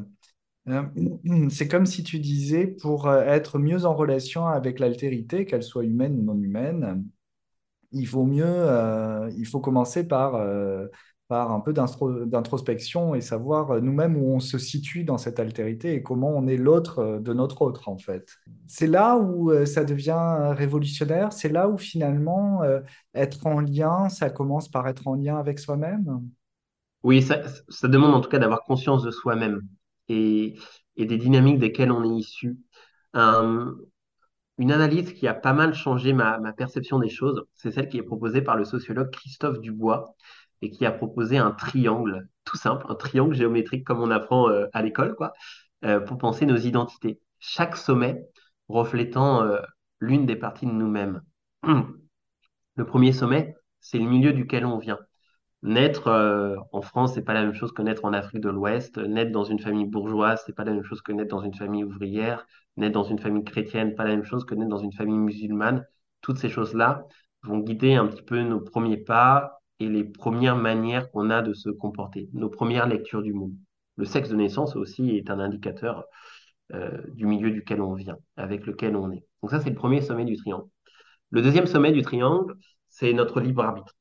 Euh, 0.69 0.83
C'est 1.51 1.69
comme 1.69 1.87
si 1.87 2.03
tu 2.03 2.19
disais, 2.19 2.67
pour 2.67 3.09
euh, 3.09 3.23
être 3.23 3.59
mieux 3.59 3.85
en 3.85 3.95
relation 3.95 4.47
avec 4.47 4.79
l'altérité, 4.79 5.47
qu'elle 5.47 5.63
soit 5.63 5.85
humaine 5.85 6.19
ou 6.19 6.23
non 6.23 6.41
humaine, 6.41 7.05
il 7.93 8.07
vaut 8.07 8.25
mieux, 8.25 8.45
euh, 8.47 9.31
il 9.37 9.47
faut 9.47 9.61
commencer 9.61 10.07
par, 10.09 10.35
euh, 10.35 10.87
par 11.29 11.53
un 11.53 11.61
peu 11.61 11.73
d'introspection 11.73 13.15
et 13.15 13.21
savoir 13.21 13.81
nous-mêmes 13.81 14.17
où 14.17 14.35
on 14.35 14.41
se 14.41 14.59
situe 14.59 15.05
dans 15.05 15.17
cette 15.17 15.39
altérité 15.39 15.95
et 15.95 16.03
comment 16.03 16.31
on 16.31 16.47
est 16.49 16.57
l'autre 16.57 17.21
de 17.23 17.33
notre 17.33 17.63
autre, 17.63 17.89
en 17.89 17.97
fait. 17.97 18.29
C'est 18.67 18.89
là 18.89 19.17
où 19.17 19.53
ça 19.65 19.85
devient 19.85 20.53
révolutionnaire, 20.57 21.33
c'est 21.33 21.49
là 21.49 21.69
où 21.69 21.79
finalement 21.79 22.63
être 23.15 23.47
en 23.47 23.61
lien, 23.61 24.09
ça 24.11 24.29
commence 24.29 24.69
par 24.69 24.87
être 24.87 25.07
en 25.07 25.15
lien 25.15 25.39
avec 25.39 25.61
soi-même. 25.61 26.21
Oui, 27.05 27.23
ça 27.23 27.89
demande 27.89 28.15
en 28.15 28.21
tout 28.21 28.29
cas 28.29 28.39
d'avoir 28.39 28.63
conscience 28.65 29.03
de 29.03 29.11
soi-même 29.11 29.63
et, 30.09 30.57
des 30.97 31.19
dynamiques 31.19 31.59
desquelles 31.59 31.93
on 31.93 32.05
est 32.05 32.19
issu. 32.21 32.59
Un- 33.15 33.75
une 34.59 34.73
analyse 34.73 35.13
qui 35.13 35.27
a 35.29 35.35
pas 35.35 35.53
mal 35.53 35.75
changé 35.75 36.13
ma, 36.13 36.39
perception 36.53 36.99
des 36.99 37.09
choses, 37.09 37.45
c'est 37.55 37.73
celle 37.73 37.89
qui 37.89 37.99
est 37.99 38.03
proposée 38.03 38.43
par 38.43 38.57
le 38.57 38.65
sociologue 38.65 39.11
Christophe 39.11 39.61
Dubois 39.61 40.15
et 40.63 40.71
qui 40.71 40.87
a 40.87 40.93
proposé 40.93 41.39
un 41.39 41.51
triangle, 41.51 42.29
tout 42.45 42.57
simple, 42.57 42.87
un 42.89 42.95
triangle 42.95 43.35
géométrique 43.35 43.85
comme 43.85 44.01
on 44.01 44.11
apprend 44.11 44.49
euh, 44.49 44.67
à 44.73 44.83
l'école, 44.83 45.15
quoi, 45.17 45.33
euh, 45.85 46.01
pour 46.01 46.19
penser 46.19 46.47
nos 46.47 46.57
identités. 46.57 47.21
Chaque 47.41 47.77
sommet 47.77 48.25
reflétant 48.69 49.43
euh, 49.43 49.61
l'une 50.01 50.27
des 50.27 50.37
parties 50.37 50.67
de 50.67 50.73
nous-mêmes. 50.73 51.23
Le 52.77 52.87
premier 52.87 53.13
sommet, 53.13 53.55
c'est 53.81 53.99
le 53.99 54.07
milieu 54.07 54.33
duquel 54.33 54.65
on 54.67 54.79
vient. 54.79 54.99
Naître 55.65 56.09
euh, 56.09 56.57
en 56.73 56.83
France, 56.83 57.15
c'est 57.15 57.23
pas 57.25 57.33
la 57.33 57.43
même 57.43 57.55
chose 57.55 57.73
que 57.73 57.81
naître 57.81 58.05
en 58.05 58.13
Afrique 58.13 58.43
de 58.43 58.51
l'Ouest. 58.51 58.99
Naître 58.99 59.33
dans 59.33 59.45
une 59.45 59.59
famille 59.59 59.87
bourgeoise, 59.87 60.43
c'est 60.45 60.55
pas 60.55 60.65
la 60.65 60.73
même 60.73 60.85
chose 60.85 61.01
que 61.01 61.11
naître 61.11 61.31
dans 61.31 61.41
une 61.41 61.55
famille 61.55 61.85
ouvrière. 61.85 62.47
Naître 62.77 62.93
dans 62.93 63.05
une 63.05 63.19
famille 63.19 63.45
chrétienne, 63.45 63.95
pas 63.95 64.05
la 64.05 64.11
même 64.11 64.25
chose 64.25 64.45
que 64.45 64.55
naître 64.55 64.69
dans 64.69 64.79
une 64.79 64.93
famille 64.93 65.17
musulmane. 65.17 65.87
Toutes 66.21 66.37
ces 66.37 66.51
choses-là 66.51 67.07
vont 67.45 67.61
guider 67.61 67.95
un 67.95 68.07
petit 68.07 68.23
peu 68.23 68.43
nos 68.43 68.61
premiers 68.61 68.99
pas 68.99 69.63
et 69.81 69.89
les 69.89 70.05
premières 70.05 70.57
manières 70.57 71.11
qu'on 71.11 71.31
a 71.31 71.41
de 71.41 71.55
se 71.55 71.71
comporter, 71.71 72.29
nos 72.35 72.51
premières 72.51 72.87
lectures 72.87 73.23
du 73.23 73.33
monde. 73.33 73.55
Le 73.97 74.05
sexe 74.05 74.29
de 74.29 74.37
naissance 74.37 74.77
aussi 74.77 75.17
est 75.17 75.31
un 75.31 75.41
indicateur 75.41 76.05
euh, 76.75 77.01
du 77.15 77.25
milieu 77.27 77.51
duquel 77.51 77.81
on 77.81 77.95
vient, 77.95 78.19
avec 78.37 78.67
lequel 78.67 78.97
on 78.97 79.11
est. 79.13 79.25
Donc 79.43 79.51
ça, 79.51 79.61
c'est 79.61 79.71
le 79.71 79.77
premier 79.77 80.03
sommet 80.03 80.27
du 80.27 80.37
triangle. 80.37 80.69
Le 81.31 81.41
deuxième 81.41 81.67
sommet 81.67 81.93
du 81.93 82.03
triangle, 82.03 82.55
c'est 82.91 83.15
notre 83.15 83.41
libre 83.41 83.63
arbitre 83.65 83.94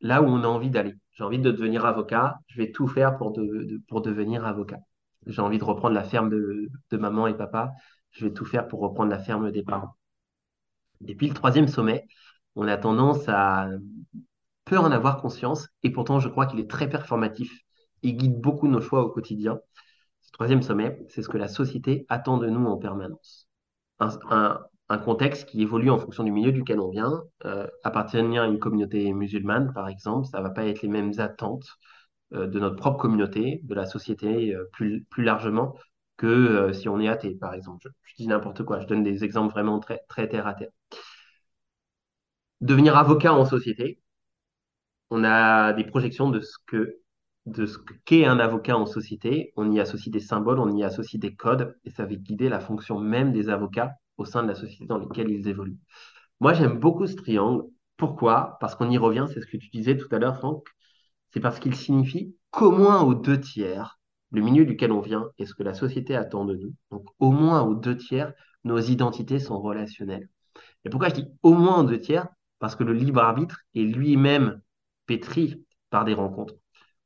là 0.00 0.22
où 0.22 0.26
on 0.26 0.44
a 0.44 0.46
envie 0.46 0.70
d'aller. 0.70 0.94
J'ai 1.12 1.24
envie 1.24 1.38
de 1.38 1.50
devenir 1.50 1.84
avocat, 1.86 2.38
je 2.48 2.58
vais 2.58 2.70
tout 2.72 2.86
faire 2.88 3.16
pour, 3.18 3.32
de- 3.32 3.80
pour 3.88 4.02
devenir 4.02 4.44
avocat. 4.46 4.78
J'ai 5.26 5.42
envie 5.42 5.58
de 5.58 5.64
reprendre 5.64 5.94
la 5.94 6.04
ferme 6.04 6.30
de, 6.30 6.70
maman 6.92 7.26
et 7.26 7.36
papa, 7.36 7.72
je 8.12 8.26
vais 8.26 8.32
tout 8.32 8.44
faire 8.44 8.68
pour 8.68 8.80
reprendre 8.80 9.10
la 9.10 9.18
ferme 9.18 9.50
des 9.50 9.62
parents. 9.62 9.96
Et 11.06 11.14
puis 11.14 11.28
le 11.28 11.34
troisième 11.34 11.68
sommet, 11.68 12.06
on 12.56 12.66
a 12.68 12.76
tendance 12.76 13.28
à 13.28 13.68
peu 14.64 14.78
en 14.78 14.90
avoir 14.92 15.20
conscience, 15.20 15.68
et 15.82 15.90
pourtant 15.90 16.20
je 16.20 16.28
crois 16.28 16.46
qu'il 16.46 16.60
est 16.60 16.70
très 16.70 16.88
performatif 16.88 17.62
et 18.02 18.14
guide 18.14 18.40
beaucoup 18.40 18.68
nos 18.68 18.80
choix 18.80 19.02
au 19.04 19.10
quotidien. 19.10 19.60
Ce 20.22 20.32
troisième 20.32 20.62
sommet, 20.62 20.98
c'est 21.08 21.22
ce 21.22 21.28
que 21.28 21.38
la 21.38 21.48
société 21.48 22.06
attend 22.08 22.38
de 22.38 22.48
nous 22.48 22.66
en 22.66 22.76
permanence 22.78 23.48
un 24.88 24.98
contexte 24.98 25.48
qui 25.48 25.62
évolue 25.62 25.90
en 25.90 25.98
fonction 25.98 26.24
du 26.24 26.32
milieu 26.32 26.52
duquel 26.52 26.80
on 26.80 26.88
vient. 26.88 27.22
Euh, 27.44 27.66
appartenir 27.84 28.42
à 28.42 28.46
une 28.46 28.58
communauté 28.58 29.12
musulmane, 29.12 29.72
par 29.74 29.88
exemple, 29.88 30.26
ça 30.26 30.40
va 30.40 30.50
pas 30.50 30.64
être 30.66 30.82
les 30.82 30.88
mêmes 30.88 31.12
attentes 31.18 31.66
euh, 32.34 32.46
de 32.46 32.58
notre 32.60 32.76
propre 32.76 32.98
communauté, 32.98 33.60
de 33.64 33.74
la 33.74 33.86
société 33.86 34.54
euh, 34.54 34.64
plus, 34.72 35.06
largement, 35.18 35.74
que 36.16 36.72
si 36.72 36.88
on 36.88 37.00
est 37.00 37.08
athée, 37.08 37.34
par 37.36 37.54
exemple. 37.54 37.90
Je, 38.04 38.14
dis 38.16 38.26
n'importe 38.28 38.64
quoi, 38.64 38.80
je 38.80 38.86
donne 38.86 39.02
des 39.02 39.24
exemples 39.24 39.52
vraiment 39.52 39.78
très, 39.80 40.28
terre 40.28 40.46
à 40.46 40.54
terre. 40.54 40.70
Devenir 42.60 42.96
avocat 42.96 43.32
en 43.34 43.44
société, 43.44 44.00
on 45.10 45.24
a 45.24 45.72
des 45.72 45.84
projections 45.84 46.30
de 46.30 46.40
ce 46.40 46.56
de 47.46 47.66
ce 47.66 47.78
qu'est 48.04 48.26
un 48.26 48.38
avocat 48.40 48.76
en 48.76 48.86
société. 48.86 49.52
On 49.56 49.70
y 49.72 49.80
associe 49.80 50.12
des 50.12 50.20
symboles, 50.20 50.58
on 50.58 50.74
y 50.76 50.84
associe 50.84 51.20
des 51.20 51.34
codes, 51.34 51.78
et 51.84 51.90
ça 51.90 52.04
va 52.04 52.14
guider 52.14 52.48
la 52.48 52.60
fonction 52.60 52.98
même 53.00 53.32
des 53.32 53.48
avocats 53.48 53.94
au 54.18 54.24
sein 54.24 54.42
de 54.42 54.48
la 54.48 54.54
société 54.54 54.86
dans 54.86 54.98
laquelle 54.98 55.30
ils 55.30 55.48
évoluent. 55.48 55.78
Moi, 56.40 56.52
j'aime 56.54 56.78
beaucoup 56.78 57.06
ce 57.06 57.14
triangle. 57.16 57.64
Pourquoi? 57.96 58.58
Parce 58.60 58.74
qu'on 58.74 58.90
y 58.90 58.98
revient, 58.98 59.26
c'est 59.32 59.40
ce 59.40 59.46
que 59.46 59.56
tu 59.56 59.68
disais 59.70 59.96
tout 59.96 60.08
à 60.14 60.18
l'heure, 60.18 60.36
Franck. 60.36 60.68
C'est 61.30 61.40
parce 61.40 61.58
qu'il 61.58 61.74
signifie 61.74 62.34
qu'au 62.50 62.70
moins 62.70 63.02
aux 63.02 63.14
deux 63.14 63.40
tiers, 63.40 63.98
le 64.30 64.42
milieu 64.42 64.64
duquel 64.64 64.92
on 64.92 65.00
vient 65.00 65.30
et 65.38 65.46
ce 65.46 65.54
que 65.54 65.62
la 65.62 65.74
société 65.74 66.14
attend 66.14 66.44
de 66.44 66.54
nous, 66.54 66.74
donc 66.90 67.06
au 67.18 67.30
moins 67.30 67.62
aux 67.62 67.74
deux 67.74 67.96
tiers, 67.96 68.32
nos 68.64 68.78
identités 68.78 69.38
sont 69.38 69.60
relationnelles. 69.60 70.28
Et 70.84 70.90
pourquoi 70.90 71.08
je 71.08 71.14
dis 71.14 71.28
au 71.42 71.54
moins 71.54 71.80
aux 71.80 71.84
deux 71.86 72.00
tiers? 72.00 72.28
Parce 72.58 72.76
que 72.76 72.84
le 72.84 72.92
libre 72.92 73.20
arbitre 73.20 73.60
est 73.74 73.82
lui-même 73.82 74.60
pétri 75.06 75.64
par 75.90 76.04
des 76.04 76.14
rencontres. 76.14 76.54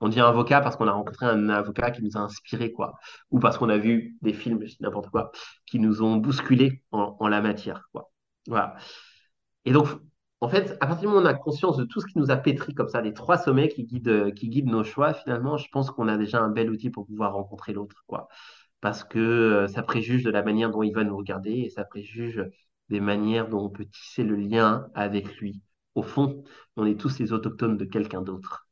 On 0.03 0.09
devient 0.09 0.23
avocat 0.23 0.61
parce 0.61 0.77
qu'on 0.77 0.89
a 0.89 0.93
rencontré 0.93 1.27
un 1.27 1.49
avocat 1.49 1.93
qui 1.93 2.03
nous 2.03 2.17
a 2.17 2.21
inspiré, 2.21 2.73
quoi. 2.73 2.95
Ou 3.31 3.39
parce 3.39 3.57
qu'on 3.57 3.69
a 3.69 3.79
vu 3.79 4.17
des 4.21 4.33
films, 4.33 4.65
n'importe 4.81 5.11
quoi, 5.11 5.31
qui 5.65 5.79
nous 5.79 6.03
ont 6.03 6.17
bousculé 6.17 6.83
en, 6.91 7.29
la 7.29 7.41
matière, 7.41 7.89
quoi. 7.93 8.11
Voilà. 8.49 8.75
Et 9.65 9.73
donc, 9.73 9.89
en 10.41 10.49
fait, 10.49 10.77
à 10.81 10.89
partir 10.89 11.03
du 11.03 11.07
moment 11.07 11.21
où 11.21 11.23
on 11.23 11.27
a 11.27 11.35
conscience 11.35 11.77
de 11.77 11.85
tout 11.85 12.01
ce 12.01 12.07
qui 12.07 12.19
nous 12.19 12.33
a 12.33 12.37
pétri 12.37 12.75
comme 12.75 12.89
ça, 12.89 13.01
les 13.01 13.15
trois 13.15 13.39
sommets 13.39 13.69
qui 13.69 13.85
guident, 13.85 14.35
qui 14.35 14.49
guident 14.49 14.71
nos 14.71 14.83
choix, 14.83 15.15
finalement, 15.15 15.57
je 15.57 15.69
pense 15.71 15.91
qu'on 15.93 16.09
a 16.09 16.17
déjà 16.17 16.41
un 16.43 16.51
bel 16.51 16.69
outil 16.71 16.91
pour 16.91 17.07
pouvoir 17.07 17.35
rencontrer 17.35 17.73
l'autre, 17.73 18.03
quoi. 18.09 18.29
Parce 18.81 19.05
que 19.05 19.19
euh, 19.21 19.69
ça 19.69 19.85
préjuge 19.85 20.25
de 20.25 20.31
la 20.31 20.43
manière 20.43 20.71
dont 20.73 20.83
il 20.83 20.93
va 20.93 21.05
nous 21.05 21.17
regarder 21.17 21.53
et 21.53 21.71
ça 21.71 21.85
préjuge 21.85 22.45
des 22.89 23.01
manières 23.01 23.49
dont 23.49 23.65
on 23.67 23.71
peut 23.71 23.87
tisser 23.87 24.25
le 24.25 24.35
lien 24.35 24.89
avec 24.95 25.37
lui. 25.39 25.63
Au 25.95 26.03
fond, 26.03 26.43
on 26.77 26.87
est 26.87 26.99
tous 27.01 27.19
les 27.21 27.33
autochtones 27.33 27.77
de 27.77 27.85
quelqu'un 27.85 28.23
d'autre. 28.23 28.67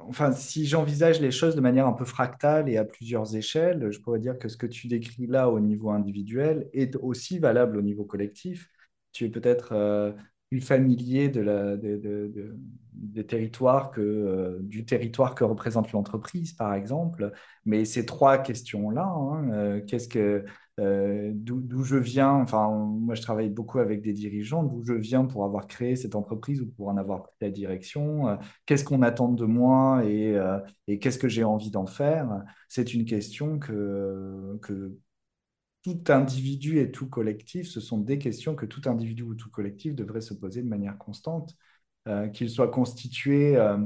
Enfin, 0.00 0.32
si 0.32 0.66
j'envisage 0.66 1.20
les 1.20 1.30
choses 1.30 1.56
de 1.56 1.60
manière 1.60 1.86
un 1.86 1.92
peu 1.92 2.04
fractale 2.04 2.68
et 2.68 2.76
à 2.76 2.84
plusieurs 2.84 3.34
échelles, 3.36 3.90
je 3.90 4.00
pourrais 4.00 4.18
dire 4.18 4.38
que 4.38 4.48
ce 4.48 4.56
que 4.56 4.66
tu 4.66 4.88
décris 4.88 5.26
là 5.26 5.50
au 5.50 5.60
niveau 5.60 5.90
individuel 5.90 6.68
est 6.72 6.96
aussi 6.96 7.38
valable 7.38 7.76
au 7.76 7.82
niveau 7.82 8.04
collectif. 8.04 8.68
Tu 9.12 9.24
es 9.24 9.28
peut-être 9.30 9.72
euh, 9.72 10.12
plus 10.50 10.60
familier 10.60 11.28
de 11.28 11.40
la, 11.40 11.76
de- 11.76 11.96
de- 11.96 12.30
de- 12.34 12.56
des 12.92 13.26
territoires 13.26 13.90
que, 13.90 14.00
euh, 14.00 14.58
du 14.62 14.84
territoire 14.86 15.34
que 15.34 15.44
représente 15.44 15.92
l'entreprise, 15.92 16.52
par 16.54 16.72
exemple. 16.74 17.32
Mais 17.66 17.84
ces 17.84 18.06
trois 18.06 18.38
questions-là, 18.38 19.04
hein, 19.04 19.50
euh, 19.52 19.80
qu'est-ce 19.86 20.08
que, 20.08 20.44
euh, 20.80 21.30
d'où, 21.34 21.82
je 21.84 21.96
viens, 21.96 22.30
enfin, 22.34 22.68
moi 22.70 23.14
je 23.14 23.22
travaille 23.22 23.48
beaucoup 23.50 23.78
avec 23.80 24.02
des 24.02 24.12
dirigeants, 24.12 24.62
d'où 24.62 24.82
je 24.84 24.92
viens 24.94 25.24
pour 25.24 25.44
avoir 25.44 25.66
créé 25.66 25.96
cette 25.96 26.14
entreprise 26.14 26.60
ou 26.62 26.66
pour 26.70 26.88
en 26.88 26.96
avoir 26.96 27.26
la 27.40 27.50
direction. 27.50 28.28
euh, 28.28 28.36
qu'est-ce 28.66 28.84
qu'on 28.84 29.02
attend 29.02 29.28
de 29.28 29.44
moi 29.46 30.02
et, 30.04 30.38
et 30.88 30.98
qu'est-ce 30.98 31.18
que 31.18 31.28
j'ai 31.28 31.44
envie 31.44 31.70
d'en 31.70 31.86
faire, 31.86 32.28
c'est 32.68 32.94
une 32.94 33.04
question 33.04 33.58
que, 33.58 34.58
que 34.62 34.96
tout 35.86 36.12
individu 36.12 36.80
et 36.80 36.90
tout 36.90 37.08
collectif, 37.08 37.68
ce 37.68 37.78
sont 37.78 37.98
des 37.98 38.18
questions 38.18 38.56
que 38.56 38.66
tout 38.66 38.82
individu 38.86 39.22
ou 39.22 39.36
tout 39.36 39.50
collectif 39.50 39.94
devrait 39.94 40.20
se 40.20 40.34
poser 40.34 40.60
de 40.60 40.68
manière 40.68 40.98
constante, 40.98 41.54
euh, 42.08 42.26
qu'il 42.26 42.50
soit 42.50 42.72
constitué 42.72 43.56
euh, 43.56 43.78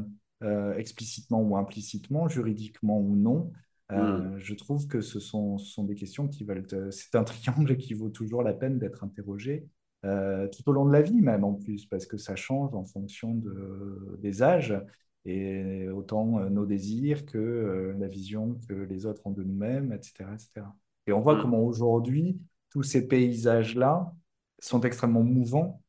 euh, 0.43 0.75
explicitement 0.77 1.43
ou 1.43 1.59
implicitement, 1.59 2.27
juridiquement 2.27 2.99
ou 2.99 3.17
non. 3.17 3.53
Hmm. 3.91 3.97
Euh, 3.97 4.39
je 4.39 4.55
trouve 4.55 4.87
que 4.87 5.03
ce 5.03 5.21
sont, 5.21 5.59
ce 5.59 5.73
sont 5.73 5.85
des 5.85 5.95
questions 5.95 6.27
qui 6.27 6.45
veulent... 6.45 6.67
euh, 6.73 6.91
c'est 6.91 7.15
un 7.17 7.25
triangle 7.25 7.77
qui 7.77 7.93
vaut 7.93 8.09
toujours 8.09 8.43
la 8.43 8.55
peine 8.55 8.79
d'être 8.79 9.05
interrogé 9.05 9.67
euh, 10.07 10.49
tout 10.49 10.67
au 10.71 10.73
long 10.73 10.87
de 10.87 10.93
la 10.93 11.03
vie 11.03 11.21
même 11.21 11.45
en 11.45 11.53
plus, 11.53 11.85
parce 11.85 12.07
que 12.07 12.17
ça 12.17 12.35
change 12.35 12.75
en 12.75 12.85
fonction 12.85 13.35
de, 13.35 14.17
des 14.23 14.43
âges 14.43 14.75
et 15.27 15.87
autant 15.91 16.49
nos 16.49 16.65
désirs 16.65 17.27
que 17.27 17.37
euh, 17.37 17.95
la 17.99 18.09
vision 18.09 18.59
que 18.67 18.73
les 18.73 19.05
autres 19.05 19.27
ont 19.27 19.33
de 19.33 19.43
nous-mêmes, 19.43 19.93
etc., 19.93 20.25
etc. 20.33 20.67
Et 21.07 21.13
on 21.13 21.21
voit 21.21 21.37
Hmm. 21.37 21.43
comment 21.43 21.63
aujourd'hui, 21.65 22.39
tous 22.71 22.83
ces 22.83 23.09
paysages-là 23.09 24.13
sont 24.61 24.81
extrêmement 24.83 25.23
mouvants. 25.23 25.83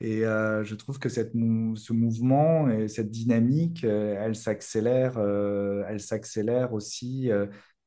Et 0.00 0.24
euh, 0.24 0.64
je 0.64 0.74
trouve 0.76 0.98
que 0.98 1.08
cette 1.10 1.34
mou- 1.34 1.76
ce 1.76 1.92
mouvement 1.92 2.70
et 2.70 2.88
cette 2.88 3.10
dynamique, 3.10 3.84
euh, 3.84 4.16
elle 4.18 4.34
s'accélère, 4.34 5.18
euh, 5.18 5.84
elle 5.88 6.00
s'accélère 6.00 6.72
aussi 6.72 7.30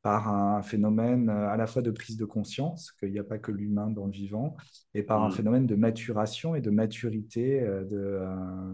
par 0.04 0.28
un 0.28 0.62
phénomène 0.62 1.30
à 1.30 1.56
la 1.56 1.66
fois 1.66 1.82
de 1.82 1.90
prise 1.90 2.18
de 2.18 2.26
conscience, 2.26 2.92
qu'il 3.00 3.12
n'y 3.14 3.20
a 3.20 3.24
pas 3.24 3.38
que 3.40 3.52
l'humain 3.52 3.90
dans 3.90 4.06
le 4.06 4.12
vivant, 4.12 4.58
et 4.94 5.02
par 5.02 5.24
un 5.24 5.30
Hmm. 5.30 5.32
phénomène 5.32 5.66
de 5.66 5.76
maturation 5.76 6.56
et 6.56 6.62
de 6.62 6.70
maturité 6.70 7.62
de, 7.62 8.20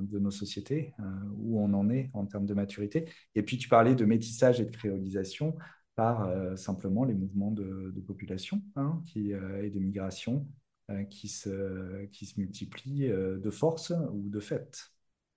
de 0.02 0.20
nos 0.20 0.32
sociétés, 0.32 0.94
où 1.38 1.62
on 1.62 1.72
en 1.76 1.90
est 1.92 2.10
en 2.14 2.26
termes 2.26 2.48
de 2.48 2.56
maturité. 2.56 3.06
Et 3.36 3.44
puis 3.44 3.58
tu 3.58 3.70
parlais 3.70 3.96
de 3.96 4.06
métissage 4.06 4.60
et 4.60 4.66
de 4.66 4.72
créolisation. 4.76 5.56
Euh, 6.00 6.56
simplement 6.56 7.04
les 7.04 7.14
mouvements 7.14 7.52
de, 7.52 7.94
population 8.08 8.62
hein, 8.76 9.02
qui, 9.06 9.34
euh, 9.34 9.64
et 9.64 9.70
de 9.70 9.80
migration 9.80 10.48
euh, 10.90 11.04
qui, 11.04 11.28
se, 11.28 12.06
qui 12.08 12.26
se 12.26 12.40
multiplient 12.40 13.10
de 13.10 13.50
force 13.50 13.92
ou 14.14 14.30
de 14.30 14.40
fait. 14.40 14.92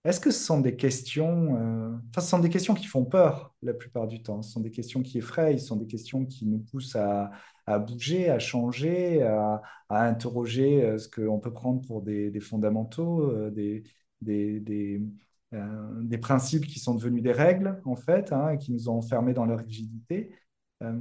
Est-ce 0.04 0.20
que 0.20 0.30
ce 0.30 0.44
sont 0.44 0.60
des 0.60 0.74
questions, 0.74 2.00
ce 2.16 2.20
sont 2.22 2.40
des 2.40 2.48
questions 2.48 2.74
qui 2.74 2.86
font 2.86 3.04
peur 3.04 3.54
la 3.62 3.72
plupart 3.72 4.08
du 4.08 4.20
temps, 4.20 4.42
ce 4.42 4.50
sont 4.50 4.60
des 4.60 4.72
questions 4.72 5.00
qui 5.00 5.18
effrayent, 5.18 5.60
ce 5.60 5.66
sont 5.66 5.76
des 5.76 5.86
questions 5.86 6.26
qui 6.26 6.44
nous 6.46 6.58
poussent 6.58 6.96
à, 6.96 7.30
à 7.66 7.78
bouger, 7.78 8.28
à 8.28 8.40
changer, 8.40 9.22
à, 9.22 9.62
interroger 9.88 10.98
ce 10.98 11.08
qu'on 11.08 11.38
peut 11.38 11.52
prendre 11.52 11.86
pour 11.86 12.02
des, 12.02 12.32
des 12.32 12.40
fondamentaux, 12.40 13.50
des, 13.50 13.84
des, 14.20 14.58
des, 14.58 15.02
des, 15.52 16.18
principes 16.18 16.66
qui 16.66 16.80
sont 16.80 16.96
devenus 16.96 17.22
des 17.22 17.30
règles, 17.30 17.80
en 17.84 17.94
fait, 17.94 18.32
hein, 18.32 18.56
qui 18.56 18.72
nous 18.72 18.88
ont 18.88 18.94
enfermés 18.94 19.34
dans 19.34 19.44
leur 19.44 19.60
rigidité. 19.60 20.32
Euh, 20.82 20.98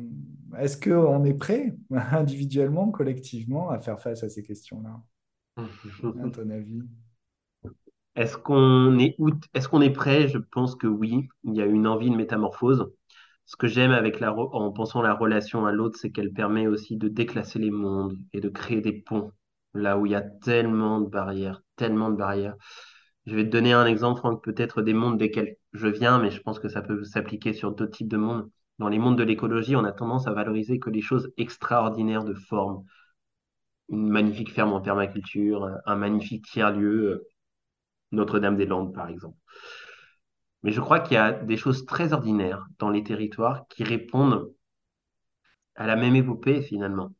est-ce 0.59 0.77
qu'on 0.77 1.23
est 1.25 1.33
prêt, 1.33 1.75
individuellement, 2.13 2.91
collectivement, 2.91 3.69
à 3.69 3.79
faire 3.79 4.01
face 4.01 4.23
à 4.23 4.29
ces 4.29 4.43
questions-là, 4.43 5.01
à 6.19 6.29
ton 6.29 6.49
avis? 6.49 6.83
Est-ce 8.15 8.37
qu'on 8.37 8.99
est, 8.99 9.15
est, 9.53 9.83
est 9.83 9.89
prêt? 9.91 10.27
Je 10.27 10.37
pense 10.37 10.75
que 10.75 10.87
oui. 10.87 11.27
Il 11.43 11.55
y 11.55 11.61
a 11.61 11.65
une 11.65 11.87
envie 11.87 12.09
de 12.09 12.15
métamorphose. 12.15 12.91
Ce 13.45 13.55
que 13.57 13.67
j'aime 13.67 13.91
avec 13.91 14.19
la, 14.19 14.33
en 14.33 14.71
pensant 14.71 15.01
la 15.01 15.13
relation 15.13 15.65
à 15.65 15.71
l'autre, 15.71 15.97
c'est 15.99 16.11
qu'elle 16.11 16.31
permet 16.33 16.67
aussi 16.67 16.97
de 16.97 17.07
déclasser 17.07 17.59
les 17.59 17.71
mondes 17.71 18.17
et 18.33 18.39
de 18.41 18.49
créer 18.49 18.81
des 18.81 18.93
ponts 18.93 19.31
là 19.73 19.97
où 19.97 20.05
il 20.05 20.11
y 20.13 20.15
a 20.15 20.21
tellement 20.21 20.99
de 21.01 21.09
barrières, 21.09 21.63
tellement 21.77 22.09
de 22.09 22.15
barrières. 22.17 22.55
Je 23.25 23.35
vais 23.35 23.45
te 23.45 23.49
donner 23.49 23.73
un 23.73 23.85
exemple, 23.85 24.19
Franck, 24.19 24.43
peut-être 24.43 24.81
des 24.81 24.93
mondes 24.93 25.17
desquels 25.17 25.57
je 25.73 25.87
viens, 25.87 26.19
mais 26.19 26.31
je 26.31 26.41
pense 26.41 26.59
que 26.59 26.69
ça 26.69 26.81
peut 26.81 27.03
s'appliquer 27.03 27.53
sur 27.53 27.71
d'autres 27.73 27.91
types 27.97 28.09
de 28.09 28.17
mondes. 28.17 28.49
Dans 28.81 28.89
les 28.89 28.97
mondes 28.97 29.19
de 29.19 29.23
l'écologie, 29.23 29.75
on 29.75 29.83
a 29.83 29.91
tendance 29.91 30.25
à 30.25 30.33
valoriser 30.33 30.79
que 30.79 30.89
les 30.89 31.01
choses 31.01 31.31
extraordinaires 31.37 32.23
de 32.23 32.33
forme. 32.33 32.83
Une 33.89 34.09
magnifique 34.09 34.51
ferme 34.51 34.73
en 34.73 34.81
permaculture, 34.81 35.69
un 35.85 35.95
magnifique 35.95 36.45
tiers-lieu, 36.45 37.11
euh, 37.11 37.27
Notre-Dame-des-Landes, 38.11 38.91
par 38.91 39.07
exemple. 39.07 39.37
Mais 40.63 40.71
je 40.71 40.81
crois 40.81 40.99
qu'il 40.99 41.13
y 41.13 41.17
a 41.17 41.31
des 41.31 41.57
choses 41.57 41.85
très 41.85 42.11
ordinaires 42.11 42.65
dans 42.79 42.89
les 42.89 43.03
territoires 43.03 43.67
qui 43.67 43.83
répondent 43.83 44.51
à 45.75 45.85
la 45.85 45.95
même 45.95 46.15
épopée, 46.15 46.63
finalement. 46.63 47.11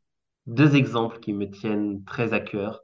Deux 0.48 0.76
exemples 0.76 1.20
qui 1.20 1.32
me 1.32 1.48
tiennent 1.48 2.04
très 2.06 2.34
à 2.34 2.40
cœur. 2.40 2.82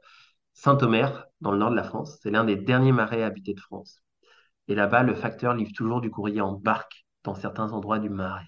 Saint-Omer, 0.52 1.26
dans 1.40 1.50
le 1.50 1.58
nord 1.58 1.70
de 1.72 1.76
la 1.76 1.82
France, 1.82 2.16
c'est 2.22 2.30
l'un 2.30 2.44
des 2.44 2.54
derniers 2.54 2.92
marais 2.92 3.24
habités 3.24 3.54
de 3.54 3.60
France. 3.60 4.04
Et 4.68 4.76
là-bas, 4.76 5.02
le 5.02 5.16
facteur 5.16 5.54
livre 5.54 5.72
toujours 5.74 6.00
du 6.00 6.12
courrier 6.12 6.40
en 6.40 6.52
barque 6.52 7.06
dans 7.24 7.34
certains 7.34 7.72
endroits 7.72 7.98
du 7.98 8.08
marais. 8.08 8.46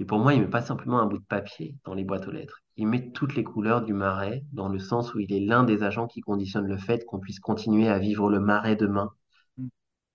Et 0.00 0.04
pour 0.04 0.18
moi, 0.18 0.34
il 0.34 0.40
met 0.40 0.48
pas 0.48 0.62
simplement 0.62 1.00
un 1.00 1.06
bout 1.06 1.18
de 1.18 1.24
papier 1.24 1.76
dans 1.84 1.94
les 1.94 2.04
boîtes 2.04 2.26
aux 2.26 2.32
lettres. 2.32 2.62
Il 2.76 2.88
met 2.88 3.10
toutes 3.12 3.36
les 3.36 3.44
couleurs 3.44 3.82
du 3.82 3.92
marais 3.92 4.44
dans 4.52 4.68
le 4.68 4.80
sens 4.80 5.14
où 5.14 5.20
il 5.20 5.32
est 5.32 5.40
l'un 5.40 5.62
des 5.62 5.84
agents 5.84 6.08
qui 6.08 6.20
conditionne 6.20 6.66
le 6.66 6.76
fait 6.76 7.04
qu'on 7.04 7.20
puisse 7.20 7.38
continuer 7.38 7.88
à 7.88 7.98
vivre 7.98 8.28
le 8.28 8.40
marais 8.40 8.74
demain 8.74 9.12
mm. 9.56 9.68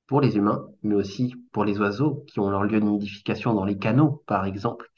pour 0.08 0.20
les 0.22 0.36
humains, 0.36 0.68
mais 0.84 0.96
aussi 0.96 1.34
pour 1.54 1.64
les 1.64 1.80
oiseaux 1.80 2.26
qui 2.28 2.40
ont 2.42 2.50
leur 2.50 2.64
lieu 2.64 2.82
de 2.82 2.86
nidification 2.86 3.54
dans 3.54 3.64
les 3.64 3.78
canaux, 3.78 4.24
par 4.28 4.46
exemple. 4.46 4.90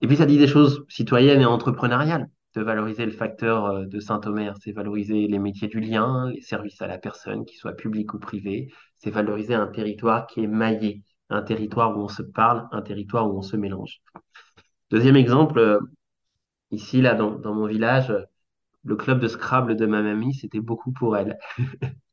Et 0.00 0.06
puis 0.06 0.16
ça 0.16 0.26
dit 0.26 0.38
des 0.38 0.46
choses 0.46 0.84
citoyennes 0.88 1.40
et 1.40 1.46
entrepreneuriales, 1.46 2.30
de 2.54 2.62
valoriser 2.62 3.06
le 3.06 3.12
facteur 3.12 3.66
euh, 3.66 3.86
de 3.86 4.00
Saint-Omer, 4.00 4.56
c'est 4.60 4.72
valoriser 4.72 5.26
les 5.26 5.38
métiers 5.38 5.68
du 5.68 5.80
lien, 5.80 6.30
les 6.30 6.40
services 6.40 6.80
à 6.80 6.86
la 6.86 6.98
personne, 6.98 7.44
qu'ils 7.44 7.58
soient 7.58 7.72
publics 7.72 8.14
ou 8.14 8.18
privés, 8.18 8.72
c'est 8.96 9.10
valoriser 9.10 9.54
un 9.54 9.66
territoire 9.66 10.26
qui 10.26 10.42
est 10.42 10.46
maillé 10.46 11.02
un 11.30 11.42
territoire 11.42 11.96
où 11.96 12.02
on 12.02 12.08
se 12.08 12.22
parle, 12.22 12.68
un 12.72 12.82
territoire 12.82 13.32
où 13.32 13.38
on 13.38 13.42
se 13.42 13.56
mélange. 13.56 14.00
Deuxième 14.90 15.16
exemple, 15.16 15.58
euh, 15.58 15.78
ici, 16.70 17.00
là, 17.00 17.14
dans, 17.14 17.54
mon 17.54 17.66
village, 17.66 18.12
le 18.84 18.96
club 18.96 19.20
de 19.20 19.28
Scrabble 19.28 19.76
de 19.76 19.86
ma 19.86 20.02
mamie, 20.02 20.34
c'était 20.34 20.60
beaucoup 20.60 20.92
pour 20.92 21.16
elle. 21.16 21.38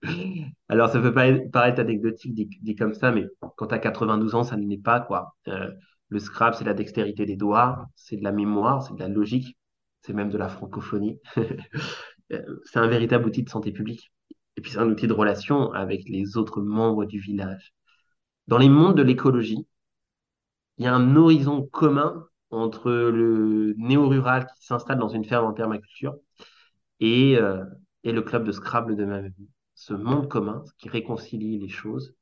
Alors, 0.70 0.90
ça 0.90 1.00
peut 1.00 1.14
paraître 1.14 1.80
anecdotique 1.80 2.34
dit, 2.34 2.76
comme 2.76 2.94
ça, 2.94 3.12
mais 3.12 3.26
quand 3.56 3.68
tu 3.68 3.76
as 3.76 3.80
92 3.80 4.36
ans, 4.36 4.44
ça 4.44 4.58
ne 4.58 4.68
l'est 4.68 4.82
pas, 4.82 5.00
quoi. 5.00 5.36
Euh, 5.48 5.72
le 6.10 6.20
Scrabble, 6.20 6.56
c'est 6.56 6.66
la 6.66 6.74
dextérité 6.74 7.26
des 7.26 7.36
doigts, 7.36 7.88
c'est 7.96 8.18
de 8.18 8.24
la 8.24 8.32
mémoire, 8.32 8.84
c'est 8.84 8.94
de 8.94 9.00
la 9.00 9.08
logique, 9.08 9.58
c'est 10.02 10.14
même 10.14 10.30
de 10.30 10.38
la 10.38 10.50
francophonie. 10.50 11.20
Euh, 12.34 12.42
c'est 12.66 12.80
un 12.80 12.88
véritable 12.88 13.26
outil 13.26 13.42
de 13.42 13.50
santé 13.50 13.72
publique. 13.72 14.12
Et 14.58 14.62
puis, 14.62 14.72
c'est 14.72 14.80
un 14.80 14.90
outil 14.90 15.08
de 15.08 15.14
relation 15.14 15.72
avec 15.72 16.10
les 16.10 16.36
autres 16.36 16.60
membres 16.60 17.06
du 17.06 17.20
village. 17.22 17.74
Dans 18.48 18.58
les 18.58 18.70
mondes 18.70 18.98
de 18.98 19.04
l'écologie, 19.04 19.66
il 20.78 20.86
y 20.86 20.88
a 20.88 20.96
un 20.96 21.16
horizon 21.16 21.68
commun 21.72 22.28
entre 22.50 22.92
le 22.92 23.74
néo-rural 23.78 24.48
qui 24.56 24.66
s'installe 24.66 25.00
dans 25.00 25.10
une 25.10 25.26
ferme 25.26 25.46
en 25.46 25.54
permaculture 25.54 26.16
et, 27.00 27.38
euh, 27.38 27.64
et 28.04 28.12
le 28.12 28.22
club 28.22 28.46
de 28.46 28.52
Scrabble 28.52 28.96
de 28.96 29.06
ma 29.06 29.22
vie. 29.22 29.50
Ce 29.76 29.94
monde 29.94 30.30
commun, 30.30 30.64
ce 30.66 30.72
qui 30.78 30.90
réconcilie 30.90 31.60
les 31.60 31.70
choses, 31.70 32.16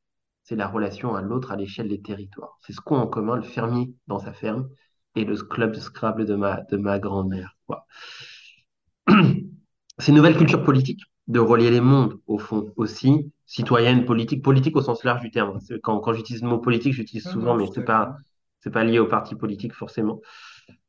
c'est 0.44 0.56
la 0.56 0.68
relation 0.68 1.16
à 1.16 1.22
l'autre 1.22 1.52
à 1.52 1.56
l'échelle 1.56 1.90
des 1.90 2.02
territoires. 2.02 2.58
C'est 2.62 2.74
ce 2.74 2.82
qu'ont 2.82 2.98
en 2.98 3.08
commun 3.08 3.36
le 3.36 3.44
fermier 3.44 3.94
dans 4.08 4.20
sa 4.20 4.34
ferme 4.34 4.70
et 5.16 5.26
le 5.26 5.36
club 5.38 5.74
de 5.74 5.80
Scrabble 5.80 6.26
de 6.26 6.36
ma, 6.36 6.62
de 6.64 6.78
ma 6.78 7.00
grand-mère. 7.00 7.58
C'est 9.98 10.10
une 10.10 10.16
nouvelle 10.16 10.38
culture 10.38 10.64
politique 10.64 11.02
de 11.28 11.40
relier 11.40 11.72
les 11.72 11.82
mondes, 11.82 12.20
au 12.28 12.38
fond, 12.38 12.72
aussi, 12.76 13.32
citoyenne, 13.46 14.06
politique, 14.06 14.44
politique 14.44 14.76
au 14.76 14.82
sens 14.82 15.04
large 15.04 15.22
du 15.22 15.32
terme. 15.32 15.60
Quand, 15.84 16.00
quand 16.00 16.14
j'utilise 16.14 16.42
le 16.44 16.50
mot 16.50 16.60
politique, 16.60 16.94
j'utilise 16.94 17.28
souvent, 17.28 17.56
mais 17.56 17.68
c'est 17.68 17.84
pas, 17.84 18.16
c'est 18.60 18.72
pas 18.72 18.84
lié 18.84 19.00
au 19.00 19.08
parti 19.08 19.36
politique 19.36 19.74
forcément. 19.74 20.22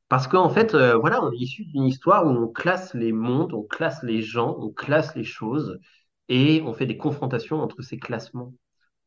Parce 0.09 0.29
qu'en 0.29 0.49
fait, 0.49 0.75
euh, 0.75 0.97
voilà, 0.97 1.23
on 1.25 1.33
est 1.33 1.37
issu 1.37 1.65
d'une 1.65 1.85
histoire 1.85 2.27
où 2.27 2.31
on 2.31 2.49
classe 2.49 2.95
les 2.95 3.13
mondes, 3.13 3.53
on 3.53 3.63
classe 3.63 4.03
les 4.03 4.23
gens, 4.23 4.57
on 4.61 4.71
classe 4.71 5.17
les 5.17 5.25
choses, 5.25 5.81
et 6.29 6.63
on 6.65 6.73
fait 6.73 6.87
des 6.87 6.97
confrontations 6.97 7.61
entre 7.61 7.83
ces 7.83 7.99
classements. 7.99 8.53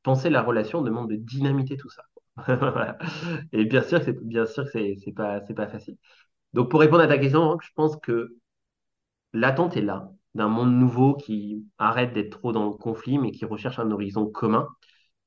Penser 0.04 0.30
la 0.30 0.42
relation 0.42 0.82
demande 0.82 1.10
de 1.10 1.16
dynamiter 1.16 1.78
tout 1.78 1.90
ça. 1.90 2.04
Et 3.52 3.66
bien 3.66 3.82
sûr 3.82 4.02
c'est 4.02 4.18
bien 4.26 4.46
sûr 4.46 4.64
que 4.64 4.70
c'est, 4.72 4.96
c'est 5.04 5.12
pas 5.12 5.42
c'est 5.46 5.54
pas 5.54 5.68
facile. 5.68 5.98
Donc 6.54 6.72
pour 6.72 6.80
répondre 6.80 7.04
à 7.04 7.08
ta 7.08 7.18
question, 7.18 7.58
je 7.62 7.70
pense 7.76 7.98
que 7.98 8.38
l'attente 9.34 9.76
est 9.78 9.82
là 9.82 10.12
d'un 10.40 10.48
monde 10.48 10.74
nouveau 10.74 11.16
qui 11.16 11.66
arrête 11.78 12.14
d'être 12.14 12.32
trop 12.32 12.54
dans 12.54 12.66
le 12.66 12.72
conflit, 12.72 13.18
mais 13.20 13.32
qui 13.32 13.44
recherche 13.44 13.78
un 13.78 13.92
horizon 13.92 14.26
commun, 14.26 14.70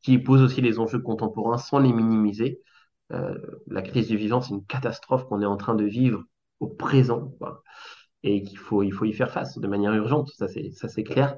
qui 0.01 0.19
pose 0.19 0.41
aussi 0.43 0.63
les 0.63 0.79
enjeux 0.79 1.01
contemporains 1.01 1.59
sans 1.59 1.79
les 1.79 1.93
minimiser. 1.93 2.61
Euh, 3.13 3.35
la 3.67 3.83
crise 3.83 4.09
du 4.09 4.17
vivant, 4.17 4.41
c'est 4.41 4.55
une 4.55 4.65
catastrophe 4.65 5.27
qu'on 5.27 5.43
est 5.43 5.47
en 5.47 5.59
train 5.59 5.75
de 5.75 5.85
vivre 5.85 6.23
au 6.61 6.69
présent, 6.69 7.31
et 8.23 8.43
qu'il 8.43 8.57
faut, 8.57 8.83
il 8.83 8.93
faut 8.93 9.05
y 9.05 9.13
faire 9.13 9.31
face 9.31 9.59
de 9.59 9.69
manière 9.69 9.93
urgente, 9.93 10.31
ça 10.31 10.49
c'est, 10.49 11.05
clair. 11.05 11.37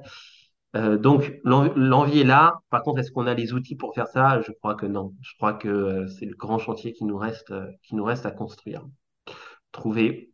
Euh, 0.77 0.97
donc 0.97 1.39
l'envie 1.43 2.21
est 2.21 2.23
là. 2.23 2.59
Par 2.69 2.81
contre, 2.81 2.99
est-ce 2.99 3.11
qu'on 3.11 3.27
a 3.27 3.33
les 3.33 3.51
outils 3.53 3.75
pour 3.75 3.93
faire 3.93 4.07
ça? 4.07 4.41
Je 4.41 4.53
crois 4.53 4.75
que 4.75 4.85
non. 4.85 5.13
Je 5.21 5.33
crois 5.35 5.53
que 5.53 5.67
euh, 5.67 6.07
c'est 6.07 6.25
le 6.25 6.35
grand 6.35 6.59
chantier 6.59 6.93
qui 6.93 7.03
nous 7.03 7.17
reste, 7.17 7.53
qui 7.83 7.95
nous 7.95 8.05
reste 8.05 8.25
à 8.25 8.31
construire. 8.31 8.85
Trouver 9.73 10.31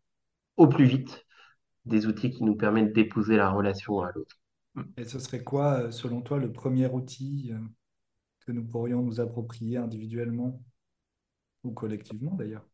au 0.57 0.67
plus 0.67 0.85
vite 0.85 1.25
des 1.85 2.07
outils 2.07 2.31
qui 2.31 2.43
nous 2.43 2.55
permettent 2.55 2.93
d'épouser 2.93 3.37
la 3.37 3.49
relation 3.49 4.01
à 4.01 4.11
l'autre. 4.13 4.37
Et 4.97 5.03
ce 5.03 5.19
serait 5.19 5.43
quoi, 5.43 5.81
euh, 5.81 5.91
selon 5.91 6.21
toi, 6.21 6.37
le 6.37 6.51
premier 6.51 6.87
outil 6.87 7.51
euh, 7.51 7.59
que 8.45 8.51
nous 8.51 8.65
pourrions 8.65 9.01
nous 9.01 9.19
approprier 9.19 9.77
individuellement 9.77 10.61
ou 11.63 11.71
collectivement 11.71 12.35
d'ailleurs? 12.35 12.65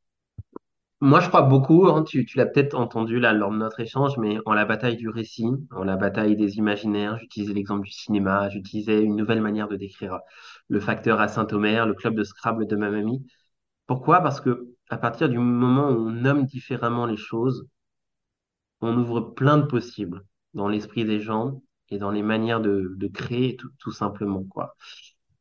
Moi, 1.00 1.20
je 1.20 1.28
crois 1.28 1.44
beaucoup, 1.44 1.88
hein, 1.88 2.04
tu, 2.04 2.26
l'as 2.36 2.48
peut-être 2.48 2.74
entendu 2.74 3.20
là 3.20 3.32
lors 3.32 3.52
de 3.52 3.58
notre 3.58 3.80
échange, 3.80 4.18
mais 4.18 4.38
en 4.48 4.54
la 4.54 4.66
bataille 4.66 4.98
du 4.98 5.10
récit, 5.10 5.46
en 5.70 5.84
la 5.84 5.96
bataille 5.96 6.36
des 6.36 6.58
imaginaires, 6.58 7.20
j'utilisais 7.20 7.54
l'exemple 7.54 7.86
du 7.86 7.92
cinéma, 7.92 8.50
j'utilisais 8.50 9.04
une 9.04 9.16
nouvelle 9.16 9.42
manière 9.42 9.68
de 9.68 9.76
décrire 9.76 10.20
le 10.70 10.80
facteur 10.80 11.20
à 11.20 11.28
Saint-Omer, 11.28 11.86
le 11.86 11.94
club 11.94 12.16
de 12.16 12.24
Scrabble 12.24 12.66
de 12.66 12.76
ma 12.76 12.90
mamie. 12.90 13.24
Pourquoi? 13.86 14.22
Parce 14.22 14.42
que 14.42 14.74
à 14.90 14.98
partir 14.98 15.30
du 15.30 15.38
moment 15.38 15.90
où 15.90 16.08
on 16.08 16.12
nomme 16.12 16.46
différemment 16.46 17.06
les 17.06 17.18
choses, 17.18 17.68
on 18.82 18.98
ouvre 18.98 19.22
plein 19.22 19.58
de 19.58 19.66
possibles 19.66 20.24
dans 20.54 20.68
l'esprit 20.68 21.06
des 21.06 21.20
gens 21.20 21.62
et 21.90 21.98
dans 21.98 22.12
les 22.12 22.24
manières 22.24 22.62
de, 22.62 23.10
créer 23.14 23.58
tout, 23.80 23.92
simplement 23.92 24.44
quoi. 24.44 24.76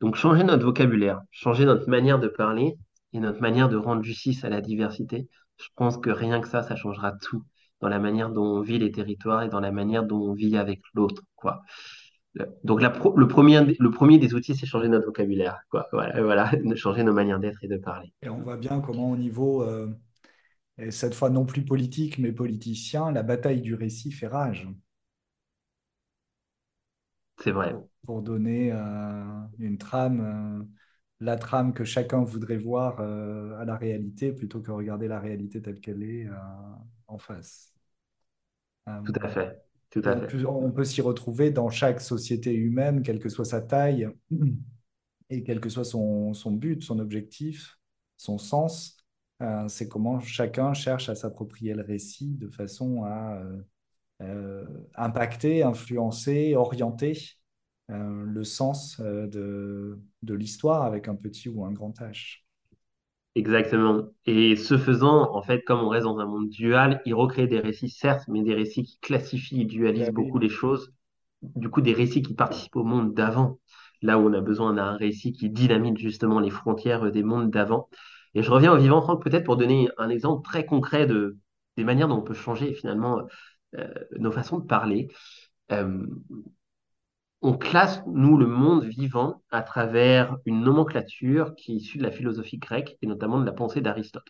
Donc 0.01 0.17
changer 0.17 0.45
notre 0.45 0.65
vocabulaire, 0.65 1.21
changer 1.31 1.65
notre 1.65 1.89
manière 1.89 2.19
de 2.19 2.29
parler 2.29 2.77
et 3.13 3.21
notre 3.21 3.41
manière 3.41 3.69
de 3.69 3.77
rendre 3.77 4.03
justice 4.03 4.45
à 4.45 4.49
la 4.49 4.61
diversité, 4.61 5.29
je 5.57 5.69
pense 5.75 5.97
que 5.97 6.11
rien 6.11 6.41
que 6.41 6.49
ça, 6.49 6.63
ça 6.63 6.77
changera 6.77 7.13
tout 7.13 7.43
dans 7.81 7.89
la 7.89 7.99
manière 7.99 8.31
dont 8.31 8.59
on 8.59 8.61
vit 8.61 8.79
les 8.79 8.93
territoires 8.93 9.43
et 9.43 9.49
dans 9.49 9.61
la 9.61 9.73
manière 9.73 10.05
dont 10.05 10.21
on 10.21 10.33
vit 10.35 10.57
avec 10.57 10.81
l'autre 10.95 11.23
quoi. 11.35 11.63
Donc 12.65 12.83
le, 12.83 13.29
premier, 13.29 13.61
le 13.79 13.91
premier 13.91 14.19
des 14.19 14.35
outils, 14.35 14.55
c'est 14.55 14.67
changer 14.67 14.89
notre 14.89 15.07
vocabulaire, 15.07 15.61
quoi. 15.71 15.87
Voilà, 15.93 16.23
voilà, 16.23 16.51
changer 16.77 17.03
nos 17.03 17.15
manières 17.15 17.39
d'être 17.39 17.63
et 17.63 17.69
de 17.69 17.79
parler. 17.79 18.13
Et 18.23 18.29
on 18.29 18.39
voit 18.39 18.57
bien 18.57 18.81
comment 18.81 19.11
au 19.11 19.17
niveau 19.17 19.63
euh, 19.63 19.89
et 20.79 20.91
cette 20.91 21.15
fois 21.15 21.31
non 21.31 21.45
plus 21.47 21.65
politique, 21.65 22.19
mais 22.19 22.33
politicien, 22.33 23.13
la 23.13 23.23
bataille 23.23 23.61
du 23.63 23.75
récit 23.75 24.13
fait 24.13 24.27
rage. 24.29 24.69
C'est 27.43 27.51
vrai. 27.53 27.75
Pour 28.05 28.23
donner 28.23 28.71
euh, 28.73 29.25
une 29.59 29.79
trame 29.79 30.69
la 31.21 31.37
trame 31.37 31.75
que 31.75 31.85
chacun 31.85 32.25
voudrait 32.25 32.59
voir 32.59 33.01
euh, 33.01 33.59
à 33.61 33.65
la 33.65 33.77
réalité 33.77 34.33
plutôt 34.33 34.61
que 34.63 34.71
regarder 34.73 35.09
la 35.09 35.21
réalité 35.21 35.63
telle 35.63 35.81
qu'elle 35.81 36.03
est 36.05 36.27
euh, 36.29 36.33
en 37.09 37.19
face. 37.19 37.75
Euh, 38.89 39.01
Tout 39.05 39.15
à 39.23 39.29
fait, 39.31 39.65
tout 39.91 40.03
à 40.05 40.15
on 40.15 40.21
fait. 40.21 40.29
peut, 40.29 40.47
on 40.47 40.73
peut 40.73 40.85
s'y 40.85 41.03
retrouver 41.03 41.51
dans 41.51 41.71
chaque 41.71 42.01
société 42.01 42.55
humaine, 42.55 43.03
quelle 43.03 43.21
que 43.21 43.29
soit 43.29 43.45
sa 43.45 43.61
taille 43.63 44.09
et 45.31 45.43
quel 45.45 45.61
que 45.61 45.69
soit 45.69 45.85
son, 45.85 46.35
son 46.35 46.53
but, 46.53 46.83
son 46.83 46.99
objectif, 46.99 47.79
son 48.17 48.39
sens. 48.39 48.96
Euh, 49.43 49.69
c'est 49.69 49.89
comment 49.89 50.21
chacun 50.21 50.73
cherche 50.73 51.09
à 51.09 51.15
s'approprier 51.15 51.75
le 51.75 51.83
récit 51.83 52.37
de 52.37 52.49
façon 52.49 53.05
à 53.05 53.37
euh, 53.43 53.63
euh, 54.23 54.65
impacter, 54.95 55.63
influencer, 55.63 56.55
orienter 56.55 57.37
le 57.89 58.43
sens 58.43 59.01
de, 59.01 60.01
de 60.23 60.35
l'histoire 60.35 60.83
avec 60.83 61.07
un 61.07 61.15
petit 61.15 61.49
ou 61.49 61.65
un 61.65 61.71
grand 61.71 61.97
H. 62.01 62.41
Exactement. 63.35 64.09
Et 64.25 64.57
ce 64.57 64.79
faisant, 64.79 65.35
en 65.35 65.43
fait, 65.43 65.63
comme 65.63 65.81
on 65.81 65.89
reste 65.89 66.05
dans 66.05 66.19
un 66.19 66.27
monde 66.27 66.49
dual, 66.49 67.03
il 67.05 67.15
recrée 67.15 67.47
des 67.47 67.61
récits, 67.61 67.91
certes, 67.91 68.25
mais 68.29 68.43
des 68.43 68.55
récits 68.55 68.83
qui 68.83 68.99
classifient 69.01 69.61
et 69.63 69.67
Ben 69.97 70.07
dualisent 70.07 70.11
beaucoup 70.11 70.39
oui, 70.39 70.41
les 70.41 70.49
choses. 70.49 70.93
Du 71.43 71.69
coup, 71.69 71.83
des 71.83 71.93
récits 71.93 72.23
qui 72.23 72.35
participent 72.35 72.77
au 72.77 72.85
monde 72.85 73.13
d'avant, 73.15 73.59
là 74.01 74.19
où 74.19 74.23
on 74.27 74.33
a 74.33 74.41
besoin 74.41 74.73
d'un 74.73 74.97
récit 74.97 75.33
qui 75.33 75.51
dynamite 75.51 75.99
justement 75.99 76.41
les 76.41 76.51
frontières 76.51 77.13
des 77.13 77.23
mondes 77.23 77.51
d'avant. 77.51 77.91
Et 78.37 78.43
je 78.43 78.51
reviens 78.51 78.75
au 78.75 78.77
vivant, 78.77 79.01
Franck, 79.01 79.25
peut-être 79.25 79.45
pour 79.45 79.57
donner 79.57 79.89
un 79.97 80.11
exemple 80.11 80.45
très 80.45 80.67
concret 80.67 81.07
de, 81.07 81.39
des 81.79 81.85
manières 81.85 82.07
dont 82.07 82.19
on 82.19 82.23
peut 82.23 82.35
changer 82.35 82.75
finalement 82.75 83.23
euh, 83.79 83.89
nos 84.19 84.31
façons 84.31 84.59
de 84.59 84.67
parler. 84.67 85.09
Euh, 85.73 86.07
on 87.41 87.57
classe, 87.57 88.03
nous, 88.07 88.37
le 88.37 88.47
monde 88.47 88.85
vivant 88.85 89.43
à 89.51 89.63
travers 89.63 90.37
une 90.45 90.61
nomenclature 90.61 91.55
qui 91.55 91.73
est 91.73 91.77
issue 91.77 91.97
de 91.97 92.03
la 92.03 92.11
philosophie 92.11 92.59
grecque 92.59 92.99
et 93.01 93.07
notamment 93.07 93.41
de 93.41 93.47
la 93.47 93.53
pensée 93.53 93.81
d'Aristote. 93.81 94.29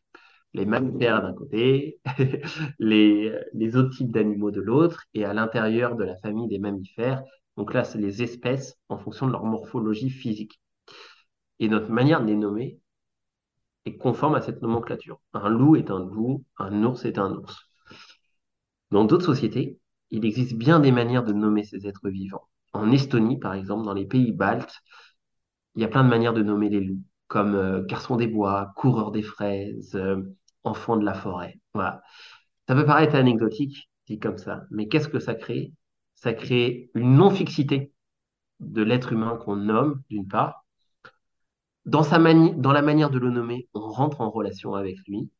Les 0.54 0.66
mammifères 0.66 1.20
d'un 1.20 1.34
côté, 1.34 1.98
les, 2.78 3.36
les 3.54 3.76
autres 3.76 3.96
types 3.96 4.12
d'animaux 4.12 4.52
de 4.52 4.60
l'autre, 4.60 5.02
et 5.14 5.24
à 5.24 5.34
l'intérieur 5.34 5.96
de 5.96 6.04
la 6.04 6.16
famille 6.18 6.46
des 6.46 6.60
mammifères, 6.60 7.24
on 7.56 7.64
classe 7.64 7.96
les 7.96 8.22
espèces 8.22 8.78
en 8.88 8.98
fonction 8.98 9.26
de 9.26 9.32
leur 9.32 9.44
morphologie 9.44 10.10
physique. 10.10 10.60
Et 11.58 11.68
notre 11.68 11.90
manière 11.90 12.20
de 12.20 12.26
les 12.28 12.36
nommer 12.36 12.78
conforme 13.94 14.34
à 14.34 14.40
cette 14.40 14.62
nomenclature. 14.62 15.20
Un 15.32 15.48
loup 15.48 15.76
est 15.76 15.90
un 15.90 16.00
loup, 16.00 16.44
un 16.58 16.82
ours 16.82 17.04
est 17.04 17.18
un 17.18 17.32
ours. 17.32 17.68
Dans 18.90 19.04
d'autres 19.04 19.26
sociétés, 19.26 19.78
il 20.10 20.24
existe 20.24 20.54
bien 20.54 20.80
des 20.80 20.92
manières 20.92 21.24
de 21.24 21.32
nommer 21.32 21.64
ces 21.64 21.86
êtres 21.86 22.08
vivants. 22.08 22.48
En 22.72 22.90
Estonie, 22.90 23.38
par 23.38 23.54
exemple, 23.54 23.84
dans 23.84 23.94
les 23.94 24.06
pays 24.06 24.32
baltes, 24.32 24.82
il 25.74 25.82
y 25.82 25.84
a 25.84 25.88
plein 25.88 26.04
de 26.04 26.08
manières 26.08 26.34
de 26.34 26.42
nommer 26.42 26.68
les 26.68 26.80
loups, 26.80 27.02
comme 27.28 27.54
euh, 27.54 27.84
garçon 27.84 28.16
des 28.16 28.26
bois, 28.26 28.72
coureur 28.76 29.10
des 29.12 29.22
fraises, 29.22 29.94
euh, 29.94 30.22
enfant 30.64 30.96
de 30.96 31.04
la 31.04 31.14
forêt. 31.14 31.60
Voilà. 31.74 32.02
Ça 32.68 32.74
peut 32.74 32.86
paraître 32.86 33.14
anecdotique, 33.14 33.90
dit 34.06 34.18
comme 34.18 34.38
ça, 34.38 34.64
mais 34.70 34.88
qu'est-ce 34.88 35.08
que 35.08 35.20
ça 35.20 35.34
crée? 35.34 35.72
Ça 36.14 36.32
crée 36.32 36.90
une 36.94 37.14
non-fixité 37.14 37.92
de 38.60 38.82
l'être 38.82 39.12
humain 39.12 39.36
qu'on 39.36 39.56
nomme, 39.56 40.02
d'une 40.08 40.26
part. 40.26 40.65
Dans 41.86 42.02
sa 42.02 42.18
dans 42.18 42.72
la 42.72 42.82
manière 42.82 43.10
de 43.10 43.18
le 43.18 43.30
nommer, 43.30 43.68
on 43.72 43.88
rentre 43.88 44.20
en 44.20 44.30
relation 44.30 44.74
avec 44.74 44.96
lui, 45.06 45.30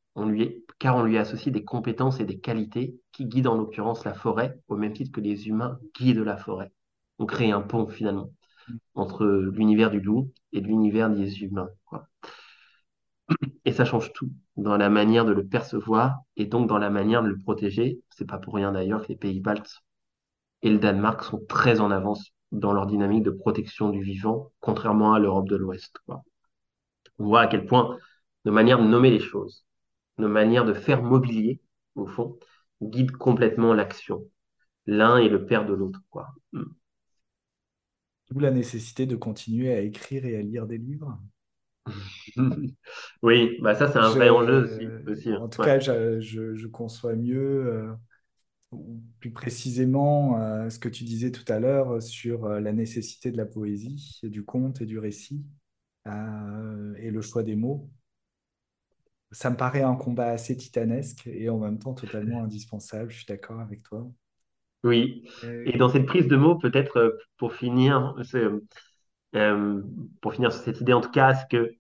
car 0.79 0.97
on 0.97 1.03
lui 1.03 1.19
associe 1.19 1.53
des 1.53 1.65
compétences 1.65 2.21
et 2.21 2.25
des 2.25 2.39
qualités 2.39 3.01
qui 3.13 3.27
guident 3.27 3.49
en 3.49 3.57
l'occurrence 3.57 4.05
la 4.05 4.15
forêt, 4.15 4.59
au 4.69 4.77
même 4.77 4.93
titre 4.93 5.11
que 5.13 5.21
les 5.21 5.49
humains 5.49 5.79
guident 5.99 6.25
la 6.25 6.37
forêt. 6.37 6.73
On 7.19 7.27
crée 7.27 7.51
un 7.51 7.63
pont 7.63 7.89
finalement 7.89 8.31
entre 8.95 9.27
l'univers 9.27 9.91
du 9.91 10.01
loup 10.01 10.31
et 10.53 10.61
l'univers 10.61 11.11
des 11.11 11.43
humains. 11.43 11.69
Et 13.65 13.73
ça 13.73 13.85
change 13.85 14.13
tout 14.13 14.31
dans 14.57 14.77
la 14.77 14.89
manière 14.89 15.25
de 15.25 15.33
le 15.33 15.47
percevoir 15.47 16.21
et 16.37 16.47
donc 16.47 16.69
dans 16.69 16.79
la 16.79 16.91
manière 16.91 17.23
de 17.23 17.29
le 17.29 17.39
protéger. 17.39 18.01
C'est 18.11 18.27
pas 18.27 18.39
pour 18.39 18.55
rien 18.55 18.71
d'ailleurs 18.73 19.03
que 19.03 19.09
les 19.09 19.17
pays 19.17 19.41
baltes 19.41 19.83
et 20.63 20.71
le 20.71 20.79
Danemark 20.79 21.23
sont 21.23 21.45
très 21.49 21.81
en 21.81 21.91
avance 21.91 22.31
dans 22.53 22.73
leur 22.73 22.87
dynamique 22.87 23.25
de 23.25 23.31
protection 23.31 23.91
du 23.91 24.03
vivant, 24.03 24.53
contrairement 24.61 25.13
à 25.13 25.19
l'Europe 25.19 25.49
de 25.49 25.57
l'Ouest. 25.57 25.97
On 27.19 27.25
voit 27.27 27.43
à 27.43 27.47
quel 27.47 27.67
point 27.67 27.99
nos 28.45 28.53
manières 28.53 28.79
de 28.79 28.85
nommer 28.89 29.11
les 29.11 29.21
choses, 29.21 29.65
nos 30.19 30.29
manières 30.29 30.65
de 30.67 30.75
faire 30.75 31.03
mobilier, 31.03 31.61
au 31.97 32.07
fond, 32.07 32.39
guident 32.83 33.13
complètement 33.17 33.75
l'action. 33.75 34.25
L'un 34.87 35.19
est 35.19 35.29
le 35.31 35.47
père 35.47 35.67
de 35.67 35.75
l'autre, 35.75 36.01
quoi. 36.11 36.29
d'où 38.31 38.39
la 38.39 38.53
nécessité 38.53 39.05
de 39.05 39.17
continuer 39.17 39.73
à 39.73 39.81
écrire 39.81 40.27
et 40.27 40.37
à 40.37 40.41
lire 40.43 40.69
des 40.69 40.79
livres. 40.79 41.19
Oui, 43.23 43.57
bah 43.61 43.75
ça 43.75 43.89
c'est 43.91 43.99
un 43.99 44.11
vrai 44.11 44.31
enjeu 44.31 45.03
aussi. 45.07 45.31
Hein. 45.33 45.43
en 45.43 45.49
tout 45.49 45.59
Ouais. 45.59 45.67
cas, 45.67 45.79
je, 45.79 46.21
je- 46.21 46.55
je 46.55 46.67
conçois 46.67 47.15
mieux, 47.17 47.67
euh, 47.67 47.95
plus 49.21 49.31
précisément, 49.33 50.41
euh, 50.41 50.71
ce 50.71 50.79
que 50.79 50.89
tu 50.89 51.05
disais 51.05 51.31
tout 51.31 51.51
à 51.53 51.59
l'heure 51.61 52.03
sur 52.03 52.45
euh, 52.47 52.61
la 52.61 52.73
nécessité 52.73 53.31
de 53.31 53.37
la 53.37 53.47
poésie, 53.47 54.21
et 54.23 54.29
du 54.29 54.45
conte 54.45 54.81
et 54.81 54.87
du 54.87 54.99
récit, 54.99 55.45
euh, 56.07 56.95
et 56.99 57.11
le 57.11 57.21
choix 57.21 57.43
des 57.43 57.57
mots. 57.57 57.89
Ça 59.33 59.51
me 59.51 59.57
paraît 59.57 59.83
un 59.83 59.97
combat 59.97 60.29
assez 60.29 60.57
titanesque 60.57 61.27
et 61.27 61.49
en 61.51 61.59
même 61.59 61.79
temps 61.79 61.95
totalement 61.95 62.45
indispensable. 62.45 63.11
Je 63.11 63.19
suis 63.19 63.27
d'accord 63.27 63.61
avec 63.61 63.83
toi. 63.83 64.07
Oui. 64.85 65.29
Euh, 65.45 65.65
Et 65.67 65.77
dans 65.77 65.89
cette 65.89 66.07
prise 66.07 66.29
de 66.29 66.37
mots, 66.37 66.57
peut-être 66.57 66.99
euh, 66.99 67.19
pour 67.39 67.53
finir, 67.53 68.15
euh, 69.35 69.83
pour 70.21 70.35
finir 70.35 70.53
sur 70.53 70.63
cette 70.63 70.81
idée 70.81 70.93
en 70.93 71.01
tout 71.01 71.11
cas, 71.11 71.35
c'est 71.35 71.49
que 71.51 71.75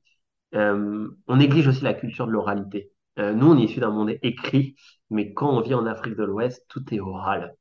on 0.52 1.36
néglige 1.36 1.68
aussi 1.68 1.84
la 1.84 1.92
culture 1.92 2.26
de 2.26 2.32
l'oralité. 2.32 2.90
Nous, 3.18 3.46
on 3.46 3.58
est 3.58 3.64
issu 3.64 3.80
d'un 3.80 3.90
monde 3.90 4.12
écrit, 4.22 4.74
mais 5.10 5.34
quand 5.34 5.50
on 5.50 5.60
vit 5.60 5.74
en 5.74 5.84
Afrique 5.84 6.16
de 6.16 6.24
l'Ouest, 6.24 6.64
tout 6.68 6.82
est 6.94 7.00
oral. 7.00 7.54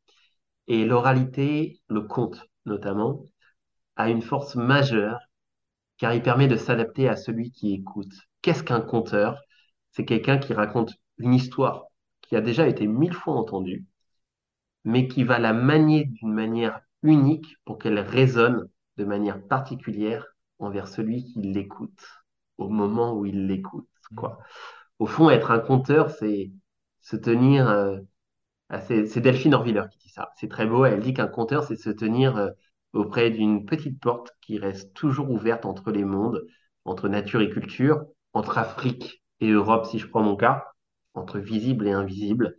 Et 0.67 0.85
l'oralité, 0.85 1.81
le 1.89 2.01
conte 2.01 2.41
notamment, 2.65 3.25
a 3.97 4.09
une 4.09 4.21
force 4.21 4.55
majeure 4.55 5.19
car 5.97 6.13
il 6.13 6.21
permet 6.21 6.47
de 6.47 6.57
s'adapter 6.57 7.09
à 7.09 7.15
celui 7.15 7.51
qui 7.51 7.73
écoute. 7.73 8.13
Qu'est-ce 8.41 8.63
qu'un 8.63 8.81
conteur? 8.81 9.39
C'est 9.91 10.05
quelqu'un 10.05 10.37
qui 10.37 10.53
raconte 10.53 10.93
une 11.17 11.33
histoire 11.33 11.85
qui 12.21 12.35
a 12.35 12.41
déjà 12.41 12.67
été 12.67 12.87
mille 12.87 13.13
fois 13.13 13.35
entendue, 13.35 13.85
mais 14.83 15.07
qui 15.07 15.23
va 15.23 15.39
la 15.39 15.53
manier 15.53 16.05
d'une 16.05 16.33
manière 16.33 16.81
unique 17.03 17.55
pour 17.65 17.77
qu'elle 17.77 17.99
résonne 17.99 18.67
de 18.97 19.05
manière 19.05 19.41
particulière 19.41 20.25
envers 20.59 20.87
celui 20.87 21.25
qui 21.25 21.41
l'écoute, 21.41 22.01
au 22.57 22.69
moment 22.69 23.13
où 23.13 23.25
il 23.25 23.47
l'écoute, 23.47 23.87
quoi. 24.15 24.39
Au 24.99 25.05
fond, 25.05 25.29
être 25.29 25.51
un 25.51 25.59
conteur, 25.59 26.09
c'est 26.11 26.51
se 27.01 27.15
tenir 27.17 27.69
euh, 27.69 27.99
c'est 28.87 29.05
c'est 29.07 29.21
Delphine 29.21 29.53
Orviller 29.53 29.83
qui 29.91 29.99
dit 29.99 30.09
ça. 30.09 30.31
C'est 30.35 30.49
très 30.49 30.65
beau. 30.65 30.85
Elle 30.85 31.01
dit 31.01 31.13
qu'un 31.13 31.27
conteur, 31.27 31.63
c'est 31.63 31.75
se 31.75 31.89
tenir 31.89 32.37
euh, 32.37 32.49
auprès 32.95 33.29
d'une 33.29 33.65
petite 33.65 33.99
porte 33.99 34.31
qui 34.41 34.57
reste 34.57 34.93
toujours 34.93 35.29
ouverte 35.29 35.65
entre 35.65 35.91
les 35.91 36.05
mondes, 36.05 36.45
entre 36.85 37.09
nature 37.09 37.41
et 37.41 37.49
culture, 37.49 38.05
entre 38.33 38.57
Afrique 38.57 39.23
et 39.41 39.49
Europe, 39.49 39.85
si 39.85 39.99
je 39.99 40.07
prends 40.07 40.23
mon 40.23 40.35
cas, 40.35 40.65
entre 41.13 41.39
visible 41.39 41.87
et 41.87 41.91
invisible, 41.91 42.55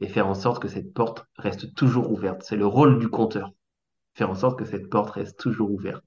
et 0.00 0.08
faire 0.08 0.26
en 0.26 0.34
sorte 0.34 0.60
que 0.62 0.68
cette 0.68 0.92
porte 0.92 1.26
reste 1.36 1.74
toujours 1.74 2.10
ouverte. 2.10 2.42
C'est 2.42 2.56
le 2.56 2.66
rôle 2.66 2.98
du 2.98 3.08
conteur, 3.08 3.52
faire 4.14 4.30
en 4.30 4.34
sorte 4.34 4.58
que 4.58 4.64
cette 4.64 4.88
porte 4.90 5.10
reste 5.10 5.38
toujours 5.38 5.70
ouverte. 5.70 6.04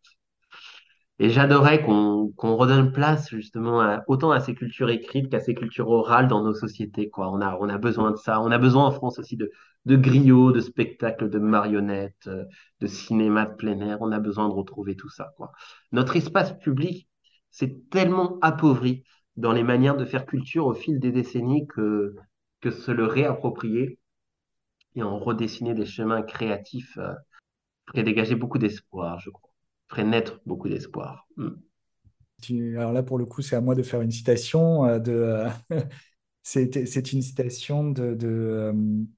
Et 1.19 1.29
j'adorais 1.29 1.83
qu'on 1.83 2.31
redonne 2.37 2.91
place 2.91 3.29
justement 3.29 3.99
autant 4.07 4.29
à 4.29 4.39
ces 4.39 4.53
cultures 4.53 4.91
écrites 4.91 5.29
qu'à 5.29 5.39
ces 5.39 5.55
cultures 5.55 5.89
orales 5.89 6.27
dans 6.27 6.43
nos 6.43 6.53
sociétés, 6.53 7.09
quoi. 7.09 7.31
On 7.31 7.41
a 7.41 7.77
besoin 7.79 8.11
de 8.11 8.17
ça. 8.17 8.39
On 8.39 8.51
a 8.51 8.59
besoin 8.59 8.85
en 8.85 8.91
France 8.91 9.17
aussi 9.17 9.35
de, 9.35 9.49
de 9.87 9.95
griots, 9.97 10.51
de 10.51 10.61
spectacles, 10.61 11.29
de 11.29 11.39
marionnettes, 11.39 12.27
euh, 12.27 12.45
de 12.81 12.87
cinéma 12.87 13.45
de 13.47 13.55
plein 13.55 13.79
air. 13.81 13.97
On 14.01 14.11
a 14.11 14.19
besoin 14.19 14.49
de 14.49 14.53
retrouver 14.53 14.95
tout 14.95 15.09
ça, 15.09 15.33
quoi. 15.37 15.51
Notre 15.91 16.15
espace 16.17 16.53
public 16.59 17.09
s'est 17.51 17.79
tellement 17.91 18.37
appauvri 18.41 19.03
dans 19.37 19.53
les 19.53 19.63
manières 19.63 19.97
de 19.97 20.05
faire 20.05 20.25
culture 20.25 20.65
au 20.67 20.73
fil 20.73 20.99
des 20.99 21.11
décennies 21.11 21.67
que, 21.67 22.15
que 22.61 22.71
se 22.71 22.91
le 22.91 23.05
réapproprier 23.05 23.99
et 24.95 25.03
en 25.03 25.17
redessiner 25.19 25.73
des 25.75 25.85
chemins 25.85 26.23
créatifs 26.23 26.97
euh, 26.97 27.13
ferait 27.87 28.03
dégager 28.03 28.35
beaucoup 28.35 28.59
d'espoir, 28.59 29.19
je 29.19 29.29
crois. 29.31 29.51
Ferait 29.89 30.05
naître 30.05 30.41
beaucoup 30.45 30.69
d'espoir. 30.69 31.27
Mm. 31.37 31.49
tu- 32.41 32.77
alors 32.77 32.93
là, 32.93 33.03
pour 33.03 33.17
le 33.17 33.25
coup, 33.25 33.41
c'est 33.41 33.55
à 33.55 33.61
moi 33.61 33.75
de 33.75 33.83
faire 33.83 34.01
une 34.01 34.11
citation 34.11 34.85
euh, 34.85 34.99
de, 34.99 35.11
euh, 35.11 35.49
c'est, 36.47 37.11
une 37.13 37.21
citation 37.21 37.89
de, 37.91 38.13
de, 38.13 38.27
euh, 38.27 38.73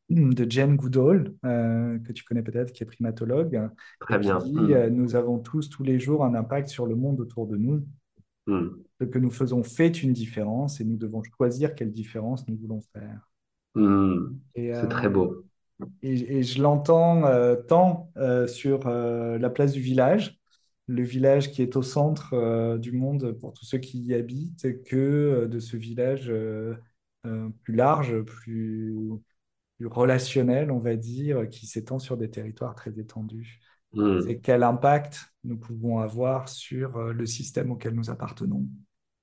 de 0.10 0.50
Jane 0.50 0.76
Goodall, 0.76 1.34
euh, 1.46 2.00
que 2.00 2.12
tu 2.12 2.24
connais 2.24 2.42
peut-être, 2.44 2.72
qui 2.72 2.84
est 2.84 2.86
primatologue, 2.88 3.70
Très 4.00 4.18
et 4.18 4.20
qui 4.20 4.36
bien. 4.36 4.38
dit, 4.38 4.58
Hmm, 4.62 4.74
euh, 4.74 4.90
Nous 4.90 5.16
avons 5.16 5.40
tous, 5.40 5.70
tous 5.70 5.84
les 5.84 6.00
jours, 6.00 6.26
un 6.26 6.34
impact 6.36 6.70
sur 6.70 6.86
le 6.88 6.96
monde 6.96 7.20
autour 7.20 7.48
de 7.48 7.56
nous. 7.58 7.86
hmm, 8.48 8.90
Ce 9.02 9.06
que 9.06 9.20
nous 9.20 9.30
faisons 9.32 9.62
fait 9.64 10.04
une 10.04 10.14
différence 10.14 10.80
et 10.80 10.86
nous 10.86 10.96
devons 10.96 11.22
choisir 11.24 11.76
quelle 11.76 11.92
différence 11.92 12.48
nous 12.48 12.56
voulons 12.56 12.80
faire. 12.94 13.28
hmm. 13.76 14.40
C'est 14.56 14.72
euh, 14.74 14.88
très 14.88 15.10
beau. 15.10 15.44
et, 16.02 16.38
et 16.40 16.44
je 16.44 16.62
l'entends 16.62 17.26
euh, 17.26 17.56
tant 17.56 18.12
sur 18.48 18.88
la 18.90 19.50
place 19.50 19.74
du 19.74 19.82
village, 19.82 20.40
le 20.88 21.04
village 21.04 21.52
qui 21.52 21.62
est 21.62 21.76
au 21.76 21.84
centre 21.84 22.78
du 22.78 22.92
monde 22.92 23.34
pour 23.34 23.54
tous 23.54 23.66
ceux 23.66 23.78
qui 23.78 24.00
y 24.00 24.14
habitent 24.14 24.84
que 24.84 25.48
de 25.50 25.60
ce 25.60 25.78
village 25.78 26.32
plus 27.64 27.76
large, 27.76 28.22
plus, 28.24 28.96
plus 29.78 29.88
relationnel, 29.88 30.72
on 30.72 30.80
va 30.80 30.96
dire, 30.96 31.48
qui 31.50 31.68
s'étend 31.68 32.00
sur 32.00 32.18
des 32.18 32.30
territoires 32.30 32.76
très 32.76 33.00
étendus. 33.00 33.62
C'est 34.18 34.40
Hmm. 34.40 34.40
quel 34.40 34.64
impact 34.64 35.34
nous 35.44 35.58
pouvons 35.58 36.00
avoir 36.00 36.50
sur 36.50 36.98
euh, 36.98 37.14
le 37.14 37.26
système 37.26 37.72
auquel 37.72 37.94
nous 37.96 38.10
appartenons? 38.10 38.68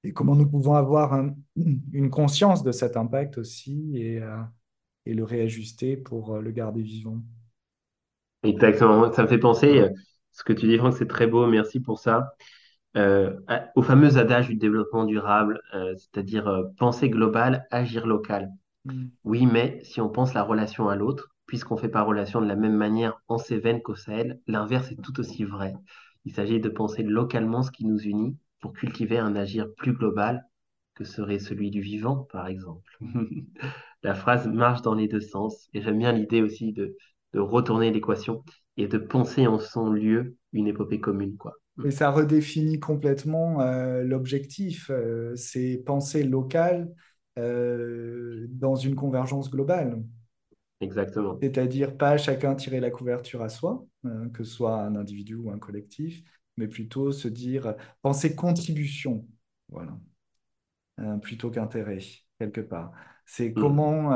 Et 0.05 0.13
comment 0.13 0.37
nous 0.37 0.49
pouvons 0.49 0.75
avoir 0.75 1.15
un- 1.15 1.35
une 1.93 2.11
conscience 2.11 2.63
de 2.65 2.73
cet 2.73 2.97
impact 2.97 3.39
aussi 3.39 3.97
et, 3.99 4.23
euh, 4.23 4.43
et 5.07 5.15
le 5.15 5.25
réajuster 5.25 5.97
pour 5.97 6.37
euh, 6.37 6.41
le 6.43 6.53
garder 6.53 6.83
vivant? 6.83 7.23
Exactement. 8.43 9.13
Ça 9.13 9.23
me 9.23 9.29
fait 9.29 9.39
penser, 9.39 9.81
euh, 9.81 9.89
ce 10.33 10.45
que 10.45 10.53
tu 10.53 10.67
dis, 10.69 10.79
Franck, 10.79 10.95
c'est 10.97 11.09
très 11.09 11.27
beau, 11.27 11.47
merci 11.47 11.81
pour 11.81 11.99
ça. 11.99 12.35
Euh, 12.97 13.39
au 13.75 13.83
fameux 13.83 14.17
adage 14.17 14.49
du 14.49 14.55
développement 14.55 15.05
durable, 15.05 15.61
euh, 15.75 15.95
c'est-à-dire 15.97 16.49
euh, 16.49 16.65
penser 16.79 17.11
global, 17.11 17.67
agir 17.71 18.07
local. 18.07 18.51
Mm. 18.87 19.07
Oui, 19.25 19.47
mais 19.47 19.81
si 19.85 20.01
on 20.01 20.09
pense 20.09 20.33
la 20.33 20.43
relation 20.43 20.89
à 20.89 20.97
l'autre, 20.97 21.29
puisqu'on 21.47 21.75
ne 21.75 21.81
fait 21.81 21.91
pas 21.91 22.03
relation 22.03 22.41
de 22.41 22.47
la 22.47 22.57
même 22.57 22.75
manière 22.77 23.21
en 23.29 23.37
Cévennes 23.39 23.83
qu'au 23.83 23.95
Sahel, 23.95 24.41
l'inverse 24.47 24.91
est 24.93 25.03
tout 25.03 25.21
aussi 25.21 25.45
vrai. 25.45 25.75
Il 26.25 26.33
s'agit 26.33 26.59
de 26.59 26.69
penser 26.71 27.03
localement 27.03 27.63
ce 27.63 27.71
qui 27.71 27.85
nous 27.85 27.99
unit 28.01 28.37
pour 28.61 28.73
cultiver 28.73 29.19
un 29.19 29.37
agir 29.37 29.67
plus 29.77 29.93
global 29.93 30.47
que 30.95 31.05
serait 31.05 31.39
celui 31.39 31.71
du 31.71 31.83
vivant, 31.83 32.27
par 32.33 32.47
exemple. 32.47 32.91
La 34.03 34.15
phrase 34.15 34.49
marche 34.49 34.81
dans 34.83 34.95
les 34.95 35.09
deux 35.09 35.21
sens 35.21 35.69
et 35.75 35.83
j'aime 35.83 35.99
bien 35.99 36.13
l'idée 36.13 36.41
aussi 36.41 36.73
de, 36.73 36.97
de 37.35 37.41
retourner 37.41 37.91
l'équation 37.93 38.43
et 38.79 38.89
de 38.89 38.97
penser 38.99 39.47
en 39.47 39.59
son 39.59 39.91
lieu 39.91 40.37
une 40.53 40.67
épopée 40.67 41.01
commune, 41.01 41.37
quoi. 41.37 41.55
Et 41.85 41.91
ça 41.91 42.11
redéfinit 42.11 42.81
complètement 42.81 43.61
euh, 43.61 44.03
l'objectif. 44.03 44.91
Euh, 44.91 45.35
c'est 45.37 45.83
penser 45.85 46.23
local 46.25 46.93
euh, 47.39 48.47
dans 48.51 48.77
une 48.77 48.95
convergence 48.95 49.51
globale. 49.51 50.03
Exactement. 50.81 51.39
C'est-à-dire 51.41 51.97
pas 51.97 52.17
chacun 52.17 52.55
tirer 52.55 52.81
la 52.81 52.91
couverture 52.91 53.43
à 53.43 53.49
soi, 53.49 53.85
que 54.33 54.43
ce 54.43 54.51
soit 54.51 54.81
un 54.81 54.97
individu 54.97 55.35
ou 55.35 55.51
un 55.51 55.59
collectif, 55.59 56.23
mais 56.57 56.67
plutôt 56.67 57.13
se 57.13 57.29
dire, 57.29 57.75
penser 58.01 58.35
contribution, 58.35 59.27
voilà, 59.69 59.99
plutôt 61.21 61.51
qu'intérêt, 61.51 61.99
quelque 62.39 62.61
part. 62.63 62.93
C'est 63.27 63.53
Mm. 63.55 63.61
comment, 63.61 64.11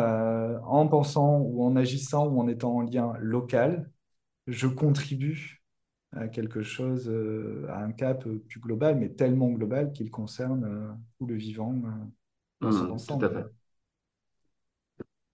en 0.65 0.89
pensant 0.89 1.41
ou 1.41 1.63
en 1.65 1.77
agissant 1.77 2.27
ou 2.29 2.41
en 2.41 2.49
étant 2.49 2.77
en 2.77 2.81
lien 2.83 3.13
local, 3.19 3.91
je 4.47 4.67
contribue 4.67 5.60
à 6.13 6.29
quelque 6.29 6.63
chose, 6.63 7.09
euh, 7.09 7.67
à 7.71 7.83
un 7.85 7.93
cap 7.93 8.25
plus 8.49 8.61
global, 8.61 8.97
mais 8.97 9.11
tellement 9.11 9.51
global 9.51 9.93
qu'il 9.93 10.11
concerne 10.11 10.65
euh, 10.65 10.93
tout 11.19 11.27
le 11.27 11.35
vivant 11.37 11.75
euh, 11.85 11.91
dans 12.63 12.71
son 12.73 12.91
Mm. 12.91 13.05
Tout 13.07 13.19
à 13.25 13.31
ensemble. 13.31 13.31
fait. 13.31 13.53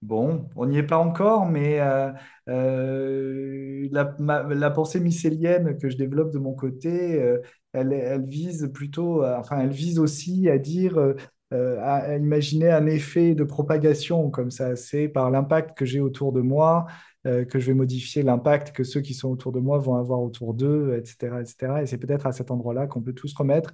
Bon, 0.03 0.49
on 0.57 0.67
n'y 0.67 0.79
est 0.79 0.83
pas 0.83 0.99
encore, 0.99 1.47
mais 1.47 1.81
euh, 1.81 2.13
euh, 2.49 3.89
la, 3.91 4.15
ma- 4.19 4.43
la 4.43 4.71
pensée 4.71 5.01
mycélienne 5.01 5.79
que 5.79 5.89
je 5.89 5.97
développe 5.97 6.33
de 6.33 6.39
mon 6.39 6.55
côté, 6.55 7.21
euh, 7.21 7.39
elle, 7.73 7.93
elle 7.93 8.25
vise 8.27 8.71
plutôt, 8.73 9.23
à- 9.23 9.41
enfin, 9.41 9.59
elle 9.61 9.71
vise 9.73 9.99
aussi 9.99 10.49
à 10.51 10.59
dire, 10.59 10.99
euh, 10.99 11.15
euh, 11.53 11.79
à, 11.81 11.95
à 12.13 12.17
imaginer 12.17 12.71
un 12.71 12.87
effet 12.87 13.35
de 13.35 13.43
propagation 13.45 14.31
comme 14.31 14.51
ça. 14.51 14.77
C'est 14.77 15.09
par 15.09 15.31
l'impact 15.31 15.77
que 15.77 15.85
j'ai 15.87 16.01
autour 16.01 16.33
de 16.33 16.41
moi 16.41 16.87
euh, 17.27 17.45
que 17.45 17.59
je 17.61 17.69
vais 17.69 17.75
modifier 17.75 18.23
l'impact 18.23 18.73
que 18.73 18.85
ceux 18.85 19.01
qui 19.03 19.15
sont 19.15 19.31
autour 19.31 19.53
de 19.53 19.61
moi 19.61 19.79
vont 19.79 19.97
avoir 19.97 20.23
autour 20.23 20.55
d'eux, 20.55 20.97
etc., 20.99 21.43
etc. 21.43 21.83
Et 21.83 21.87
c'est 21.87 21.99
peut-être 21.99 22.27
à 22.27 22.33
cet 22.33 22.51
endroit-là 22.53 22.87
qu'on 22.87 23.03
peut 23.03 23.15
tous 23.15 23.35
remettre 23.35 23.73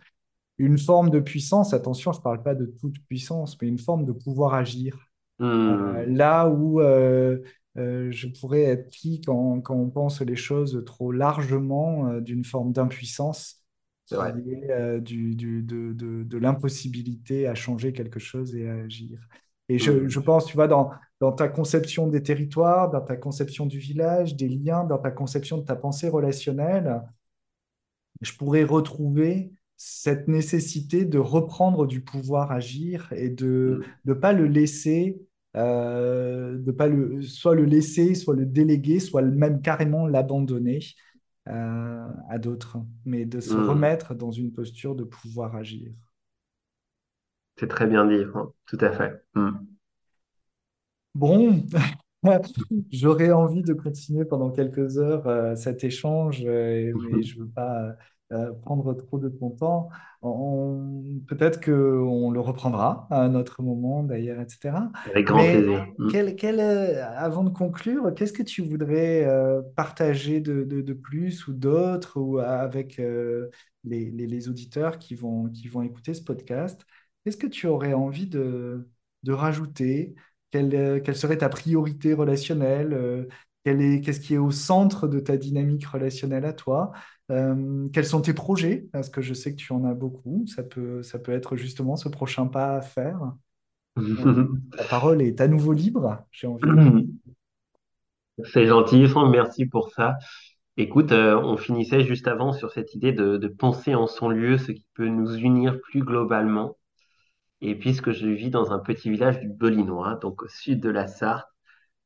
une 0.59 0.79
forme 0.79 1.11
de 1.11 1.21
puissance. 1.21 1.75
Attention, 1.75 2.13
je 2.13 2.19
ne 2.19 2.23
parle 2.23 2.43
pas 2.43 2.55
de 2.55 2.67
toute 2.67 2.99
puissance, 3.09 3.59
mais 3.63 3.69
une 3.69 3.79
forme 3.79 4.05
de 4.07 4.13
pouvoir 4.13 4.55
agir 4.55 4.97
euh, 5.69 6.07
Mm. 6.07 6.07
là 6.07 6.49
où 6.49 6.81
euh, 6.81 7.39
euh, 7.79 8.11
je 8.11 8.29
pourrais 8.29 8.63
être 8.63 8.91
pris 8.91 9.21
quand, 9.23 9.61
quand 9.61 9.75
on 9.77 9.91
pense 9.91 10.21
les 10.21 10.37
choses 10.37 10.83
trop 10.87 11.13
largement 11.13 12.09
euh, 12.09 12.21
d'une 12.21 12.45
forme 12.45 12.73
d'impuissance 12.73 13.63
vrai. 14.11 14.43
euh, 14.71 15.01
du, 15.01 15.35
du- 15.35 15.63
de, 15.63 15.93
de- 15.93 16.23
de 16.25 16.39
l'impossibilité 16.39 17.47
à 17.47 17.55
changer 17.55 17.93
quelque 17.93 18.19
chose 18.21 18.55
et 18.57 18.69
à 18.69 18.75
agir. 18.75 19.19
Et 19.69 19.79
je, 19.79 20.09
je 20.09 20.21
Mm. 20.21 20.25
pense, 20.25 20.47
tu 20.47 20.55
vois, 20.55 20.69
dans, 20.69 20.91
dans 21.21 21.33
ta 21.33 21.49
conception 21.49 22.09
des 22.09 22.23
territoires, 22.23 22.91
dans 22.91 23.01
ta 23.01 23.17
conception 23.17 23.67
du 23.67 23.79
village, 23.79 24.37
des 24.37 24.49
liens, 24.49 24.85
dans 24.85 24.99
ta 24.99 25.11
conception 25.11 25.59
de 25.59 25.65
ta 25.65 25.77
pensée 25.77 26.09
relationnelle, 26.09 27.03
je 28.21 28.33
pourrais 28.35 28.65
retrouver 28.65 29.53
cette 29.77 30.29
nécessité 30.29 31.05
de 31.05 31.19
reprendre 31.19 31.87
du 31.87 32.01
pouvoir 32.03 32.53
agir 32.53 33.13
et 33.17 33.29
de 33.31 33.81
Mm. 33.81 33.85
ne 34.05 34.15
pas 34.15 34.33
le 34.33 34.47
laisser, 34.47 35.21
euh, 35.57 36.57
de 36.59 36.71
pas 36.71 36.87
le, 36.87 37.21
soit 37.23 37.55
le 37.55 37.65
laisser, 37.65 38.15
soit 38.15 38.37
le 38.37 38.47
déléguer, 38.47 39.01
soit 39.01 39.23
même 39.23 39.61
carrément 39.61 40.07
l'abandonner 40.07 40.81
euh, 41.49 42.07
à 42.29 42.39
d'autres, 42.39 42.79
mais 43.05 43.25
de 43.25 43.41
se 43.41 43.59
Mm. 43.59 43.69
remettre 43.69 44.15
dans 44.15 44.31
une 44.31 44.53
posture 44.53 44.95
de 44.95 45.05
pouvoir 45.05 45.57
agir. 45.57 45.91
C'est 47.63 47.69
très 47.69 47.87
bien 47.87 48.05
dit, 48.07 48.25
Franck. 48.25 48.53
Tout 48.67 48.79
à 48.81 48.91
fait. 48.91 49.23
Mm. 49.37 49.51
Bon, 51.15 51.63
j'aurais 52.91 53.31
envie 53.31 53.63
de 53.63 53.73
continuer 53.73 54.25
pendant 54.25 54.51
quelques 54.51 54.99
heures 54.99 55.27
euh, 55.29 55.55
cet 55.55 55.85
échange, 55.85 56.43
euh, 56.45 56.93
mais 57.13 57.23
je 57.23 57.39
ne 57.39 57.45
veux 57.45 57.49
pas 57.51 57.95
euh, 58.33 58.53
prendre 58.63 58.95
trop 58.95 59.19
de 59.21 59.29
ton 59.29 59.51
temps. 59.51 59.91
On- 60.23 61.05
peut-être 61.29 61.65
qu'on 61.65 62.31
le 62.33 62.41
reprendra 62.41 63.07
à 63.11 63.23
un 63.23 63.37
autre 63.37 63.63
moment, 63.63 64.03
d'ailleurs, 64.03 64.41
etc. 64.41 64.91
Avec 65.09 65.27
grand 65.27 65.39
Mais 65.39 65.53
plaisir. 65.63 65.87
Mm. 65.99 66.09
quel, 66.11 66.35
quel, 66.37 66.59
euh, 66.61 67.07
avant 67.17 67.45
de 67.45 67.51
conclure, 67.51 68.13
qu'est-ce 68.17 68.33
que 68.33 68.43
tu 68.43 68.63
voudrais 68.63 69.25
partager 69.77 70.41
de, 70.41 70.65
de- 70.65 70.81
de 70.81 70.93
plus 70.95 71.47
ou 71.47 71.53
d'autres 71.53 72.19
ou 72.19 72.39
avec 72.39 73.01
les, 73.85 74.11
les- 74.11 74.27
les 74.27 74.49
auditeurs 74.49 74.99
qui 74.99 75.15
vont, 75.15 75.49
qui 75.49 75.69
vont 75.69 75.83
écouter 75.83 76.15
ce 76.15 76.23
podcast? 76.23 76.85
Qu'est-ce 77.25 77.37
que 77.37 77.47
tu 77.47 77.67
aurais 77.67 77.95
envie 77.95 78.27
de, 78.27 78.89
de 79.23 79.33
rajouter? 79.33 80.15
Quelle, 80.51 80.75
euh, 80.75 81.01
quelle 81.01 81.17
serait 81.17 81.39
ta 81.39 81.49
priorité 81.49 82.15
relationnelle? 82.15 82.93
euh, 82.95 83.27
qu'est-ce 83.65 84.21
qui 84.21 84.35
est 84.35 84.39
au 84.39 84.51
centre 84.51 85.07
de 85.09 85.21
ta 85.21 85.37
dynamique 85.37 85.87
relationnelle 85.87 86.45
à 86.45 86.53
toi? 86.53 86.93
Euh, 87.31 87.89
quels 87.93 88.07
sont 88.07 88.21
tes 88.21 88.35
projets? 88.35 88.89
Parce 88.93 89.09
que 89.09 89.23
je 89.23 89.35
sais 89.35 89.53
que 89.53 89.57
tu 89.57 89.73
en 89.73 89.85
as 89.85 89.95
beaucoup. 89.95 90.45
Ça 90.49 90.63
peut, 90.65 91.03
ça 91.03 91.19
peut 91.19 91.33
être 91.33 91.57
justement 91.57 91.97
ce 91.97 92.09
prochain 92.09 92.47
pas 92.47 92.77
à 92.77 92.81
faire. 92.83 93.21
La 94.77 94.85
parole 94.85 95.23
est 95.23 95.41
à 95.41 95.49
nouveau 95.49 95.73
libre, 95.73 96.27
j'ai 96.31 96.47
envie 96.47 96.75
de. 96.75 96.93
C'est 98.53 98.67
gentil, 98.67 99.07
Franck. 99.09 99.31
Merci 99.31 99.67
pour 99.67 99.91
ça. 99.91 100.17
Écoute, 100.77 101.13
euh, 101.13 101.37
on 101.43 101.57
finissait 101.57 102.05
juste 102.05 102.29
avant 102.29 102.53
sur 102.53 102.73
cette 102.73 102.95
idée 102.95 103.13
de, 103.13 103.37
de 103.37 103.49
penser 103.49 103.95
en 103.95 104.07
son 104.07 104.29
lieu, 104.31 104.59
ce 104.59 104.73
qui 104.73 104.87
peut 104.95 105.09
nous 105.09 105.35
unir 105.37 105.81
plus 105.83 106.03
globalement. 106.03 106.77
Et 107.63 107.77
puisque 107.77 108.11
je 108.11 108.27
vis 108.27 108.51
dans 108.51 108.73
un 108.73 108.81
petit 108.81 109.09
village 109.09 109.41
du 109.41 109.49
Belinois, 109.49 110.17
donc 110.17 110.43
au 110.43 110.49
sud 110.49 110.81
de 110.81 110.91
la 110.91 111.07
Sarthe, 111.07 111.47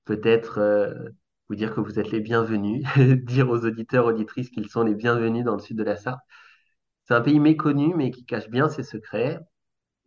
peut-être 0.05 0.59
euh, 0.59 0.95
vous 1.49 1.57
dire 1.57 1.75
que 1.75 1.81
vous 1.81 1.99
êtes 1.99 2.11
les 2.11 2.21
bienvenus, 2.21 2.85
dire 3.25 3.49
aux 3.49 3.65
auditeurs, 3.65 4.07
auditrices 4.07 4.51
qu'ils 4.51 4.69
sont 4.69 4.83
les 4.83 4.95
bienvenus 4.95 5.45
dans 5.45 5.55
le 5.55 5.61
sud 5.61 5.79
de 5.79 5.83
la 5.83 5.97
Sarthe. 5.97 6.21
C'est 7.05 7.15
un 7.15 7.23
pays 7.23 7.41
méconnu, 7.41 7.95
mais 7.95 8.11
qui 8.11 8.27
cache 8.27 8.51
bien 8.51 8.69
ses 8.69 8.83
secrets 8.83 9.41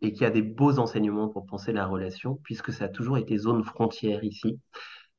et 0.02 0.12
qui 0.12 0.24
a 0.24 0.30
des 0.30 0.42
beaux 0.42 0.78
enseignements 0.78 1.28
pour 1.28 1.46
penser 1.46 1.72
la 1.72 1.86
relation, 1.86 2.36
puisque 2.44 2.72
ça 2.72 2.84
a 2.86 2.88
toujours 2.88 3.18
été 3.18 3.36
zone 3.36 3.64
frontière 3.64 4.24
ici. 4.24 4.60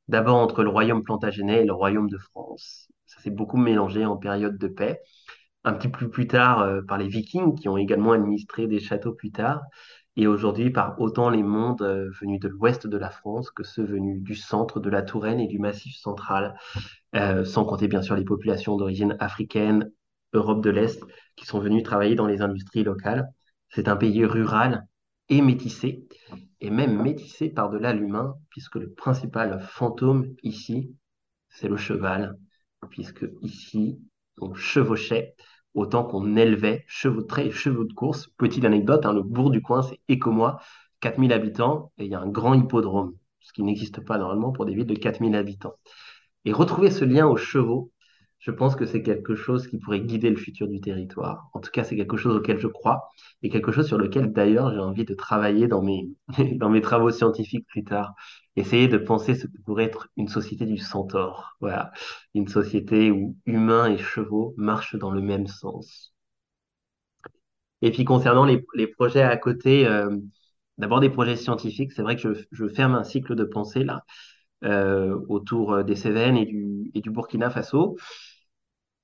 D'abord 0.08 0.38
entre 0.38 0.64
le 0.64 0.70
royaume 0.70 1.04
plantagenet 1.04 1.64
et 1.64 1.66
le 1.66 1.74
royaume 1.74 2.10
de 2.10 2.18
France. 2.18 2.88
Ça 3.06 3.22
s'est 3.22 3.32
beaucoup 3.32 3.58
mélangé 3.58 4.06
en 4.06 4.18
période 4.18 4.58
de 4.58 4.68
paix. 4.68 5.02
Un 5.64 5.74
petit 5.74 5.90
peu 5.90 6.10
plus 6.10 6.28
tard 6.28 6.62
euh, 6.62 6.82
par 6.82 6.98
les 6.98 7.08
Vikings, 7.08 7.56
qui 7.56 7.70
ont 7.70 7.78
également 7.78 8.14
administré 8.14 8.68
des 8.68 8.80
châteaux 8.80 9.14
plus 9.14 9.32
tard. 9.32 9.62
Et 10.18 10.28
aujourd'hui 10.28 10.70
par 10.70 11.00
autant 11.00 11.30
les 11.30 11.44
mondes 11.44 11.82
euh, 11.82 12.10
venus 12.20 12.40
de 12.40 12.50
l'ouest 12.50 12.86
de 12.86 12.98
la 12.98 13.10
France 13.10 13.50
que 13.50 13.64
ceux 13.64 13.86
venus 13.86 14.22
du 14.22 14.36
centre 14.36 14.80
de 14.80 14.90
la 14.90 15.02
Touraine 15.02 15.40
et 15.40 15.48
du 15.48 15.60
Massif 15.60 15.96
central. 15.96 16.56
Euh, 17.16 17.46
sans 17.46 17.66
compter 17.66 17.88
bien 17.88 18.02
sûr 18.02 18.16
les 18.16 18.24
populations 18.24 18.78
d'origine 18.78 19.16
africaine, 19.20 19.92
Europe 20.34 20.64
de 20.64 20.70
l'Est, 20.70 21.04
qui 21.36 21.46
sont 21.46 21.60
venues 21.60 21.84
travailler 21.84 22.16
dans 22.16 22.28
les 22.28 22.42
industries 22.42 22.84
locales. 22.84 23.30
C'est 23.70 23.88
un 23.88 23.96
pays 23.96 24.26
rural 24.26 24.86
et 25.30 25.42
métissé, 25.42 26.08
et 26.60 26.70
même 26.70 27.02
métissé 27.02 27.50
par-delà 27.50 27.94
l'humain, 27.94 28.36
puisque 28.50 28.76
le 28.76 28.92
principal 28.92 29.62
fantôme 29.62 30.36
ici, 30.44 30.96
c'est 31.50 31.70
le 31.70 31.78
cheval, 31.78 32.38
puisque 32.90 33.26
ici, 33.42 34.02
on 34.40 34.54
chevauchait 34.54 35.36
autant 35.74 36.04
qu'on 36.04 36.36
élevait 36.36 36.86
chevaux 36.88 37.22
de 37.22 37.28
trait 37.28 37.52
chevaux 37.52 37.86
de 37.86 37.94
course. 37.94 38.28
Petite 38.38 38.66
anecdote, 38.66 39.06
hein, 39.06 39.14
le 39.14 39.24
bourg 39.24 39.52
du 39.52 39.62
coin, 39.62 39.82
c'est 39.84 40.00
Écomois, 40.08 40.62
4000 41.00 41.34
habitants, 41.34 41.92
et 41.98 42.06
il 42.06 42.12
y 42.12 42.16
a 42.16 42.20
un 42.20 42.28
grand 42.30 42.54
hippodrome, 42.54 43.16
ce 43.40 43.54
qui 43.54 43.64
n'existe 43.64 44.02
pas 44.06 44.18
normalement 44.18 44.52
pour 44.52 44.66
des 44.66 44.74
villes 44.74 44.86
de 44.86 44.96
4000 44.96 45.36
habitants. 45.36 45.74
Et 46.46 46.54
retrouver 46.54 46.92
ce 46.92 47.06
lien 47.06 47.28
aux 47.28 47.38
chevaux, 47.38 47.92
je 48.42 48.52
pense 48.52 48.76
que 48.76 48.86
c'est 48.86 49.04
quelque 49.04 49.36
chose 49.36 49.68
qui 49.68 49.78
pourrait 49.80 50.02
guider 50.02 50.30
le 50.32 50.36
futur 50.38 50.68
du 50.68 50.82
territoire. 50.82 51.50
En 51.54 51.62
tout 51.62 51.72
cas, 51.72 51.84
c'est 51.86 51.96
quelque 51.96 52.18
chose 52.18 52.36
auquel 52.38 52.60
je 52.60 52.68
crois 52.68 53.10
et 53.44 53.50
quelque 53.50 53.72
chose 53.72 53.88
sur 53.88 54.00
lequel 54.00 54.34
d'ailleurs 54.34 54.72
j'ai 54.74 54.80
envie 54.80 55.06
de 55.06 55.14
travailler 55.16 55.68
dans 55.70 55.84
mes, 55.84 56.10
dans 56.58 56.70
mes 56.70 56.82
travaux 56.82 57.12
scientifiques 57.12 57.68
plus 57.68 57.86
tard. 57.86 58.16
Essayer 58.58 58.90
de 58.90 58.98
penser 58.98 59.36
ce 59.36 59.48
que 59.48 59.58
pourrait 59.66 59.86
être 59.86 60.10
une 60.18 60.28
société 60.28 60.66
du 60.66 60.78
centaure. 60.78 61.56
Voilà. 61.62 61.92
Une 62.36 62.50
société 62.50 63.12
où 63.12 63.38
humains 63.46 63.88
et 63.92 63.98
chevaux 64.00 64.54
marchent 64.58 64.98
dans 64.98 65.12
le 65.12 65.22
même 65.22 65.48
sens. 65.48 66.14
Et 67.82 67.92
puis 67.92 68.06
concernant 68.06 68.46
les, 68.46 68.64
les 68.76 68.88
projets 68.88 69.24
à 69.24 69.38
côté, 69.38 69.88
euh, 69.88 70.16
d'abord 70.78 71.00
des 71.00 71.10
projets 71.10 71.36
scientifiques, 71.36 71.92
c'est 71.94 72.02
vrai 72.04 72.16
que 72.16 72.34
je, 72.34 72.44
je 72.52 72.68
ferme 72.68 72.96
un 72.96 73.04
cycle 73.04 73.36
de 73.36 73.44
pensée 73.44 73.84
là 73.84 74.04
euh, 74.66 75.20
autour 75.30 75.84
des 75.84 75.96
Cévennes 75.96 76.38
et 76.38 76.46
du, 76.46 76.92
et 76.96 77.02
du 77.02 77.12
Burkina 77.12 77.50
Faso. 77.50 77.98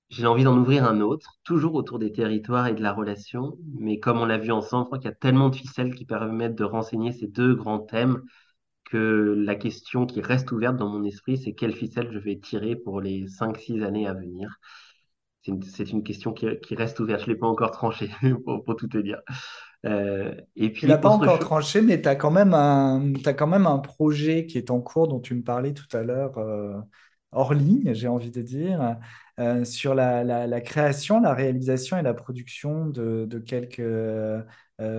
J'ai 0.10 0.26
envie 0.26 0.46
d'en 0.46 0.58
ouvrir 0.58 0.86
un 0.86 1.02
autre, 1.02 1.34
toujours 1.44 1.76
autour 1.76 2.00
des 2.00 2.14
territoires 2.14 2.68
et 2.68 2.74
de 2.74 2.82
la 2.82 2.94
relation, 2.94 3.58
mais 3.78 4.00
comme 4.00 4.20
on 4.20 4.26
l'a 4.26 4.38
vu 4.38 4.52
ensemble, 4.52 4.86
je 4.86 4.88
crois 4.88 4.98
qu'il 5.00 5.10
y 5.10 5.14
a 5.14 5.16
tellement 5.16 5.50
de 5.50 5.56
ficelles 5.56 5.94
qui 5.96 6.06
permettent 6.06 6.56
de 6.56 6.64
renseigner 6.64 7.12
ces 7.12 7.28
deux 7.28 7.56
grands 7.56 7.80
thèmes 7.80 8.22
que 8.86 9.36
la 9.38 9.56
question 9.56 10.06
qui 10.06 10.22
reste 10.22 10.52
ouverte 10.52 10.78
dans 10.78 10.88
mon 10.88 11.04
esprit, 11.04 11.38
c'est 11.38 11.54
quelle 11.54 11.74
ficelle 11.74 12.10
je 12.12 12.20
vais 12.20 12.40
tirer 12.40 12.76
pour 12.76 13.02
les 13.02 13.28
5-6 13.28 13.84
années 13.84 14.08
à 14.08 14.14
venir. 14.14 14.60
C'est 15.42 15.52
une, 15.52 15.62
c'est 15.62 15.92
une 15.92 16.04
question 16.04 16.32
qui, 16.32 16.48
qui, 16.62 16.76
reste 16.76 17.00
ouverte, 17.00 17.22
je 17.22 17.28
ne 17.28 17.34
l'ai 17.34 17.40
pas 17.40 17.48
encore 17.48 17.72
tranchée, 17.72 18.10
pour, 18.46 18.64
pour, 18.64 18.76
tout 18.76 18.88
te 18.88 18.98
dire. 18.98 19.20
Euh, 19.86 20.34
et 20.56 20.72
puis, 20.72 20.82
tu 20.82 20.88
l'as 20.88 20.98
pas 20.98 21.10
encore 21.10 21.40
tranché, 21.40 21.82
mais 21.82 22.02
tu 22.02 22.08
as, 22.08 22.16
quand 22.16 22.32
même 22.32 22.54
un, 22.54 23.14
as 23.26 23.34
quand 23.34 23.48
même 23.48 23.68
un 23.68 23.80
projet 23.80 24.46
qui 24.46 24.58
est 24.58 24.72
en 24.72 24.80
cours 24.80 25.08
dont 25.08 25.20
tu 25.20 25.36
me 25.36 25.44
parlais 25.44 25.74
tout 25.74 25.96
à 25.96 26.04
l'heure, 26.04 26.38
euh, 26.38 26.78
hors 27.32 27.54
ligne, 27.54 27.94
j'ai 27.94 28.08
envie 28.08 28.32
de 28.32 28.42
dire, 28.42 28.98
euh, 29.40 29.64
sur 29.66 29.96
la, 29.96 30.24
la, 30.24 30.62
création, 30.62 31.20
la 31.20 31.34
réalisation 31.34 31.98
et 31.98 32.02
la 32.02 32.14
production 32.14 32.88
de, 32.88 33.26
de 33.30 33.40
quelques 33.40 33.80
euh, 33.80 34.44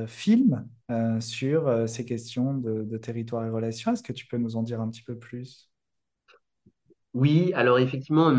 films 0.07 0.69
euh, 0.91 1.21
sur 1.21 1.89
ces 1.89 2.05
questions 2.05 2.55
de, 2.55 2.83
de 2.85 2.97
territoire 2.99 3.45
et 3.47 3.51
relations. 3.51 3.93
Est-ce 3.93 4.03
que 4.03 4.13
tu 4.13 4.27
peux 4.27 4.39
nous 4.39 4.57
en 4.57 4.63
dire 4.63 4.81
un 4.81 4.89
petit 4.91 5.03
peu 5.03 5.19
plus? 5.19 5.71
Oui, 7.15 7.53
alors 7.55 7.79
effectivement, 7.79 8.33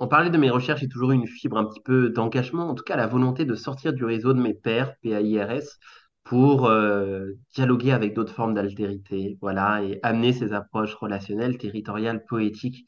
on 0.00 0.08
parlait 0.08 0.30
de 0.30 0.38
mes 0.38 0.50
recherches, 0.50 0.80
j'ai 0.80 0.88
toujours 0.88 1.12
eu 1.12 1.14
une 1.14 1.26
fibre 1.28 1.56
un 1.56 1.64
petit 1.64 1.80
peu 1.80 2.10
d'engagement, 2.10 2.68
en 2.68 2.74
tout 2.74 2.84
cas 2.84 2.96
la 2.96 3.06
volonté 3.06 3.44
de 3.44 3.54
sortir 3.54 3.92
du 3.92 4.04
réseau 4.04 4.32
de 4.34 4.40
mes 4.40 4.54
pairs, 4.54 4.96
PAIRS, 5.02 5.78
pour 6.24 6.66
euh, 6.66 7.32
dialoguer 7.54 7.92
avec 7.92 8.14
d'autres 8.14 8.34
formes 8.34 8.54
d'altérité, 8.54 9.38
voilà, 9.40 9.82
et 9.82 10.00
amener 10.02 10.32
ces 10.32 10.52
approches 10.52 10.94
relationnelles, 10.94 11.58
territoriales, 11.58 12.24
poétiques 12.24 12.86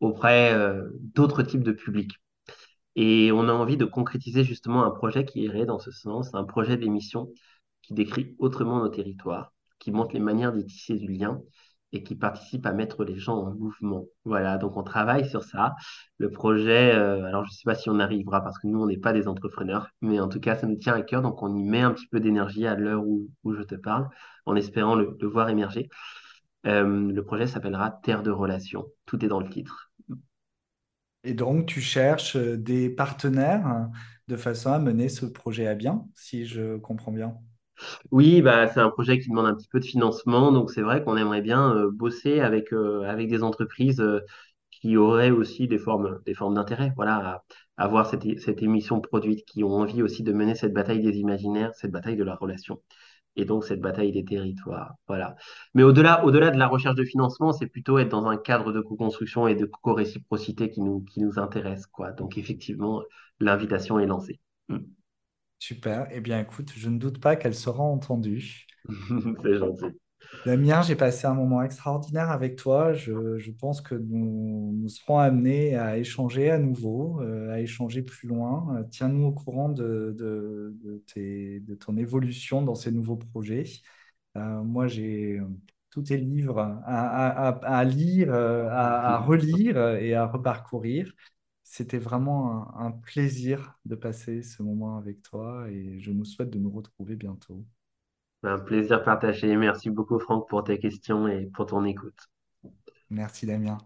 auprès 0.00 0.52
euh, 0.52 0.90
d'autres 1.00 1.42
types 1.42 1.62
de 1.62 1.72
publics. 1.72 2.12
Et 2.96 3.32
on 3.32 3.48
a 3.48 3.52
envie 3.52 3.76
de 3.76 3.84
concrétiser 3.84 4.44
justement 4.44 4.84
un 4.84 4.90
projet 4.90 5.24
qui 5.24 5.42
irait 5.42 5.66
dans 5.66 5.78
ce 5.78 5.90
sens, 5.90 6.34
un 6.34 6.44
projet 6.44 6.76
d'émission 6.76 7.32
qui 7.82 7.94
décrit 7.94 8.36
autrement 8.38 8.80
nos 8.80 8.88
territoires, 8.88 9.54
qui 9.78 9.92
montre 9.92 10.14
les 10.14 10.20
manières 10.20 10.52
d'y 10.52 10.66
tisser 10.66 10.94
du 10.96 11.08
lien 11.08 11.40
et 11.92 12.02
qui 12.02 12.14
participe 12.16 12.66
à 12.66 12.72
mettre 12.72 13.04
les 13.04 13.18
gens 13.18 13.36
en 13.36 13.54
mouvement. 13.54 14.06
Voilà, 14.24 14.56
donc 14.58 14.76
on 14.76 14.82
travaille 14.82 15.28
sur 15.28 15.44
ça. 15.44 15.74
Le 16.18 16.30
projet, 16.30 16.94
euh, 16.94 17.24
alors 17.24 17.44
je 17.44 17.50
ne 17.50 17.54
sais 17.54 17.64
pas 17.64 17.74
si 17.74 17.90
on 17.90 17.98
arrivera 18.00 18.42
parce 18.42 18.58
que 18.58 18.66
nous, 18.66 18.80
on 18.80 18.86
n'est 18.86 18.98
pas 18.98 19.12
des 19.12 19.28
entrepreneurs, 19.28 19.88
mais 20.00 20.18
en 20.20 20.28
tout 20.28 20.40
cas, 20.40 20.56
ça 20.56 20.66
nous 20.66 20.76
tient 20.76 20.94
à 20.94 21.02
cœur, 21.02 21.22
donc 21.22 21.42
on 21.42 21.54
y 21.54 21.62
met 21.62 21.80
un 21.80 21.92
petit 21.92 22.06
peu 22.08 22.20
d'énergie 22.20 22.66
à 22.66 22.74
l'heure 22.74 23.04
où, 23.06 23.28
où, 23.44 23.54
je 23.54 23.62
te 23.62 23.74
parle, 23.74 24.08
en 24.46 24.56
espérant 24.56 24.94
le, 24.96 25.16
voir 25.22 25.48
émerger. 25.50 25.88
Euh, 26.66 27.12
le 27.12 27.24
projet 27.24 27.46
s'appellera 27.46 27.90
Terre 28.02 28.22
de 28.22 28.30
relations. 28.30 28.86
Tout 29.06 29.24
est 29.24 29.28
dans 29.28 29.40
le 29.40 29.48
titre. 29.48 29.90
Et 31.24 31.34
donc, 31.34 31.66
tu 31.66 31.80
cherches 31.80 32.36
des 32.36 32.90
partenaires 32.90 33.88
de 34.28 34.36
façon 34.36 34.72
à 34.72 34.78
mener 34.78 35.08
ce 35.08 35.26
projet 35.26 35.66
à 35.66 35.74
bien, 35.74 36.04
si 36.14 36.46
je 36.46 36.78
comprends 36.78 37.12
bien? 37.12 37.36
Oui, 38.10 38.42
bah, 38.42 38.68
c'est 38.68 38.80
un 38.80 38.90
projet 38.90 39.18
qui 39.18 39.28
demande 39.28 39.46
un 39.46 39.54
petit 39.54 39.68
peu 39.68 39.80
de 39.80 39.84
financement, 39.84 40.52
donc 40.52 40.70
c'est 40.70 40.82
vrai 40.82 41.02
qu'on 41.02 41.16
aimerait 41.16 41.42
bien 41.42 41.74
euh, 41.74 41.90
bosser 41.90 42.40
avec, 42.40 42.72
euh, 42.72 43.02
avec 43.02 43.28
des 43.28 43.42
entreprises 43.42 44.00
euh, 44.00 44.20
qui 44.70 44.96
auraient 44.96 45.30
aussi 45.30 45.68
des 45.68 45.78
formes, 45.78 46.20
d'intérêt, 46.54 46.92
voilà, 46.96 47.42
à, 47.76 48.04
cette, 48.04 48.62
émission 48.62 49.00
produite, 49.00 49.44
qui 49.46 49.64
ont 49.64 49.72
envie 49.72 50.02
aussi 50.02 50.22
de 50.22 50.32
mener 50.32 50.54
cette 50.54 50.72
bataille 50.72 51.00
des 51.02 51.18
imaginaires, 51.18 51.74
cette 51.74 51.92
bataille 51.92 52.16
de 52.16 52.24
la 52.24 52.34
relation, 52.34 52.82
et 53.36 53.44
donc 53.44 53.64
cette 53.64 53.80
bataille 53.80 54.12
des 54.12 54.24
territoires. 54.24 54.94
Mais 55.74 55.82
au-delà, 55.82 56.22
de 56.24 56.58
la 56.58 56.68
recherche 56.68 56.96
de 56.96 57.04
financement, 57.04 57.52
c'est 57.52 57.66
plutôt 57.66 57.98
être 57.98 58.10
dans 58.10 58.26
un 58.26 58.36
cadre 58.36 58.72
de 58.72 58.80
co-construction 58.80 59.46
et 59.46 59.54
de 59.54 59.66
co-réciprocité 59.66 60.70
qui 60.70 60.80
nous, 60.80 61.04
intéresse, 61.36 61.86
quoi. 61.86 62.12
Donc 62.12 62.38
effectivement, 62.38 63.02
l'invitation 63.40 63.98
est 64.00 64.06
lancée. 64.06 64.40
Mm. 64.68 64.78
Super. 65.62 66.08
Eh 66.10 66.20
bien, 66.20 66.40
écoute, 66.40 66.72
je 66.76 66.88
ne 66.88 66.98
doute 66.98 67.20
pas 67.20 67.36
qu'elle 67.36 67.54
sera 67.54 67.84
entendue. 67.84 68.66
C'est 69.44 69.58
gentil. 69.58 69.96
Damien, 70.44 70.82
j'ai 70.82 70.96
passé 70.96 71.28
un 71.28 71.34
moment 71.34 71.62
extraordinaire 71.62 72.32
avec 72.32 72.56
toi. 72.56 72.92
Je, 72.94 73.38
je 73.38 73.52
pense 73.52 73.80
que 73.80 73.94
nous, 73.94 74.72
nous, 74.76 74.88
serons 74.88 75.20
amenés 75.20 75.76
à 75.76 75.98
échanger 75.98 76.50
à 76.50 76.58
nouveau, 76.58 77.20
euh, 77.20 77.52
à 77.52 77.60
échanger 77.60 78.02
plus 78.02 78.26
loin. 78.26 78.76
Euh, 78.76 78.82
Tiens-nous 78.90 79.26
au 79.26 79.30
courant 79.30 79.68
de, 79.68 80.12
de, 80.18 80.76
de, 80.82 81.04
tes, 81.06 81.60
de, 81.60 81.76
ton 81.76 81.96
évolution 81.96 82.62
dans 82.62 82.74
ces 82.74 82.90
nouveaux 82.90 83.14
projets. 83.14 83.62
Euh, 84.36 84.64
moi, 84.64 84.88
j'ai 84.88 85.40
tous 85.90 86.02
tes 86.02 86.16
livres 86.16 86.58
à, 86.58 87.50
à, 87.50 87.78
à 87.78 87.84
lire, 87.84 88.34
à, 88.34 89.18
relire 89.20 89.78
et 89.94 90.14
à 90.14 90.26
reparcourir. 90.26 91.12
C'était 91.72 91.96
vraiment 91.96 92.76
un, 92.78 92.88
un, 92.88 92.90
plaisir 92.90 93.78
de 93.86 93.94
passer 93.94 94.42
ce 94.42 94.62
moment 94.62 94.98
avec 94.98 95.22
toi 95.22 95.70
et 95.70 95.98
je 96.00 96.10
nous 96.10 96.26
souhaite 96.26 96.50
de 96.50 96.58
nous 96.58 96.70
retrouver 96.70 97.16
bientôt. 97.16 97.64
Un 98.42 98.58
plaisir 98.58 99.02
partagé. 99.02 99.56
Merci 99.56 99.88
beaucoup 99.88 100.18
Franck 100.18 100.50
pour 100.50 100.64
tes 100.64 100.78
questions 100.78 101.28
et 101.28 101.46
pour 101.46 101.64
ton 101.64 101.86
écoute. 101.86 102.28
Merci 103.08 103.46
Damien. 103.46 103.78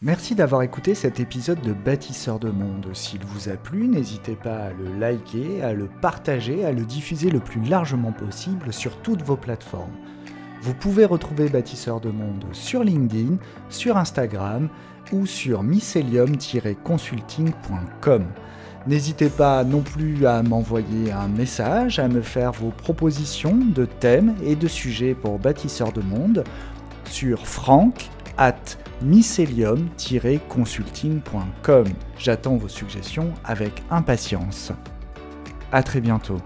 Merci 0.00 0.36
d'avoir 0.36 0.62
écouté 0.62 0.94
cet 0.94 1.18
épisode 1.18 1.60
de 1.62 1.72
Bâtisseur 1.72 2.38
de 2.38 2.50
Monde. 2.50 2.94
S'il 2.94 3.24
vous 3.24 3.48
a 3.48 3.56
plu, 3.56 3.88
n'hésitez 3.88 4.36
pas 4.36 4.66
à 4.66 4.72
le 4.72 4.96
liker, 4.96 5.64
à 5.64 5.72
le 5.72 5.88
partager, 6.00 6.64
à 6.64 6.70
le 6.70 6.84
diffuser 6.84 7.30
le 7.30 7.40
plus 7.40 7.64
largement 7.64 8.12
possible 8.12 8.72
sur 8.72 9.02
toutes 9.02 9.22
vos 9.22 9.36
plateformes. 9.36 9.96
Vous 10.60 10.74
pouvez 10.74 11.04
retrouver 11.04 11.48
Bâtisseur 11.48 12.00
de 12.00 12.10
Monde 12.10 12.44
sur 12.52 12.84
LinkedIn, 12.84 13.38
sur 13.68 13.96
Instagram 13.96 14.68
ou 15.12 15.26
sur 15.26 15.62
mycelium-consulting.com. 15.62 18.24
N'hésitez 18.86 19.28
pas 19.28 19.64
non 19.64 19.82
plus 19.82 20.24
à 20.26 20.42
m'envoyer 20.42 21.12
un 21.12 21.28
message, 21.28 21.98
à 21.98 22.08
me 22.08 22.22
faire 22.22 22.52
vos 22.52 22.70
propositions 22.70 23.56
de 23.56 23.84
thèmes 23.84 24.34
et 24.42 24.56
de 24.56 24.66
sujets 24.66 25.12
pour 25.14 25.38
Bâtisseur 25.38 25.92
de 25.92 26.00
Monde 26.00 26.44
sur 27.04 27.46
franck 27.46 28.08
at 28.38 28.54
mycelium-consulting.com. 29.02 31.86
J'attends 32.18 32.56
vos 32.56 32.68
suggestions 32.68 33.34
avec 33.44 33.82
impatience. 33.90 34.72
À 35.70 35.82
très 35.82 36.00
bientôt. 36.00 36.38